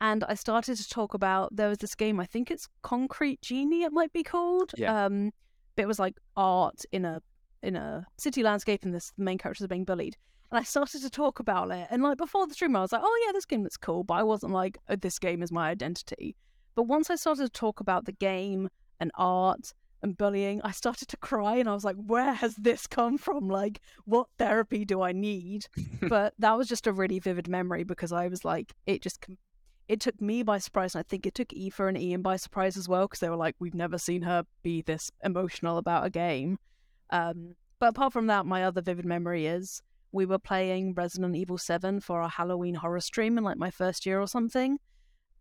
and 0.00 0.24
I 0.24 0.34
started 0.34 0.76
to 0.76 0.88
talk 0.88 1.14
about 1.14 1.54
there 1.56 1.68
was 1.68 1.78
this 1.78 1.94
game. 1.94 2.20
I 2.20 2.26
think 2.26 2.50
it's 2.50 2.68
Concrete 2.82 3.40
Genie. 3.42 3.82
It 3.82 3.92
might 3.92 4.12
be 4.12 4.22
called. 4.22 4.72
Yeah. 4.76 5.06
Um, 5.06 5.32
but 5.74 5.82
it 5.82 5.86
was 5.86 5.98
like 5.98 6.18
art 6.36 6.84
in 6.92 7.04
a 7.04 7.22
in 7.62 7.74
a 7.74 8.06
city 8.18 8.42
landscape, 8.42 8.84
and 8.84 8.94
this 8.94 9.12
the 9.16 9.24
main 9.24 9.38
characters 9.38 9.64
are 9.64 9.68
being 9.68 9.84
bullied. 9.84 10.16
And 10.50 10.60
I 10.60 10.62
started 10.62 11.00
to 11.02 11.10
talk 11.10 11.40
about 11.40 11.70
it, 11.72 11.88
and 11.90 12.02
like 12.02 12.18
before 12.18 12.46
the 12.46 12.54
stream, 12.54 12.76
I 12.76 12.80
was 12.82 12.92
like, 12.92 13.02
"Oh 13.04 13.22
yeah, 13.26 13.32
this 13.32 13.46
game 13.46 13.62
looks 13.64 13.76
cool," 13.76 14.04
but 14.04 14.14
I 14.14 14.22
wasn't 14.22 14.52
like, 14.52 14.78
oh, 14.88 14.94
"This 14.96 15.18
game 15.18 15.42
is 15.42 15.50
my 15.50 15.68
identity." 15.70 16.36
But 16.76 16.84
once 16.84 17.10
I 17.10 17.16
started 17.16 17.44
to 17.44 17.48
talk 17.50 17.80
about 17.80 18.04
the 18.04 18.12
game 18.12 18.68
and 19.00 19.10
art 19.16 19.72
and 20.06 20.16
bullying, 20.16 20.62
I 20.62 20.70
started 20.70 21.08
to 21.08 21.16
cry 21.18 21.56
and 21.56 21.68
I 21.68 21.74
was 21.74 21.84
like, 21.84 21.96
where 21.96 22.32
has 22.32 22.54
this 22.54 22.86
come 22.86 23.18
from? 23.18 23.48
Like, 23.48 23.80
what 24.04 24.28
therapy 24.38 24.84
do 24.84 25.02
I 25.02 25.12
need? 25.12 25.66
but 26.08 26.32
that 26.38 26.56
was 26.56 26.68
just 26.68 26.86
a 26.86 26.92
really 26.92 27.18
vivid 27.18 27.48
memory 27.48 27.84
because 27.84 28.12
I 28.12 28.28
was 28.28 28.44
like, 28.44 28.72
it 28.86 29.02
just, 29.02 29.26
it 29.88 30.00
took 30.00 30.20
me 30.20 30.42
by 30.42 30.58
surprise. 30.58 30.94
And 30.94 31.00
I 31.00 31.08
think 31.08 31.26
it 31.26 31.34
took 31.34 31.52
Aoife 31.52 31.80
and 31.80 31.98
Ian 31.98 32.22
by 32.22 32.36
surprise 32.36 32.76
as 32.76 32.88
well 32.88 33.06
because 33.06 33.20
they 33.20 33.28
were 33.28 33.36
like, 33.36 33.56
we've 33.58 33.74
never 33.74 33.98
seen 33.98 34.22
her 34.22 34.44
be 34.62 34.82
this 34.82 35.10
emotional 35.24 35.76
about 35.76 36.06
a 36.06 36.10
game. 36.10 36.58
Um, 37.10 37.54
but 37.78 37.90
apart 37.90 38.12
from 38.12 38.28
that, 38.28 38.46
my 38.46 38.64
other 38.64 38.80
vivid 38.80 39.04
memory 39.04 39.46
is 39.46 39.82
we 40.12 40.24
were 40.24 40.38
playing 40.38 40.94
Resident 40.94 41.36
Evil 41.36 41.58
7 41.58 42.00
for 42.00 42.22
our 42.22 42.28
Halloween 42.28 42.76
horror 42.76 43.00
stream 43.00 43.36
in 43.36 43.44
like 43.44 43.58
my 43.58 43.70
first 43.70 44.06
year 44.06 44.20
or 44.20 44.26
something 44.26 44.78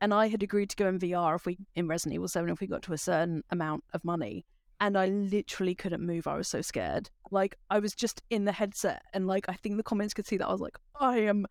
and 0.01 0.13
I 0.13 0.27
had 0.27 0.43
agreed 0.43 0.69
to 0.71 0.75
go 0.75 0.87
in 0.87 0.99
VR 0.99 1.35
if 1.35 1.45
we 1.45 1.57
in 1.75 1.87
Resident 1.87 2.15
Evil 2.15 2.27
Seven 2.27 2.49
if 2.49 2.59
we 2.59 2.67
got 2.67 2.81
to 2.83 2.93
a 2.93 2.97
certain 2.97 3.43
amount 3.49 3.83
of 3.93 4.03
money, 4.03 4.45
and 4.79 4.97
I 4.97 5.07
literally 5.07 5.75
couldn't 5.75 6.05
move. 6.05 6.27
I 6.27 6.35
was 6.37 6.47
so 6.47 6.61
scared. 6.61 7.09
Like 7.31 7.55
I 7.69 7.79
was 7.79 7.93
just 7.93 8.21
in 8.29 8.45
the 8.45 8.51
headset, 8.51 9.03
and 9.13 9.27
like 9.27 9.45
I 9.49 9.53
think 9.53 9.77
the 9.77 9.83
comments 9.83 10.13
could 10.13 10.25
see 10.27 10.37
that 10.37 10.47
I 10.47 10.51
was 10.51 10.61
like, 10.61 10.77
I 10.99 11.19
am 11.19 11.45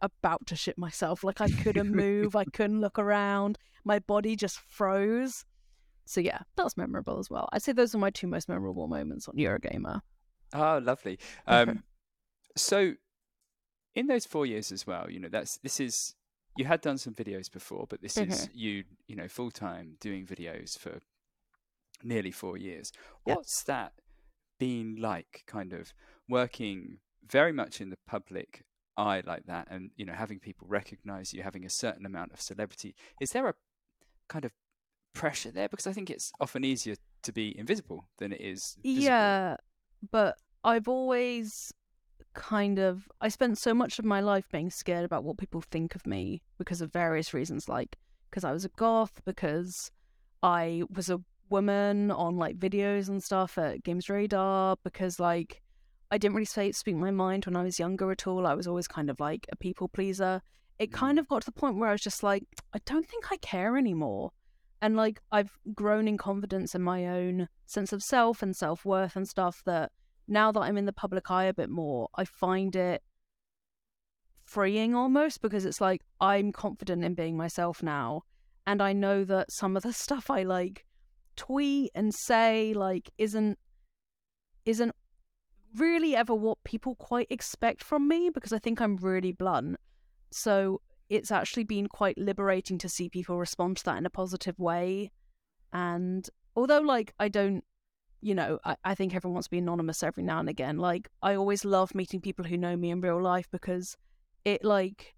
about 0.00 0.46
to 0.46 0.56
shit 0.56 0.78
myself. 0.78 1.22
Like 1.22 1.40
I 1.40 1.48
couldn't 1.48 1.90
move, 1.94 2.34
I 2.36 2.44
couldn't 2.44 2.80
look 2.80 2.98
around, 2.98 3.58
my 3.84 3.98
body 3.98 4.36
just 4.36 4.58
froze. 4.58 5.44
So 6.06 6.20
yeah, 6.20 6.40
that 6.56 6.64
was 6.64 6.76
memorable 6.76 7.18
as 7.18 7.30
well. 7.30 7.48
I'd 7.52 7.62
say 7.62 7.72
those 7.72 7.94
are 7.94 7.98
my 7.98 8.10
two 8.10 8.26
most 8.26 8.48
memorable 8.48 8.88
moments 8.88 9.28
on 9.28 9.36
Eurogamer. 9.36 10.00
Oh, 10.52 10.80
lovely. 10.82 11.18
Um, 11.46 11.84
so 12.56 12.94
in 13.94 14.06
those 14.06 14.26
four 14.26 14.46
years 14.46 14.72
as 14.72 14.86
well, 14.86 15.08
you 15.10 15.20
know, 15.20 15.28
that's 15.28 15.58
this 15.58 15.78
is 15.80 16.14
you 16.56 16.64
had 16.64 16.80
done 16.80 16.98
some 16.98 17.14
videos 17.14 17.50
before, 17.50 17.86
but 17.88 18.02
this 18.02 18.16
is 18.16 18.48
Mhm. 18.48 18.50
you, 18.54 18.84
you 19.06 19.14
know, 19.16 19.28
full 19.28 19.50
time 19.50 19.96
doing 20.00 20.26
videos 20.26 20.76
for 20.78 21.00
nearly 22.02 22.30
four 22.30 22.56
years. 22.56 22.92
Yep. 23.26 23.36
What's 23.36 23.62
that 23.64 23.92
been 24.58 24.96
like? 24.98 25.44
Kind 25.46 25.72
of 25.72 25.92
working 26.28 26.98
very 27.28 27.52
much 27.52 27.80
in 27.80 27.90
the 27.90 27.96
public 28.06 28.64
eye 28.96 29.22
like 29.26 29.46
that, 29.46 29.68
and 29.70 29.90
you 29.96 30.04
know, 30.04 30.12
having 30.12 30.38
people 30.38 30.66
recognize 30.68 31.32
you, 31.32 31.42
having 31.42 31.64
a 31.64 31.70
certain 31.70 32.06
amount 32.06 32.32
of 32.32 32.40
celebrity. 32.40 32.94
Is 33.20 33.32
there 33.32 33.48
a 33.48 33.54
kind 34.28 34.44
of 34.44 34.52
pressure 35.14 35.50
there? 35.50 35.68
Because 35.68 35.86
I 35.86 35.92
think 35.92 36.10
it's 36.10 36.32
often 36.40 36.64
easier 36.64 36.96
to 37.22 37.32
be 37.32 37.56
invisible 37.58 38.08
than 38.18 38.32
it 38.32 38.40
is. 38.40 38.76
Visible. 38.82 39.02
Yeah, 39.04 39.56
but 40.10 40.36
I've 40.64 40.88
always 40.88 41.72
kind 42.32 42.78
of 42.78 43.08
I 43.20 43.28
spent 43.28 43.58
so 43.58 43.74
much 43.74 43.98
of 43.98 44.04
my 44.04 44.20
life 44.20 44.48
being 44.52 44.70
scared 44.70 45.04
about 45.04 45.24
what 45.24 45.38
people 45.38 45.60
think 45.60 45.94
of 45.94 46.06
me 46.06 46.42
because 46.58 46.80
of 46.80 46.92
various 46.92 47.34
reasons 47.34 47.68
like 47.68 47.96
because 48.30 48.44
I 48.44 48.52
was 48.52 48.64
a 48.64 48.68
goth 48.68 49.20
because 49.24 49.90
I 50.42 50.84
was 50.94 51.10
a 51.10 51.20
woman 51.50 52.10
on 52.10 52.36
like 52.36 52.58
videos 52.58 53.08
and 53.08 53.22
stuff 53.22 53.58
at 53.58 53.82
Games 53.82 54.08
Radar 54.08 54.76
because 54.84 55.20
like 55.20 55.62
I 56.10 56.18
didn't 56.18 56.34
really 56.34 56.46
say 56.46 56.72
speak 56.72 56.96
my 56.96 57.10
mind 57.10 57.46
when 57.46 57.56
I 57.56 57.62
was 57.62 57.78
younger 57.78 58.10
at 58.10 58.26
all. 58.26 58.46
I 58.46 58.54
was 58.54 58.66
always 58.66 58.88
kind 58.88 59.10
of 59.10 59.20
like 59.20 59.46
a 59.52 59.56
people 59.56 59.88
pleaser. 59.88 60.42
It 60.78 60.92
kind 60.92 61.18
mm. 61.18 61.20
of 61.20 61.28
got 61.28 61.42
to 61.42 61.46
the 61.46 61.52
point 61.52 61.76
where 61.76 61.88
I 61.88 61.92
was 61.92 62.00
just 62.00 62.22
like 62.22 62.44
I 62.72 62.78
don't 62.86 63.06
think 63.06 63.30
I 63.30 63.36
care 63.38 63.76
anymore. 63.76 64.32
And 64.82 64.96
like 64.96 65.20
I've 65.30 65.58
grown 65.74 66.08
in 66.08 66.16
confidence 66.16 66.74
in 66.74 66.82
my 66.82 67.06
own 67.06 67.48
sense 67.66 67.92
of 67.92 68.02
self 68.02 68.42
and 68.42 68.56
self 68.56 68.84
worth 68.84 69.16
and 69.16 69.28
stuff 69.28 69.62
that 69.66 69.92
now 70.26 70.52
that 70.52 70.60
I'm 70.60 70.78
in 70.78 70.86
the 70.86 70.92
public 70.92 71.30
eye 71.30 71.44
a 71.44 71.54
bit 71.54 71.68
more, 71.68 72.08
I 72.14 72.24
find 72.24 72.74
it 72.76 73.02
freeing 74.44 74.94
almost 74.94 75.42
because 75.42 75.64
it's 75.64 75.80
like 75.80 76.02
I'm 76.20 76.50
confident 76.52 77.04
in 77.04 77.14
being 77.14 77.36
myself 77.36 77.82
now. 77.82 78.22
And 78.66 78.80
I 78.82 78.92
know 78.92 79.24
that 79.24 79.52
some 79.52 79.76
of 79.76 79.82
the 79.82 79.92
stuff 80.04 80.30
I 80.30 80.42
like 80.44 80.86
tweet 81.36 81.90
and 81.94 82.14
say 82.14 82.72
like 82.74 83.10
isn't 83.18 83.58
isn't 84.66 84.94
really 85.76 86.16
ever 86.16 86.34
what 86.34 86.62
people 86.64 86.94
quite 86.96 87.28
expect 87.30 87.82
from 87.82 88.08
me 88.08 88.30
because 88.32 88.52
I 88.52 88.58
think 88.58 88.80
I'm 88.80 88.96
really 88.96 89.32
blunt. 89.32 89.78
So 90.32 90.80
it's 91.08 91.30
actually 91.30 91.64
been 91.64 91.86
quite 91.88 92.18
liberating 92.18 92.78
to 92.78 92.88
see 92.88 93.08
people 93.08 93.38
respond 93.38 93.78
to 93.78 93.84
that 93.84 93.98
in 93.98 94.06
a 94.06 94.10
positive 94.10 94.58
way. 94.58 95.10
And 95.72 96.28
although 96.56 96.80
like 96.80 97.14
I 97.18 97.28
don't 97.28 97.64
you 98.22 98.34
know, 98.34 98.58
I, 98.64 98.76
I 98.84 98.94
think 98.94 99.14
everyone 99.14 99.34
wants 99.34 99.46
to 99.46 99.50
be 99.50 99.58
anonymous 99.58 100.02
every 100.02 100.22
now 100.22 100.40
and 100.40 100.48
again. 100.48 100.76
Like 100.78 101.08
I 101.22 101.34
always 101.34 101.64
love 101.64 101.94
meeting 101.94 102.20
people 102.20 102.44
who 102.44 102.56
know 102.56 102.76
me 102.76 102.90
in 102.90 103.00
real 103.00 103.20
life 103.20 103.48
because 103.50 103.96
it 104.44 104.64
like 104.64 105.14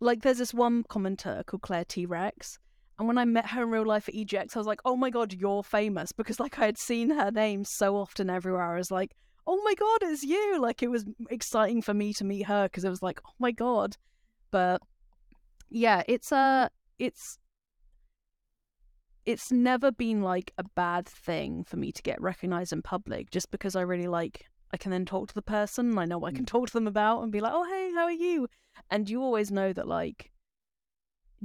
like 0.00 0.22
there's 0.22 0.38
this 0.38 0.54
one 0.54 0.84
commenter 0.84 1.44
called 1.46 1.62
Claire 1.62 1.84
T 1.84 2.06
Rex. 2.06 2.58
And 3.02 3.08
when 3.08 3.18
I 3.18 3.24
met 3.24 3.46
her 3.46 3.64
in 3.64 3.70
real 3.70 3.84
life 3.84 4.08
at 4.08 4.14
EGX, 4.14 4.54
I 4.54 4.60
was 4.60 4.66
like, 4.68 4.80
oh 4.84 4.94
my 4.94 5.10
god, 5.10 5.32
you're 5.32 5.64
famous 5.64 6.12
because 6.12 6.38
like 6.38 6.60
I 6.60 6.66
had 6.66 6.78
seen 6.78 7.10
her 7.10 7.32
name 7.32 7.64
so 7.64 7.96
often 7.96 8.30
everywhere. 8.30 8.62
I 8.62 8.78
was 8.78 8.92
like, 8.92 9.16
oh 9.44 9.60
my 9.64 9.74
god, 9.74 9.98
it's 10.02 10.22
you. 10.22 10.60
Like 10.60 10.84
it 10.84 10.88
was 10.88 11.04
exciting 11.28 11.82
for 11.82 11.94
me 11.94 12.12
to 12.12 12.24
meet 12.24 12.42
her 12.42 12.66
because 12.66 12.84
it 12.84 12.90
was 12.90 13.02
like, 13.02 13.20
oh 13.26 13.32
my 13.40 13.50
god. 13.50 13.96
But 14.52 14.82
yeah, 15.68 16.04
it's 16.06 16.30
a 16.30 16.70
it's 17.00 17.38
it's 19.26 19.50
never 19.50 19.90
been 19.90 20.22
like 20.22 20.52
a 20.56 20.64
bad 20.76 21.08
thing 21.08 21.64
for 21.64 21.78
me 21.78 21.90
to 21.90 22.02
get 22.02 22.22
recognized 22.22 22.72
in 22.72 22.82
public 22.82 23.32
just 23.32 23.50
because 23.50 23.74
I 23.74 23.80
really 23.80 24.06
like 24.06 24.46
I 24.72 24.76
can 24.76 24.92
then 24.92 25.06
talk 25.06 25.26
to 25.26 25.34
the 25.34 25.42
person 25.42 25.90
and 25.90 25.98
I 25.98 26.04
know 26.04 26.18
what 26.18 26.34
I 26.34 26.36
can 26.36 26.44
mm. 26.44 26.46
talk 26.46 26.68
to 26.68 26.72
them 26.72 26.86
about 26.86 27.24
and 27.24 27.32
be 27.32 27.40
like, 27.40 27.52
"Oh, 27.52 27.64
hey, 27.64 27.90
how 27.96 28.04
are 28.04 28.12
you?" 28.12 28.46
And 28.90 29.10
you 29.10 29.20
always 29.24 29.50
know 29.50 29.72
that 29.72 29.88
like 29.88 30.30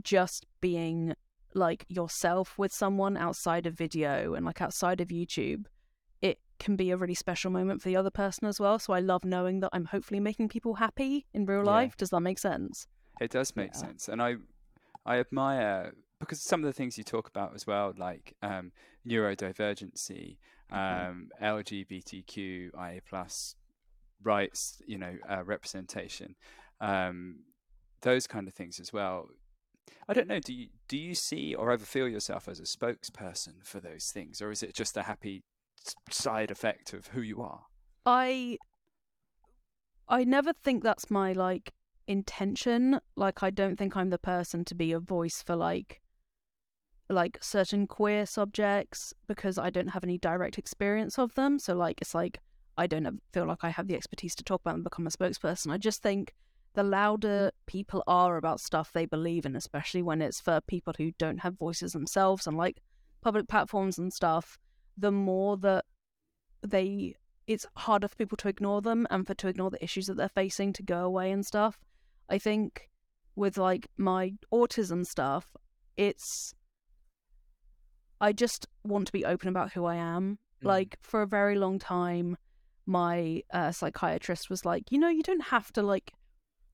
just 0.04 0.46
being 0.62 1.16
like 1.58 1.86
yourself 1.90 2.58
with 2.58 2.72
someone 2.72 3.18
outside 3.18 3.66
of 3.66 3.74
video 3.74 4.34
and 4.36 4.46
like 4.46 4.62
outside 4.62 5.02
of 5.02 5.10
YouTube, 5.10 5.66
it 6.22 6.40
can 6.60 6.76
be 6.76 6.92
a 6.92 6.98
really 6.98 7.14
special 7.16 7.52
moment 7.52 7.82
for 7.82 7.90
the 7.90 7.96
other 7.96 8.12
person 8.12 8.48
as 8.48 8.60
well. 8.60 8.80
So 8.80 8.94
I 8.94 9.00
love 9.00 9.26
knowing 9.26 9.60
that 9.60 9.70
I'm 9.74 9.86
hopefully 9.86 10.20
making 10.20 10.50
people 10.50 10.76
happy 10.76 11.26
in 11.34 11.46
real 11.46 11.60
Yeah. 11.60 11.72
life. 11.72 11.98
Does 11.98 12.12
that 12.12 12.22
make 12.22 12.40
sense? 12.40 12.88
It 13.20 13.32
does 13.32 13.56
make 13.56 13.74
Yeah. 13.74 13.80
sense, 13.82 14.08
and 14.08 14.22
I 14.22 14.36
I 15.06 15.18
admire 15.20 15.94
because 16.20 16.42
some 16.42 16.62
of 16.64 16.66
the 16.68 16.74
things 16.74 16.98
you 16.98 17.04
talk 17.04 17.28
about 17.28 17.54
as 17.56 17.66
well, 17.68 17.94
like 17.98 18.36
um, 18.42 18.72
neurodivergency, 19.08 20.38
Mhm. 20.72 21.10
um, 21.10 21.30
LGBTQIA 21.42 23.02
plus 23.08 23.56
rights, 24.24 24.82
you 24.86 24.98
know, 24.98 25.18
uh, 25.30 25.44
representation, 25.44 26.36
um, 26.82 27.40
those 28.02 28.28
kind 28.28 28.48
of 28.48 28.54
things 28.54 28.80
as 28.80 28.92
well. 28.92 29.30
I 30.08 30.14
don't 30.14 30.28
know. 30.28 30.40
Do 30.40 30.54
you 30.54 30.68
do 30.88 30.98
you 30.98 31.16
see 31.16 31.54
or 31.54 31.72
ever 31.72 31.86
feel 31.86 32.08
yourself 32.08 32.48
as 32.48 32.60
a 32.60 32.64
spokesperson 32.64 33.64
for 33.64 33.80
those 33.80 34.12
things, 34.12 34.42
or 34.42 34.52
is 34.52 34.64
it 34.64 34.74
just 34.74 34.96
a 34.98 35.04
happy 35.04 35.44
side 36.10 36.52
effect 36.52 36.94
of 36.94 37.08
who 37.08 37.22
you 37.22 37.42
are? 37.42 37.66
I 38.06 38.58
I 40.08 40.24
never 40.24 40.54
think 40.54 40.84
that's 40.84 41.12
my 41.12 41.34
like 41.34 41.74
intention. 42.08 43.00
Like 43.16 43.44
I 43.44 43.50
don't 43.50 43.78
think 43.78 43.98
I'm 43.98 44.10
the 44.10 44.18
person 44.18 44.64
to 44.66 44.76
be 44.76 44.92
a 44.92 45.00
voice 45.00 45.44
for 45.44 45.56
like 45.56 46.02
like 47.10 47.38
certain 47.42 47.88
queer 47.88 48.26
subjects 48.26 49.14
because 49.28 49.58
I 49.58 49.70
don't 49.70 49.90
have 49.90 50.04
any 50.04 50.18
direct 50.18 50.58
experience 50.58 51.18
of 51.18 51.36
them. 51.36 51.60
So 51.60 51.76
like 51.76 52.02
it's 52.02 52.16
like 52.16 52.40
I 52.78 52.88
don't 52.88 53.22
feel 53.34 53.46
like 53.46 53.64
I 53.64 53.70
have 53.70 53.88
the 53.88 53.96
expertise 53.96 54.36
to 54.36 54.44
talk 54.44 54.62
about 54.62 54.76
and 54.76 54.84
become 54.84 55.08
a 55.08 55.10
spokesperson. 55.10 55.72
I 55.72 55.78
just 55.78 56.02
think 56.02 56.34
the 56.78 56.84
louder 56.84 57.52
people 57.66 58.04
are 58.06 58.38
about 58.38 58.60
stuff 58.60 58.94
they 58.94 59.08
believe 59.08 59.48
in, 59.48 59.56
especially 59.56 60.04
when 60.04 60.22
it's 60.22 60.40
for 60.40 60.62
people 60.62 60.94
who 60.96 61.12
don't 61.18 61.40
have 61.40 61.58
voices 61.58 61.94
themselves 61.94 62.46
and 62.46 62.56
like 62.56 62.84
public 63.20 63.48
platforms 63.48 63.98
and 63.98 64.14
stuff, 64.14 64.60
the 64.96 65.12
more 65.12 65.58
that 65.58 65.86
they 66.62 67.16
it's 67.48 67.66
harder 67.78 68.08
for 68.08 68.16
people 68.16 68.38
to 68.38 68.48
ignore 68.48 68.84
them 68.84 69.08
and 69.10 69.26
for 69.26 69.34
to 69.34 69.48
ignore 69.48 69.72
the 69.72 69.84
issues 69.84 70.06
that 70.06 70.18
they're 70.18 70.30
facing 70.30 70.72
to 70.72 70.84
go 70.84 71.00
away 71.04 71.32
and 71.32 71.48
stuff. 71.48 71.80
I 72.30 72.38
think 72.38 72.92
with 73.36 73.58
like 73.58 73.88
my 73.98 74.34
autism 74.54 75.04
stuff, 75.04 75.48
it's 75.96 76.54
I 78.22 78.34
just 78.34 78.68
want 78.84 79.08
to 79.08 79.14
be 79.14 79.26
open 79.26 79.50
about 79.50 79.72
who 79.74 79.86
I 79.86 79.96
am. 79.96 80.38
Mhm. 80.62 80.68
Like 80.68 81.00
for 81.02 81.24
a 81.24 81.28
very 81.28 81.56
long 81.58 81.80
time, 81.80 82.38
my 82.86 83.42
uh, 83.52 83.72
psychiatrist 83.72 84.48
was 84.48 84.64
like, 84.64 84.92
you 84.92 85.00
know, 85.00 85.10
you 85.10 85.24
don't 85.24 85.46
have 85.46 85.74
to 85.74 85.82
like 85.82 86.14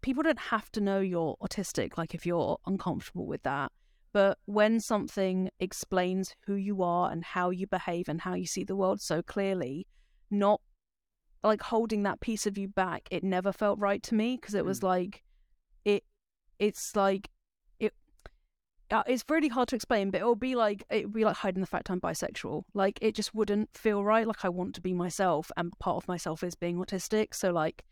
people 0.04 0.22
don't 0.22 0.38
have 0.38 0.72
to 0.74 0.82
know 0.82 1.00
you're 1.00 1.36
autistic 1.42 1.98
like 1.98 2.14
if 2.14 2.26
you're 2.26 2.58
uncomfortable 2.68 3.26
with 3.26 3.42
that. 3.44 3.72
But 4.12 4.38
when 4.46 4.80
something 4.80 5.50
explains 5.60 6.36
who 6.46 6.54
you 6.54 6.84
are 6.84 7.12
and 7.12 7.24
how 7.24 7.50
you 7.50 7.66
behave 7.66 8.08
and 8.08 8.22
how 8.22 8.36
you 8.36 8.46
see 8.46 8.64
the 8.64 8.76
world 8.76 9.02
so 9.02 9.24
clearly, 9.24 9.88
not 10.30 10.62
like 11.44 11.64
holding 11.64 12.04
that 12.04 12.22
piece 12.22 12.46
of 12.46 12.58
you 12.58 12.68
back, 12.68 13.08
it 13.10 13.24
never 13.24 13.52
felt 13.52 13.80
right 13.80 14.04
to 14.04 14.14
me 14.14 14.36
because 14.36 14.54
it 14.54 14.66
was 14.66 14.82
Mm. 14.82 14.84
like 14.84 15.24
it 15.84 16.04
it's 16.60 16.96
like 16.96 17.32
it 17.80 17.94
uh, 18.92 19.04
it's 19.08 19.26
really 19.30 19.48
hard 19.48 19.68
to 19.70 19.76
explain, 19.76 20.12
but 20.12 20.22
it'll 20.22 20.36
be 20.36 20.54
like 20.54 20.84
it 20.92 21.06
would 21.06 21.14
be 21.14 21.26
like 21.26 21.38
hiding 21.38 21.62
the 21.62 21.68
fact 21.68 21.90
I'm 21.90 22.00
bisexual. 22.00 22.64
Like 22.74 23.00
it 23.02 23.16
just 23.16 23.34
wouldn't 23.34 23.76
feel 23.76 24.04
right. 24.04 24.28
Like 24.28 24.46
I 24.46 24.50
want 24.50 24.76
to 24.76 24.82
be 24.82 24.94
myself, 24.94 25.52
and 25.58 25.72
part 25.80 25.98
of 25.98 26.08
myself 26.08 26.44
is 26.44 26.56
being 26.56 26.78
autistic. 26.78 27.34
So 27.34 27.52
like, 27.52 27.84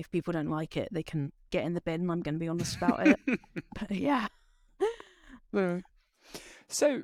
if 0.00 0.10
people 0.10 0.32
don't 0.32 0.50
like 0.50 0.76
it, 0.76 0.88
they 0.90 1.02
can 1.02 1.32
get 1.50 1.64
in 1.64 1.74
the 1.74 1.80
bin. 1.80 2.10
I'm 2.10 2.22
going 2.22 2.34
to 2.34 2.38
be 2.40 2.48
honest 2.48 2.76
about 2.76 3.06
it. 3.06 3.20
But 3.78 3.90
yeah. 4.08 4.26
So, 6.68 7.02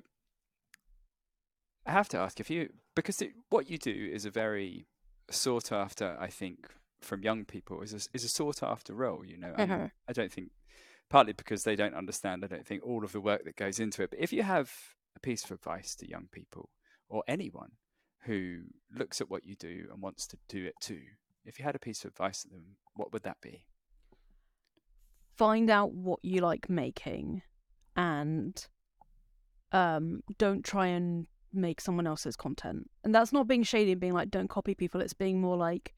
I 1.86 1.92
have 1.92 2.08
to 2.10 2.18
ask 2.18 2.40
if 2.40 2.50
you 2.50 2.70
because 2.94 3.20
it, 3.22 3.32
what 3.50 3.70
you 3.70 3.78
do 3.78 4.10
is 4.12 4.24
a 4.24 4.30
very 4.30 4.86
sought 5.30 5.70
after, 5.72 6.16
I 6.18 6.28
think, 6.28 6.68
from 7.00 7.22
young 7.22 7.44
people 7.44 7.82
is 7.82 7.92
a, 7.92 8.00
is 8.14 8.24
a 8.24 8.28
sought 8.28 8.62
after 8.62 8.94
role. 8.94 9.24
You 9.24 9.36
know, 9.38 9.54
and 9.56 9.70
Mhm. 9.70 9.90
I 10.08 10.12
don't 10.12 10.32
think 10.32 10.50
partly 11.08 11.32
because 11.32 11.64
they 11.64 11.76
don't 11.76 11.94
understand. 11.94 12.44
I 12.44 12.48
don't 12.48 12.66
think 12.66 12.82
all 12.84 13.04
of 13.04 13.12
the 13.12 13.20
work 13.20 13.44
that 13.44 13.56
goes 13.56 13.78
into 13.78 14.02
it. 14.02 14.10
But 14.10 14.20
if 14.20 14.32
you 14.32 14.42
have 14.42 14.72
a 15.14 15.20
piece 15.20 15.44
of 15.44 15.50
advice 15.52 15.94
to 15.96 16.08
young 16.08 16.28
people 16.32 16.70
or 17.08 17.22
anyone 17.28 17.72
who 18.22 18.62
looks 18.92 19.20
at 19.20 19.30
what 19.30 19.44
you 19.44 19.54
do 19.54 19.86
and 19.92 20.02
wants 20.02 20.26
to 20.28 20.36
do 20.48 20.64
it 20.64 20.74
too, 20.80 21.02
if 21.44 21.58
you 21.58 21.64
had 21.64 21.76
a 21.76 21.80
piece 21.80 22.04
of 22.04 22.10
advice 22.10 22.42
to 22.42 22.48
them, 22.48 22.76
what 22.96 23.12
would 23.12 23.22
that 23.22 23.40
be? 23.40 23.64
Find 25.36 25.68
out 25.70 25.92
what 25.92 26.20
you 26.22 26.40
like 26.40 26.70
making, 26.70 27.42
and 27.94 28.66
um, 29.72 30.22
don't 30.38 30.64
try 30.64 30.86
and 30.86 31.26
make 31.52 31.80
someone 31.80 32.06
else's 32.06 32.36
content. 32.36 32.88
And 33.04 33.14
that's 33.14 33.32
not 33.32 33.46
being 33.46 33.62
shady 33.62 33.92
and 33.92 34.00
being 34.00 34.12
like, 34.12 34.30
don't 34.30 34.48
copy 34.48 34.74
people. 34.74 35.00
It's 35.00 35.14
being 35.14 35.40
more 35.40 35.56
like, 35.56 35.94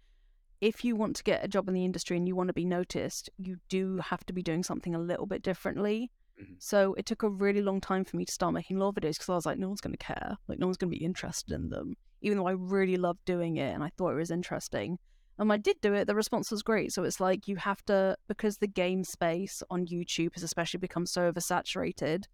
if 0.60 0.84
you 0.84 0.96
want 0.96 1.16
to 1.16 1.22
get 1.22 1.44
a 1.44 1.48
job 1.48 1.68
in 1.68 1.74
the 1.74 1.84
industry 1.84 2.16
and 2.16 2.26
you 2.26 2.34
want 2.34 2.48
to 2.48 2.54
be 2.54 2.64
noticed, 2.64 3.30
you 3.38 3.58
do 3.68 3.98
have 3.98 4.24
to 4.26 4.32
be 4.32 4.42
doing 4.42 4.62
something 4.62 4.94
a 4.94 5.00
little 5.00 5.26
bit 5.26 5.42
differently. 5.42 6.10
Mhm. 6.40 6.56
So 6.58 6.94
it 6.94 7.06
took 7.06 7.22
a 7.22 7.28
really 7.30 7.62
long 7.62 7.80
time 7.80 8.04
for 8.04 8.16
me 8.16 8.24
to 8.24 8.32
start 8.32 8.54
making 8.54 8.78
lore 8.78 8.92
videos 8.92 9.14
because 9.14 9.28
I 9.28 9.34
was 9.34 9.46
like, 9.46 9.58
no 9.58 9.68
one's 9.68 9.80
going 9.80 9.94
to 9.96 10.04
care. 10.04 10.36
Like, 10.48 10.58
no 10.58 10.66
one's 10.66 10.76
going 10.76 10.92
to 10.92 10.98
be 10.98 11.04
interested 11.04 11.52
in 11.52 11.68
them, 11.68 11.96
even 12.20 12.38
though 12.38 12.46
I 12.46 12.52
really 12.52 12.96
loved 12.96 13.24
doing 13.24 13.56
it 13.56 13.72
and 13.72 13.82
I 13.82 13.90
thought 13.96 14.10
it 14.10 14.16
was 14.16 14.30
interesting. 14.30 14.98
And 15.38 15.48
when 15.48 15.58
I 15.58 15.62
did 15.62 15.80
do 15.80 15.94
it, 15.94 16.06
the 16.06 16.14
response 16.14 16.50
was 16.50 16.62
great. 16.62 16.92
So 16.92 17.04
it's 17.04 17.20
like 17.20 17.46
you 17.46 17.56
have 17.56 17.84
to, 17.86 18.16
because 18.26 18.58
the 18.58 18.66
game 18.66 19.04
space 19.04 19.62
on 19.70 19.86
YouTube 19.86 20.34
has 20.34 20.42
especially 20.42 20.78
become 20.78 21.06
so 21.06 21.30
oversaturated, 21.30 22.24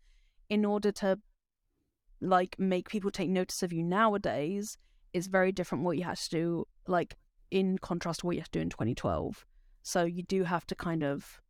in 0.48 0.64
order 0.64 0.90
to 0.92 1.18
like 2.20 2.56
make 2.58 2.88
people 2.88 3.10
take 3.10 3.28
notice 3.28 3.62
of 3.62 3.72
you 3.72 3.82
nowadays, 3.82 4.78
it's 5.12 5.26
very 5.26 5.52
different 5.52 5.84
what 5.84 5.98
you 5.98 6.04
had 6.04 6.16
to 6.16 6.30
do, 6.30 6.66
like 6.86 7.16
in 7.50 7.78
contrast 7.78 8.20
to 8.20 8.26
what 8.26 8.36
you 8.36 8.40
have 8.40 8.50
to 8.50 8.58
do 8.58 8.62
in 8.62 8.70
2012. 8.70 9.44
So 9.82 10.04
you 10.04 10.22
do 10.22 10.44
have 10.44 10.66
to 10.66 10.74
kind 10.74 11.02
of 11.02 11.40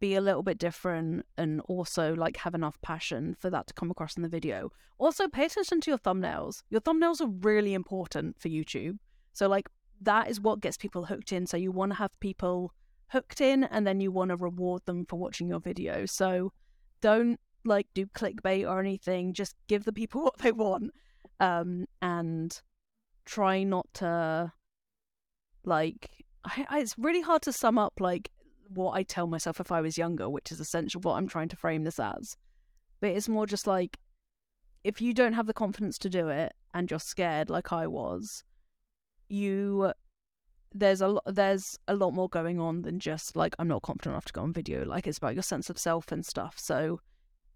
be 0.00 0.14
a 0.14 0.20
little 0.20 0.42
bit 0.42 0.58
different 0.58 1.26
and 1.36 1.60
also 1.62 2.14
like 2.14 2.36
have 2.38 2.54
enough 2.54 2.80
passion 2.82 3.36
for 3.38 3.50
that 3.50 3.66
to 3.66 3.74
come 3.74 3.90
across 3.90 4.16
in 4.16 4.22
the 4.22 4.28
video. 4.28 4.70
Also, 4.98 5.28
pay 5.28 5.46
attention 5.46 5.80
to 5.80 5.90
your 5.90 5.98
thumbnails. 5.98 6.62
Your 6.68 6.82
thumbnails 6.82 7.22
are 7.22 7.26
really 7.26 7.72
important 7.72 8.38
for 8.38 8.48
YouTube. 8.48 8.98
So, 9.32 9.48
like, 9.48 9.68
that 10.00 10.28
is 10.28 10.40
what 10.40 10.60
gets 10.60 10.76
people 10.76 11.06
hooked 11.06 11.32
in. 11.32 11.46
So, 11.46 11.56
you 11.56 11.72
want 11.72 11.92
to 11.92 11.98
have 11.98 12.10
people 12.20 12.72
hooked 13.08 13.40
in 13.40 13.64
and 13.64 13.86
then 13.86 14.00
you 14.00 14.10
want 14.12 14.30
to 14.30 14.36
reward 14.36 14.82
them 14.86 15.04
for 15.06 15.16
watching 15.16 15.48
your 15.48 15.60
video. 15.60 16.06
So, 16.06 16.52
don't 17.00 17.38
like 17.64 17.86
do 17.94 18.06
clickbait 18.06 18.68
or 18.68 18.80
anything. 18.80 19.32
Just 19.32 19.54
give 19.68 19.84
the 19.84 19.92
people 19.92 20.22
what 20.24 20.38
they 20.38 20.52
want 20.52 20.92
um, 21.38 21.86
and 22.02 22.60
try 23.24 23.62
not 23.62 23.86
to 23.94 24.52
like. 25.64 26.10
I, 26.44 26.66
I, 26.70 26.78
it's 26.80 26.96
really 26.98 27.20
hard 27.20 27.42
to 27.42 27.52
sum 27.52 27.78
up 27.78 27.94
like 28.00 28.30
what 28.68 28.92
I 28.92 29.02
tell 29.02 29.26
myself 29.26 29.60
if 29.60 29.72
I 29.72 29.80
was 29.80 29.98
younger, 29.98 30.28
which 30.28 30.52
is 30.52 30.60
essentially 30.60 31.02
what 31.02 31.14
I'm 31.14 31.28
trying 31.28 31.48
to 31.48 31.56
frame 31.56 31.84
this 31.84 32.00
as. 32.00 32.36
But 33.00 33.10
it's 33.10 33.28
more 33.28 33.46
just 33.46 33.66
like 33.66 33.98
if 34.84 35.00
you 35.00 35.12
don't 35.12 35.34
have 35.34 35.46
the 35.46 35.52
confidence 35.52 35.98
to 35.98 36.08
do 36.08 36.28
it 36.28 36.52
and 36.72 36.90
you're 36.90 37.00
scared 37.00 37.50
like 37.50 37.72
I 37.72 37.86
was, 37.86 38.44
you 39.30 39.92
there's 40.72 41.00
a 41.00 41.08
lot 41.08 41.24
there's 41.26 41.76
a 41.88 41.94
lot 41.96 42.12
more 42.12 42.28
going 42.28 42.60
on 42.60 42.82
than 42.82 43.00
just 43.00 43.34
like 43.34 43.54
I'm 43.58 43.68
not 43.68 43.82
confident 43.82 44.12
enough 44.12 44.26
to 44.26 44.32
go 44.32 44.42
on 44.42 44.52
video. 44.52 44.84
Like 44.84 45.06
it's 45.06 45.18
about 45.18 45.34
your 45.34 45.42
sense 45.42 45.70
of 45.70 45.78
self 45.78 46.12
and 46.12 46.24
stuff. 46.24 46.54
So 46.58 47.00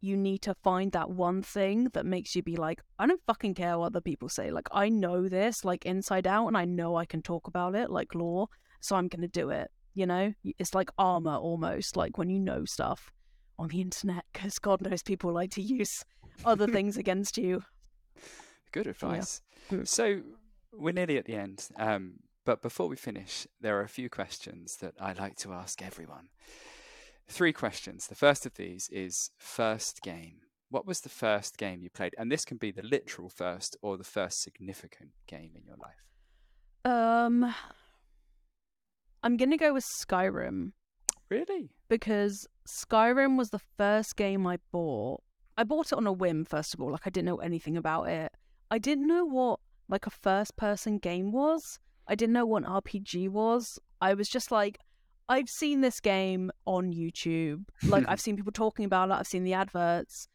you 0.00 0.16
need 0.16 0.42
to 0.42 0.54
find 0.62 0.92
that 0.92 1.10
one 1.10 1.42
thing 1.42 1.88
that 1.94 2.04
makes 2.04 2.36
you 2.36 2.42
be 2.42 2.56
like, 2.56 2.82
I 2.98 3.06
don't 3.06 3.22
fucking 3.26 3.54
care 3.54 3.78
what 3.78 3.86
other 3.86 4.00
people 4.00 4.28
say. 4.28 4.50
Like 4.50 4.68
I 4.72 4.88
know 4.88 5.28
this 5.28 5.64
like 5.64 5.86
inside 5.86 6.26
out 6.26 6.48
and 6.48 6.56
I 6.56 6.64
know 6.64 6.96
I 6.96 7.06
can 7.06 7.22
talk 7.22 7.46
about 7.46 7.74
it 7.74 7.90
like 7.90 8.14
lore, 8.14 8.48
so 8.80 8.96
I'm 8.96 9.08
gonna 9.08 9.28
do 9.28 9.50
it 9.50 9.70
you 9.94 10.06
know 10.06 10.34
it's 10.58 10.74
like 10.74 10.90
armor 10.98 11.36
almost 11.36 11.96
like 11.96 12.18
when 12.18 12.28
you 12.28 12.38
know 12.38 12.64
stuff 12.64 13.12
on 13.58 13.68
the 13.68 13.80
internet 13.80 14.24
because 14.32 14.58
god 14.58 14.80
knows 14.82 15.02
people 15.02 15.32
like 15.32 15.50
to 15.50 15.62
use 15.62 16.04
other 16.44 16.66
things 16.72 16.96
against 16.96 17.38
you 17.38 17.62
good 18.72 18.86
advice 18.86 19.40
yeah. 19.70 19.78
Mm. 19.78 19.88
so 19.88 20.20
we're 20.78 20.92
nearly 20.92 21.18
at 21.18 21.24
the 21.24 21.34
end 21.34 21.68
um, 21.76 22.14
but 22.44 22.62
before 22.62 22.88
we 22.88 22.96
finish 22.96 23.46
there 23.60 23.78
are 23.78 23.82
a 23.82 23.88
few 23.88 24.08
questions 24.08 24.76
that 24.76 24.94
i 25.00 25.12
like 25.12 25.36
to 25.36 25.52
ask 25.52 25.82
everyone 25.82 26.28
three 27.28 27.52
questions 27.52 28.06
the 28.06 28.14
first 28.14 28.46
of 28.46 28.54
these 28.54 28.88
is 28.90 29.30
first 29.38 30.02
game 30.02 30.36
what 30.70 30.86
was 30.86 31.00
the 31.00 31.08
first 31.08 31.56
game 31.56 31.82
you 31.82 31.90
played 31.90 32.14
and 32.18 32.30
this 32.30 32.44
can 32.44 32.56
be 32.56 32.70
the 32.70 32.82
literal 32.82 33.28
first 33.28 33.76
or 33.82 33.96
the 33.96 34.04
first 34.04 34.42
significant 34.42 35.10
game 35.26 35.52
in 35.54 35.64
your 35.64 35.76
life 35.76 36.04
um 36.84 37.54
I'm 39.24 39.38
gonna 39.38 39.56
go 39.56 39.72
with 39.72 39.84
Skyrim. 39.84 40.72
Really? 41.30 41.70
Because 41.88 42.46
Skyrim 42.68 43.38
was 43.38 43.48
the 43.48 43.60
first 43.78 44.16
game 44.16 44.46
I 44.46 44.58
bought. 44.70 45.22
I 45.56 45.64
bought 45.64 45.92
it 45.92 45.94
on 45.94 46.06
a 46.06 46.12
whim, 46.12 46.44
first 46.44 46.74
of 46.74 46.82
all. 46.82 46.90
Like 46.92 47.06
I 47.06 47.10
didn't 47.10 47.28
know 47.28 47.38
anything 47.38 47.74
about 47.74 48.08
it. 48.10 48.32
I 48.70 48.76
didn't 48.76 49.06
know 49.06 49.24
what 49.24 49.60
like 49.88 50.06
a 50.06 50.10
first 50.10 50.56
person 50.56 50.98
game 50.98 51.32
was. 51.32 51.78
I 52.06 52.14
didn't 52.14 52.32
know 52.34 52.46
what 52.46 52.64
an 52.64 52.68
RPG 52.68 53.30
was. 53.30 53.78
I 54.00 54.14
was 54.14 54.28
just 54.28 54.50
like, 54.50 54.78
I've 55.28 55.48
seen 55.48 55.80
this 55.80 56.00
game 56.00 56.50
on 56.66 56.92
YouTube. 56.92 57.64
Like 57.84 58.04
I've 58.08 58.20
seen 58.20 58.36
people 58.36 58.52
talking 58.52 58.84
about 58.84 59.10
it. 59.10 59.14
I've 59.14 59.26
seen 59.26 59.44
the 59.44 59.54
adverts. 59.54 60.28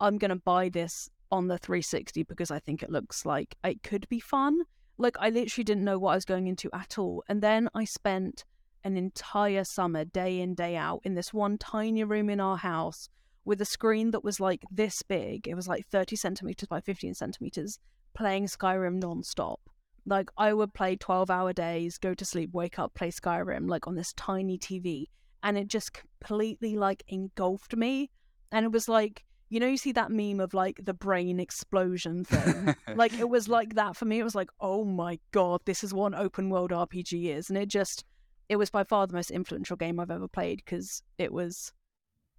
I'm 0.00 0.18
gonna 0.18 0.36
buy 0.36 0.68
this 0.68 1.08
on 1.30 1.48
the 1.48 1.58
360 1.58 2.24
because 2.24 2.50
I 2.50 2.58
think 2.58 2.82
it 2.82 2.90
looks 2.90 3.24
like 3.24 3.56
it 3.64 3.82
could 3.82 4.08
be 4.08 4.20
fun. 4.20 4.60
Like 4.98 5.16
I 5.18 5.30
literally 5.30 5.64
didn't 5.64 5.84
know 5.84 5.98
what 5.98 6.12
I 6.12 6.14
was 6.16 6.24
going 6.24 6.46
into 6.46 6.70
at 6.72 6.98
all. 6.98 7.24
And 7.28 7.42
then 7.42 7.68
I 7.74 7.84
spent 7.84 8.44
an 8.84 8.96
entire 8.96 9.64
summer, 9.64 10.04
day 10.04 10.40
in, 10.40 10.54
day 10.54 10.76
out, 10.76 11.00
in 11.04 11.14
this 11.14 11.32
one 11.32 11.58
tiny 11.58 12.04
room 12.04 12.28
in 12.28 12.40
our 12.40 12.56
house 12.56 13.08
with 13.44 13.60
a 13.60 13.64
screen 13.64 14.10
that 14.12 14.24
was 14.24 14.40
like 14.40 14.62
this 14.70 15.02
big. 15.02 15.48
It 15.48 15.54
was 15.54 15.68
like 15.68 15.86
30 15.86 16.16
centimeters 16.16 16.68
by 16.68 16.80
15 16.80 17.14
centimeters, 17.14 17.78
playing 18.14 18.46
Skyrim 18.46 19.00
nonstop. 19.00 19.58
Like 20.04 20.30
I 20.36 20.52
would 20.52 20.74
play 20.74 20.96
12 20.96 21.30
hour 21.30 21.52
days, 21.52 21.98
go 21.98 22.14
to 22.14 22.24
sleep, 22.24 22.50
wake 22.52 22.78
up, 22.78 22.94
play 22.94 23.10
Skyrim, 23.10 23.68
like 23.68 23.86
on 23.86 23.94
this 23.94 24.12
tiny 24.14 24.58
TV. 24.58 25.06
And 25.42 25.58
it 25.58 25.68
just 25.68 25.92
completely 25.92 26.76
like 26.76 27.02
engulfed 27.08 27.76
me. 27.76 28.10
And 28.50 28.64
it 28.64 28.72
was 28.72 28.88
like, 28.88 29.24
you 29.52 29.60
know, 29.60 29.66
you 29.66 29.76
see 29.76 29.92
that 29.92 30.10
meme 30.10 30.40
of 30.40 30.54
like 30.54 30.80
the 30.82 30.94
brain 30.94 31.38
explosion 31.38 32.24
thing. 32.24 32.74
like 32.96 33.12
it 33.18 33.28
was 33.28 33.48
like 33.48 33.74
that 33.74 33.96
for 33.96 34.06
me. 34.06 34.18
It 34.18 34.24
was 34.24 34.34
like, 34.34 34.48
oh 34.60 34.82
my 34.82 35.18
god, 35.30 35.60
this 35.66 35.84
is 35.84 35.92
what 35.92 36.14
an 36.14 36.18
open 36.18 36.48
world 36.48 36.70
RPG 36.70 37.36
is, 37.36 37.50
and 37.50 37.58
it 37.58 37.68
just, 37.68 38.04
it 38.48 38.56
was 38.56 38.70
by 38.70 38.82
far 38.82 39.06
the 39.06 39.12
most 39.12 39.30
influential 39.30 39.76
game 39.76 40.00
I've 40.00 40.10
ever 40.10 40.26
played 40.26 40.62
because 40.64 41.02
it 41.18 41.34
was, 41.34 41.74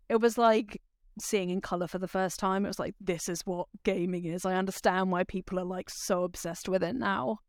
it 0.10 0.20
was 0.20 0.40
like 0.40 0.82
seeing 1.20 1.50
in 1.50 1.62
color 1.62 1.88
for 1.88 2.00
the 2.00 2.08
first 2.08 2.40
time. 2.40 2.66
It 2.66 2.70
was 2.70 2.80
like, 2.80 2.96
this 3.00 3.30
is 3.30 3.42
what 3.46 3.68
gaming 3.84 4.26
is. 4.26 4.46
I 4.46 4.56
understand 4.56 5.12
why 5.12 5.24
people 5.24 5.60
are 5.60 5.66
like 5.66 5.90
so 5.90 6.24
obsessed 6.24 6.70
with 6.70 6.84
it 6.84 6.96
now. 6.96 7.40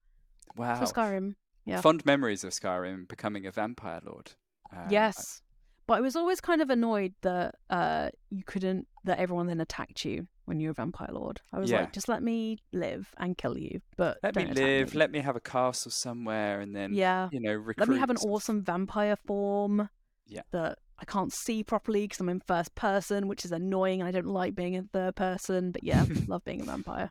Wow. 0.57 0.77
For 0.77 0.85
Skyrim, 0.85 1.35
yeah. 1.65 1.81
Fond 1.81 2.05
memories 2.05 2.45
of 2.45 2.53
Skyrim 2.53 3.09
becoming 3.09 3.47
a 3.47 3.51
vampire 3.51 4.01
lord. 4.05 4.33
Um, 4.73 4.87
yes. 4.91 5.41
But 5.87 5.99
I 5.99 6.01
was 6.01 6.17
always 6.17 6.41
kind 6.41 6.63
of 6.63 6.71
annoyed 6.71 7.13
that 7.23 7.57
uh, 7.69 8.09
you 8.31 8.43
couldn't, 8.45 8.87
that 9.05 9.19
everyone 9.19 9.47
then 9.47 9.61
attacked 9.61 10.05
you 10.05 10.27
when 10.47 10.59
you 10.59 10.69
were 10.69 10.73
a 10.73 10.75
vampire 10.75 11.11
lord. 11.13 11.41
I 11.53 11.59
was 11.59 11.71
yeah. 11.71 11.81
like, 11.81 11.93
just 11.93 12.09
let 12.09 12.23
me 12.23 12.59
live 12.73 13.13
and 13.19 13.37
kill 13.37 13.59
you, 13.59 13.81
but 13.97 14.19
let 14.23 14.35
me 14.35 14.47
live. 14.47 14.95
Me. 14.95 14.99
Let 14.99 15.11
me 15.11 15.21
have 15.21 15.37
a 15.37 15.41
castle 15.41 15.91
somewhere, 15.91 16.61
and 16.61 16.75
then 16.75 16.95
yeah, 16.95 17.29
you 17.33 17.41
know, 17.41 17.53
recruit. 17.53 17.81
let 17.81 17.89
me 17.89 17.99
have 17.99 18.11
an 18.11 18.17
awesome 18.19 18.63
vampire 18.63 19.17
form. 19.27 19.89
Yeah, 20.27 20.43
that 20.53 20.79
I 20.99 21.05
can't 21.05 21.33
see 21.33 21.63
properly 21.63 22.03
because 22.03 22.21
I'm 22.21 22.29
in 22.29 22.41
first 22.41 22.75
person, 22.75 23.29
which 23.29 23.45
is 23.45 23.53
annoying. 23.53 24.03
I 24.03 24.11
don't 24.11 24.27
like 24.27 24.55
being 24.55 24.75
in 24.75 24.89
third 24.89 25.17
person, 25.17 25.71
but 25.71 25.83
yeah, 25.83 26.05
love 26.27 26.45
being 26.45 26.61
a 26.61 26.65
vampire. 26.65 27.11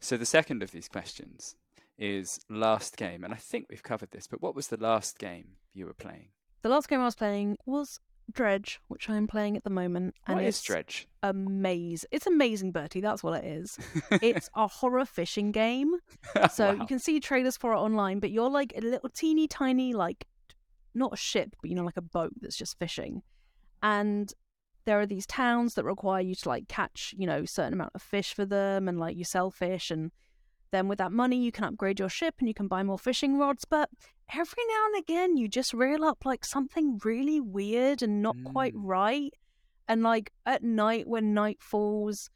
So 0.00 0.16
the 0.16 0.26
second 0.26 0.62
of 0.62 0.70
these 0.70 0.88
questions 0.88 1.56
is 1.98 2.40
last 2.48 2.96
game, 2.96 3.24
and 3.24 3.32
I 3.32 3.36
think 3.36 3.66
we've 3.70 3.82
covered 3.82 4.10
this. 4.10 4.26
But 4.26 4.42
what 4.42 4.54
was 4.54 4.68
the 4.68 4.76
last 4.76 5.18
game 5.18 5.56
you 5.72 5.86
were 5.86 5.94
playing? 5.94 6.28
The 6.62 6.68
last 6.68 6.88
game 6.88 7.00
I 7.00 7.04
was 7.04 7.14
playing 7.14 7.58
was 7.66 8.00
Dredge, 8.30 8.80
which 8.88 9.08
I'm 9.10 9.26
playing 9.26 9.56
at 9.56 9.64
the 9.64 9.70
moment. 9.70 10.14
And 10.26 10.36
what 10.36 10.44
is 10.44 10.60
Dredge? 10.62 11.06
Amazing. 11.22 12.08
It's 12.10 12.26
amazing, 12.26 12.72
Bertie. 12.72 13.00
That's 13.00 13.22
what 13.22 13.44
it 13.44 13.46
is. 13.46 13.78
it's 14.10 14.48
a 14.54 14.66
horror 14.66 15.04
fishing 15.04 15.52
game. 15.52 15.94
So 16.50 16.66
wow. 16.66 16.80
you 16.80 16.86
can 16.86 16.98
see 16.98 17.20
trailers 17.20 17.56
for 17.56 17.72
it 17.72 17.76
online, 17.76 18.18
but 18.18 18.30
you're 18.30 18.50
like 18.50 18.72
a 18.76 18.80
little 18.80 19.08
teeny 19.08 19.46
tiny, 19.46 19.92
like, 19.92 20.26
not 20.94 21.12
a 21.12 21.16
ship, 21.16 21.56
but 21.60 21.70
you 21.70 21.76
know, 21.76 21.84
like 21.84 21.96
a 21.96 22.02
boat 22.02 22.32
that's 22.40 22.56
just 22.56 22.78
fishing. 22.78 23.22
And 23.82 24.32
there 24.84 25.00
are 25.00 25.06
these 25.06 25.26
towns 25.26 25.74
that 25.74 25.84
require 25.84 26.20
you 26.20 26.34
to 26.34 26.48
like 26.48 26.68
catch, 26.68 27.14
you 27.16 27.26
know, 27.26 27.44
certain 27.44 27.72
amount 27.72 27.92
of 27.94 28.02
fish 28.02 28.34
for 28.34 28.44
them 28.44 28.88
and 28.88 28.98
like 28.98 29.16
you 29.16 29.24
sell 29.24 29.50
fish 29.50 29.90
and 29.90 30.10
then 30.74 30.88
with 30.88 30.98
that 30.98 31.12
money, 31.12 31.36
you 31.36 31.52
can 31.52 31.64
upgrade 31.64 32.00
your 32.00 32.08
ship 32.08 32.34
and 32.40 32.48
you 32.48 32.54
can 32.54 32.66
buy 32.66 32.82
more 32.82 32.98
fishing 32.98 33.38
rods. 33.38 33.64
But 33.64 33.88
every 34.34 34.64
now 34.68 34.86
and 34.86 35.02
again, 35.02 35.36
you 35.36 35.46
just 35.46 35.72
reel 35.72 36.04
up 36.04 36.24
like 36.24 36.44
something 36.44 37.00
really 37.04 37.40
weird 37.40 38.02
and 38.02 38.20
not 38.20 38.36
mm. 38.36 38.50
quite 38.52 38.72
right. 38.74 39.32
And 39.86 40.02
like 40.02 40.32
at 40.46 40.64
night, 40.64 41.06
when 41.06 41.32
night 41.32 41.58
falls, 41.62 42.28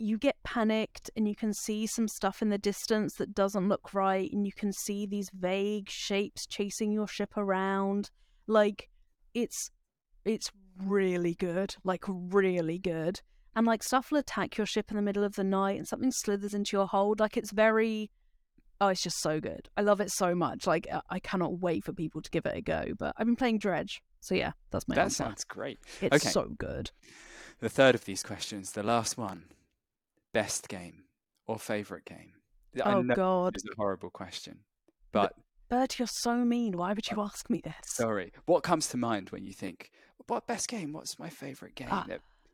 you 0.00 0.18
get 0.18 0.36
panicked 0.42 1.10
and 1.16 1.28
you 1.28 1.36
can 1.36 1.52
see 1.52 1.86
some 1.86 2.08
stuff 2.08 2.42
in 2.42 2.48
the 2.48 2.58
distance 2.58 3.14
that 3.14 3.34
doesn't 3.34 3.68
look 3.68 3.94
right. 3.94 4.30
And 4.32 4.46
you 4.46 4.52
can 4.52 4.72
see 4.72 5.06
these 5.06 5.30
vague 5.30 5.88
shapes 5.88 6.46
chasing 6.46 6.92
your 6.92 7.06
ship 7.06 7.36
around. 7.36 8.10
Like 8.46 8.88
it's, 9.34 9.70
it's 10.24 10.50
really 10.82 11.34
good. 11.34 11.76
Like 11.84 12.04
really 12.08 12.78
good 12.78 13.20
and 13.56 13.66
like 13.66 13.82
stuff 13.82 14.10
will 14.10 14.18
attack 14.18 14.56
your 14.56 14.66
ship 14.66 14.90
in 14.90 14.96
the 14.96 15.02
middle 15.02 15.24
of 15.24 15.34
the 15.34 15.44
night 15.44 15.78
and 15.78 15.86
something 15.86 16.12
slithers 16.12 16.54
into 16.54 16.76
your 16.76 16.86
hold 16.86 17.20
like 17.20 17.36
it's 17.36 17.50
very 17.50 18.10
oh 18.80 18.88
it's 18.88 19.02
just 19.02 19.20
so 19.20 19.40
good 19.40 19.68
i 19.76 19.80
love 19.80 20.00
it 20.00 20.10
so 20.10 20.34
much 20.34 20.66
like 20.66 20.86
i 21.10 21.18
cannot 21.18 21.58
wait 21.60 21.84
for 21.84 21.92
people 21.92 22.20
to 22.22 22.30
give 22.30 22.46
it 22.46 22.56
a 22.56 22.60
go 22.60 22.86
but 22.98 23.14
i've 23.16 23.26
been 23.26 23.36
playing 23.36 23.58
dredge 23.58 24.02
so 24.20 24.34
yeah 24.34 24.52
that's 24.70 24.86
my 24.88 24.94
that 24.94 25.02
answer. 25.02 25.24
sounds 25.24 25.44
great 25.44 25.78
it's 26.00 26.16
okay. 26.16 26.28
so 26.28 26.48
good 26.58 26.90
the 27.60 27.68
third 27.68 27.94
of 27.94 28.04
these 28.04 28.22
questions 28.22 28.72
the 28.72 28.82
last 28.82 29.18
one 29.18 29.44
best 30.32 30.68
game 30.68 31.04
or 31.46 31.58
favorite 31.58 32.04
game 32.04 32.32
oh 32.84 33.02
god 33.02 33.54
it's 33.54 33.64
a 33.64 33.74
horrible 33.76 34.10
question 34.10 34.58
but 35.12 35.34
Bert, 35.68 36.00
you're 36.00 36.08
so 36.10 36.34
mean. 36.44 36.76
Why 36.76 36.92
would 36.92 37.08
you 37.08 37.20
ask 37.20 37.48
me 37.48 37.60
this? 37.62 37.74
Sorry. 37.84 38.32
What 38.46 38.64
comes 38.64 38.88
to 38.88 38.96
mind 38.96 39.30
when 39.30 39.44
you 39.44 39.52
think, 39.52 39.92
what 40.26 40.46
best 40.48 40.68
game? 40.68 40.92
What's 40.92 41.16
my 41.18 41.28
favorite 41.28 41.76
game? 41.76 41.86
Ah, 41.90 42.04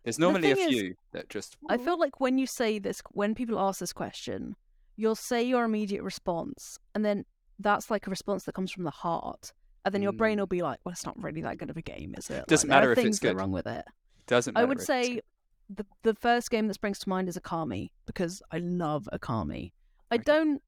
there's 0.05 0.19
normally 0.19 0.53
the 0.53 0.63
a 0.63 0.69
few 0.69 0.91
is, 0.91 0.97
that 1.13 1.29
just. 1.31 1.57
I 1.69 1.79
feel 1.79 1.99
like 1.99 2.21
when 2.21 2.39
you 2.39 2.47
say 2.47 2.79
this, 2.79 3.03
when 3.13 3.35
people 3.35 3.59
ask 3.59 3.81
this 3.81 3.93
question, 3.93 4.55
you'll 4.97 5.17
say 5.17 5.43
your 5.43 5.65
immediate 5.65 6.03
response, 6.03 6.79
and 6.95 7.05
then 7.05 7.25
that's 7.59 7.91
like 7.91 8.07
a 8.07 8.11
response 8.11 8.45
that 8.45 8.55
comes 8.55 8.71
from 8.71 8.85
the 8.85 8.91
heart. 8.91 9.53
And 9.85 9.95
then 9.95 10.03
your 10.03 10.13
brain 10.13 10.39
will 10.39 10.47
be 10.47 10.63
like, 10.63 10.81
well, 10.85 10.93
it's 10.93 11.07
not 11.07 11.21
really 11.23 11.43
that 11.43 11.59
good 11.59 11.71
of 11.71 11.77
a 11.77 11.83
game, 11.83 12.15
is 12.19 12.29
it? 12.29 12.47
Doesn't 12.49 12.69
like, 12.69 12.77
matter 12.77 12.93
if 12.93 12.99
it's 12.99 13.05
things 13.05 13.21
that 13.21 13.29
are 13.29 13.33
good. 13.33 13.41
wrong 13.41 13.53
with 13.53 13.67
it. 13.67 13.85
Doesn't 14.27 14.59
I 14.59 14.65
would 14.65 14.79
if 14.79 14.81
it's 14.81 14.87
say 14.87 15.15
good. 15.15 15.23
The 15.69 15.85
the 16.03 16.15
first 16.15 16.51
game 16.51 16.69
that 16.69 16.75
springs 16.75 16.99
to 17.01 17.09
mind 17.09 17.29
is 17.29 17.37
Okami 17.37 17.91
because 18.07 18.43
I 18.53 18.59
love 18.59 19.09
Okami. 19.13 19.73
I 20.11 20.19
don't. 20.19 20.63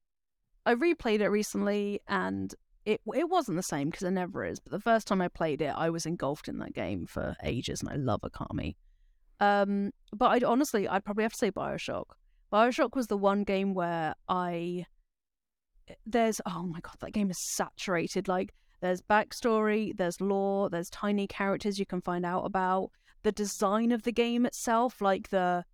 I 0.65 0.75
replayed 0.75 1.21
it 1.21 1.29
recently 1.29 2.01
and 2.07 2.53
it 2.85 3.01
it 3.13 3.29
wasn't 3.29 3.57
the 3.57 3.63
same 3.63 3.89
because 3.89 4.03
it 4.03 4.11
never 4.11 4.43
is. 4.43 4.59
But 4.59 4.71
the 4.71 4.79
first 4.79 5.07
time 5.07 5.21
I 5.21 5.27
played 5.27 5.61
it, 5.61 5.73
I 5.75 5.89
was 5.89 6.05
engulfed 6.05 6.47
in 6.47 6.59
that 6.59 6.73
game 6.73 7.05
for 7.05 7.35
ages, 7.43 7.81
and 7.81 7.89
I 7.89 7.95
love 7.95 8.21
Okami. 8.21 8.75
Um, 9.39 9.91
but 10.13 10.27
I 10.27 10.45
honestly, 10.45 10.87
I'd 10.87 11.05
probably 11.05 11.23
have 11.23 11.33
to 11.33 11.37
say 11.37 11.51
Bioshock. 11.51 12.05
Bioshock 12.51 12.95
was 12.95 13.07
the 13.07 13.17
one 13.17 13.43
game 13.43 13.73
where 13.73 14.15
I 14.27 14.85
there's 16.05 16.41
oh 16.45 16.63
my 16.63 16.79
god, 16.79 16.95
that 16.99 17.13
game 17.13 17.29
is 17.29 17.39
saturated. 17.39 18.27
Like 18.27 18.53
there's 18.81 19.01
backstory, 19.01 19.95
there's 19.95 20.19
lore, 20.21 20.69
there's 20.69 20.89
tiny 20.89 21.27
characters 21.27 21.79
you 21.79 21.85
can 21.85 22.01
find 22.01 22.25
out 22.25 22.45
about. 22.45 22.91
The 23.23 23.31
design 23.31 23.91
of 23.91 24.03
the 24.03 24.11
game 24.11 24.45
itself, 24.45 25.01
like 25.01 25.29
the 25.29 25.65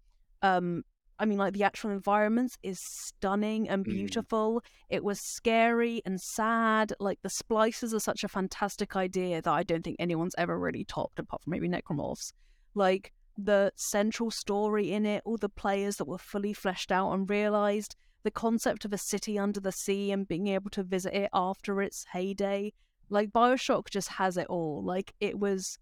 um 0.42 0.84
I 1.18 1.26
mean 1.26 1.38
like 1.38 1.54
the 1.54 1.64
actual 1.64 1.92
environments 1.92 2.58
is 2.62 2.80
stunning 2.82 3.70
and 3.70 3.86
Mm. 3.86 3.90
beautiful. 3.90 4.62
It 4.90 5.04
was 5.04 5.20
scary 5.22 6.02
and 6.06 6.20
sad. 6.20 6.94
Like 7.00 7.22
the 7.22 7.30
Splicers 7.30 7.94
are 7.94 8.00
such 8.02 8.24
a 8.24 8.28
fantastic 8.28 8.96
idea 8.98 9.42
that 9.42 9.52
I 9.54 9.64
don't 9.64 9.84
think 9.84 9.96
anyone's 10.00 10.36
ever 10.38 10.60
really 10.60 10.84
topped 10.84 11.20
apart 11.20 11.42
from 11.44 11.52
maybe 11.52 11.70
Necromorphs. 11.70 12.34
Like 12.74 13.14
the 13.38 13.72
central 13.76 14.30
story 14.32 14.92
in 14.92 15.06
it, 15.06 15.22
all 15.26 15.38
the 15.38 15.48
players 15.50 15.98
that 15.98 16.08
were 16.08 16.18
fully 16.18 16.54
fleshed 16.54 16.92
out 16.92 17.12
and 17.14 17.30
realized, 17.30 17.96
the 18.24 18.32
concept 18.32 18.84
of 18.86 18.92
a 18.92 18.98
city 18.98 19.38
under 19.40 19.60
the 19.62 19.72
sea 19.72 20.12
and 20.12 20.28
being 20.28 20.48
able 20.48 20.70
to 20.72 20.84
visit 20.84 21.14
it 21.14 21.30
after 21.34 21.82
its 21.82 22.06
heyday. 22.12 22.74
Like 23.10 23.32
Bioshock 23.32 23.90
just 23.90 24.10
has 24.10 24.36
it 24.36 24.48
all. 24.48 24.84
Like 24.84 25.14
it 25.22 25.40
was 25.40 25.78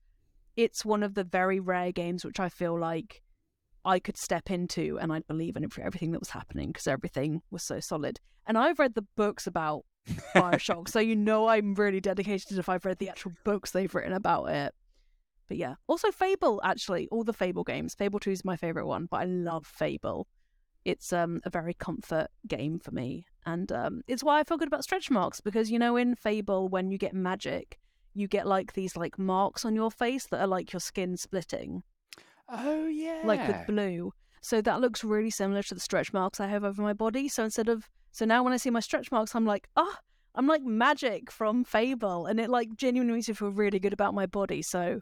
it's 0.56 0.86
one 0.86 1.04
of 1.04 1.14
the 1.14 1.24
very 1.24 1.60
rare 1.60 1.92
games 1.92 2.24
which 2.24 2.40
I 2.40 2.50
feel 2.50 2.78
like 2.78 3.22
I 3.86 4.00
could 4.00 4.18
step 4.18 4.50
into 4.50 4.98
and 5.00 5.12
I'd 5.12 5.28
believe 5.28 5.56
in 5.56 5.64
it 5.64 5.74
for 5.74 5.82
everything 5.82 6.12
that 6.12 6.22
was 6.22 6.30
happening 6.30 6.70
because 6.70 6.88
everything 6.88 7.42
was 7.52 7.64
so 7.64 7.80
solid. 7.80 8.20
And 8.46 8.58
I've 8.58 8.80
read 8.80 8.96
the 8.96 9.06
books 9.16 9.48
about 9.48 9.84
Bioshock, 10.36 10.90
so 10.90 11.00
you 11.00 11.16
know 11.16 11.48
I'm 11.48 11.76
really 11.76 12.02
dedicated 12.02 12.58
if 12.58 12.70
I've 12.70 12.86
read 12.86 13.00
the 13.00 13.10
actual 13.10 13.34
books 13.44 13.72
they've 13.72 13.94
written 13.94 14.14
about 14.14 14.46
it. 14.46 14.74
But 15.48 15.58
yeah, 15.58 15.76
also 15.88 16.12
Fable 16.12 16.62
actually, 16.64 17.08
all 17.10 17.24
the 17.24 17.34
Fable 17.34 17.64
games. 17.64 17.96
Fable 17.96 18.20
2 18.20 18.32
is 18.32 18.46
my 18.46 18.56
favorite 18.56 18.88
one, 18.88 19.08
but 19.10 19.18
I 19.18 19.26
love 19.26 19.66
Fable. 19.66 20.28
It's 20.86 21.14
um 21.14 21.40
a 21.46 21.50
very 21.50 21.74
comfort 21.74 22.28
game 22.48 22.80
for 22.80 22.92
me, 22.92 23.26
and 23.46 23.72
um 23.72 24.02
it's 24.08 24.24
why 24.24 24.40
I 24.40 24.44
feel 24.44 24.58
good 24.58 24.68
about 24.68 24.84
stretch 24.84 25.10
marks 25.10 25.40
because 25.42 25.72
you 25.72 25.80
know 25.80 25.96
in 25.96 26.16
Fable 26.16 26.68
when 26.68 26.92
you 26.92 26.98
get 26.98 27.14
magic, 27.14 27.80
you 28.14 28.28
get 28.28 28.46
like 28.48 28.74
these 28.74 28.96
like 28.96 29.18
marks 29.18 29.66
on 29.66 29.76
your 29.76 29.90
face 29.92 30.26
that 30.28 30.40
are 30.42 30.48
like 30.48 30.72
your 30.74 30.80
skin 30.80 31.18
splitting 31.18 31.84
Oh 32.50 32.88
yeah. 32.88 33.22
like 33.24 33.48
with 33.48 33.66
blue. 33.68 34.14
So 34.42 34.62
that 34.62 34.82
looks 34.82 35.04
really 35.04 35.30
similar 35.30 35.64
to 35.64 35.74
the 35.74 35.80
stretch 35.80 36.12
marks 36.14 36.40
I 36.40 36.48
have 36.48 36.64
over 36.64 36.82
my 36.82 36.94
body. 36.94 37.28
So 37.30 37.44
instead 37.46 37.70
of 37.70 37.90
so 38.12 38.26
now 38.26 38.44
when 38.44 38.54
I 38.54 38.58
see 38.58 38.70
my 38.70 38.82
stretch 38.82 39.12
marks, 39.12 39.34
I'm 39.34 39.46
like, 39.46 39.68
oh, 39.76 39.96
I'm 40.36 40.46
like 40.48 40.64
magic 40.64 41.32
from 41.32 41.64
Fable, 41.64 42.26
and 42.26 42.40
it 42.40 42.50
like 42.50 42.76
genuinely 42.76 43.14
makes 43.16 43.28
me 43.30 43.34
feel 43.34 43.50
really 43.50 43.80
good 43.80 43.94
about 43.94 44.14
my 44.14 44.26
body. 44.26 44.62
So 44.62 45.00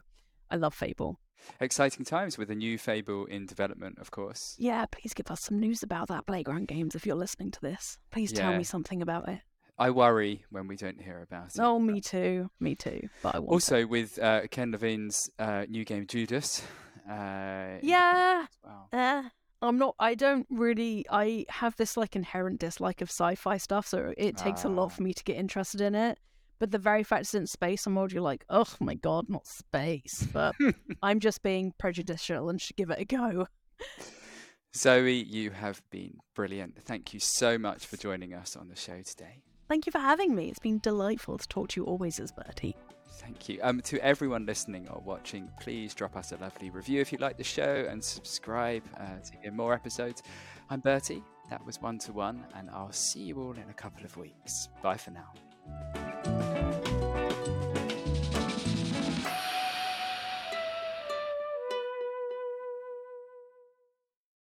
I 0.50 0.56
love 0.56 0.74
Fable. 0.74 1.18
Exciting 1.60 2.04
times 2.04 2.38
with 2.38 2.50
a 2.50 2.54
new 2.54 2.78
Fable 2.78 3.24
in 3.26 3.46
development, 3.46 3.98
of 3.98 4.10
course. 4.12 4.54
Yeah, 4.58 4.86
please 4.86 5.12
give 5.12 5.30
us 5.30 5.40
some 5.42 5.58
news 5.58 5.82
about 5.82 6.06
that 6.08 6.24
Playground 6.26 6.68
Games 6.68 6.94
if 6.94 7.04
you're 7.04 7.16
listening 7.16 7.50
to 7.50 7.60
this. 7.60 7.98
Please 8.12 8.32
tell 8.32 8.52
Yeah. 8.52 8.58
me 8.58 8.64
something 8.64 9.02
about 9.02 9.28
it. 9.28 9.40
I 9.78 9.90
worry 9.90 10.44
when 10.50 10.68
we 10.68 10.76
don't 10.76 11.00
hear 11.00 11.20
about 11.22 11.46
it. 11.54 11.60
Oh, 11.60 11.78
me 11.78 12.00
too, 12.00 12.50
me 12.60 12.74
too. 12.74 13.08
But 13.22 13.34
I 13.34 13.38
want 13.38 13.50
it. 13.50 13.54
Also, 13.54 13.86
with 13.86 14.18
uh, 14.18 14.46
Ken 14.50 14.70
Levine's 14.72 15.30
uh, 15.38 15.64
new 15.68 15.84
game 15.84 16.06
Judas. 16.06 16.62
Uh, 17.08 17.78
Yeah. 17.82 18.46
well. 18.64 18.88
Eh, 18.92 19.22
I'm 19.62 19.78
not. 19.78 19.94
I 19.98 20.14
don't 20.14 20.46
really. 20.50 21.04
I 21.10 21.46
have 21.48 21.74
this 21.76 21.96
like 21.96 22.14
inherent 22.16 22.60
dislike 22.60 23.00
of 23.00 23.08
sci-fi 23.10 23.56
stuff, 23.56 23.86
so 23.86 24.12
it 24.16 24.36
takes 24.36 24.64
a 24.64 24.68
Ah. 24.68 24.72
lot 24.72 24.92
for 24.92 25.02
me 25.02 25.12
to 25.14 25.24
get 25.24 25.36
interested 25.36 25.80
in 25.80 25.94
it. 25.94 26.18
But 26.58 26.70
the 26.70 26.78
very 26.78 27.02
fact 27.02 27.22
it's 27.22 27.34
in 27.34 27.46
space, 27.48 27.86
I'm 27.86 27.98
already 27.98 28.20
like, 28.20 28.44
oh 28.48 28.66
my 28.78 28.94
god, 28.94 29.28
not 29.28 29.46
space. 29.46 30.28
But 30.32 30.54
I'm 31.02 31.18
just 31.18 31.42
being 31.42 31.72
prejudicial 31.78 32.48
and 32.50 32.60
should 32.60 32.76
give 32.76 32.90
it 32.90 33.00
a 33.00 33.04
go. 33.04 33.48
Zoe, 34.76 35.22
you 35.22 35.50
have 35.50 35.82
been 35.90 36.18
brilliant. 36.34 36.80
Thank 36.84 37.12
you 37.14 37.20
so 37.20 37.58
much 37.58 37.84
for 37.86 37.96
joining 37.96 38.32
us 38.32 38.54
on 38.56 38.68
the 38.68 38.76
show 38.76 39.00
today. 39.02 39.42
Thank 39.72 39.86
you 39.86 39.92
for 39.92 40.00
having 40.00 40.34
me. 40.34 40.50
It's 40.50 40.58
been 40.58 40.80
delightful 40.80 41.38
to 41.38 41.48
talk 41.48 41.68
to 41.70 41.80
you 41.80 41.86
always 41.86 42.20
as 42.20 42.30
Bertie. 42.30 42.76
Thank 43.12 43.48
you. 43.48 43.58
Um, 43.62 43.80
to 43.84 43.98
everyone 44.04 44.44
listening 44.44 44.86
or 44.90 45.00
watching, 45.00 45.48
please 45.60 45.94
drop 45.94 46.14
us 46.14 46.32
a 46.32 46.36
lovely 46.36 46.68
review 46.68 47.00
if 47.00 47.10
you 47.10 47.16
like 47.16 47.38
the 47.38 47.42
show 47.42 47.86
and 47.88 48.04
subscribe 48.04 48.82
uh, 48.98 49.18
to 49.24 49.32
hear 49.40 49.50
more 49.50 49.72
episodes. 49.72 50.24
I'm 50.68 50.80
Bertie. 50.80 51.22
That 51.48 51.64
was 51.64 51.80
one 51.80 51.98
to 52.00 52.12
one, 52.12 52.44
and 52.54 52.68
I'll 52.68 52.92
see 52.92 53.22
you 53.22 53.40
all 53.40 53.52
in 53.52 53.64
a 53.70 53.72
couple 53.72 54.04
of 54.04 54.14
weeks. 54.18 54.68
Bye 54.82 54.98
for 54.98 55.12
now. 55.12 55.32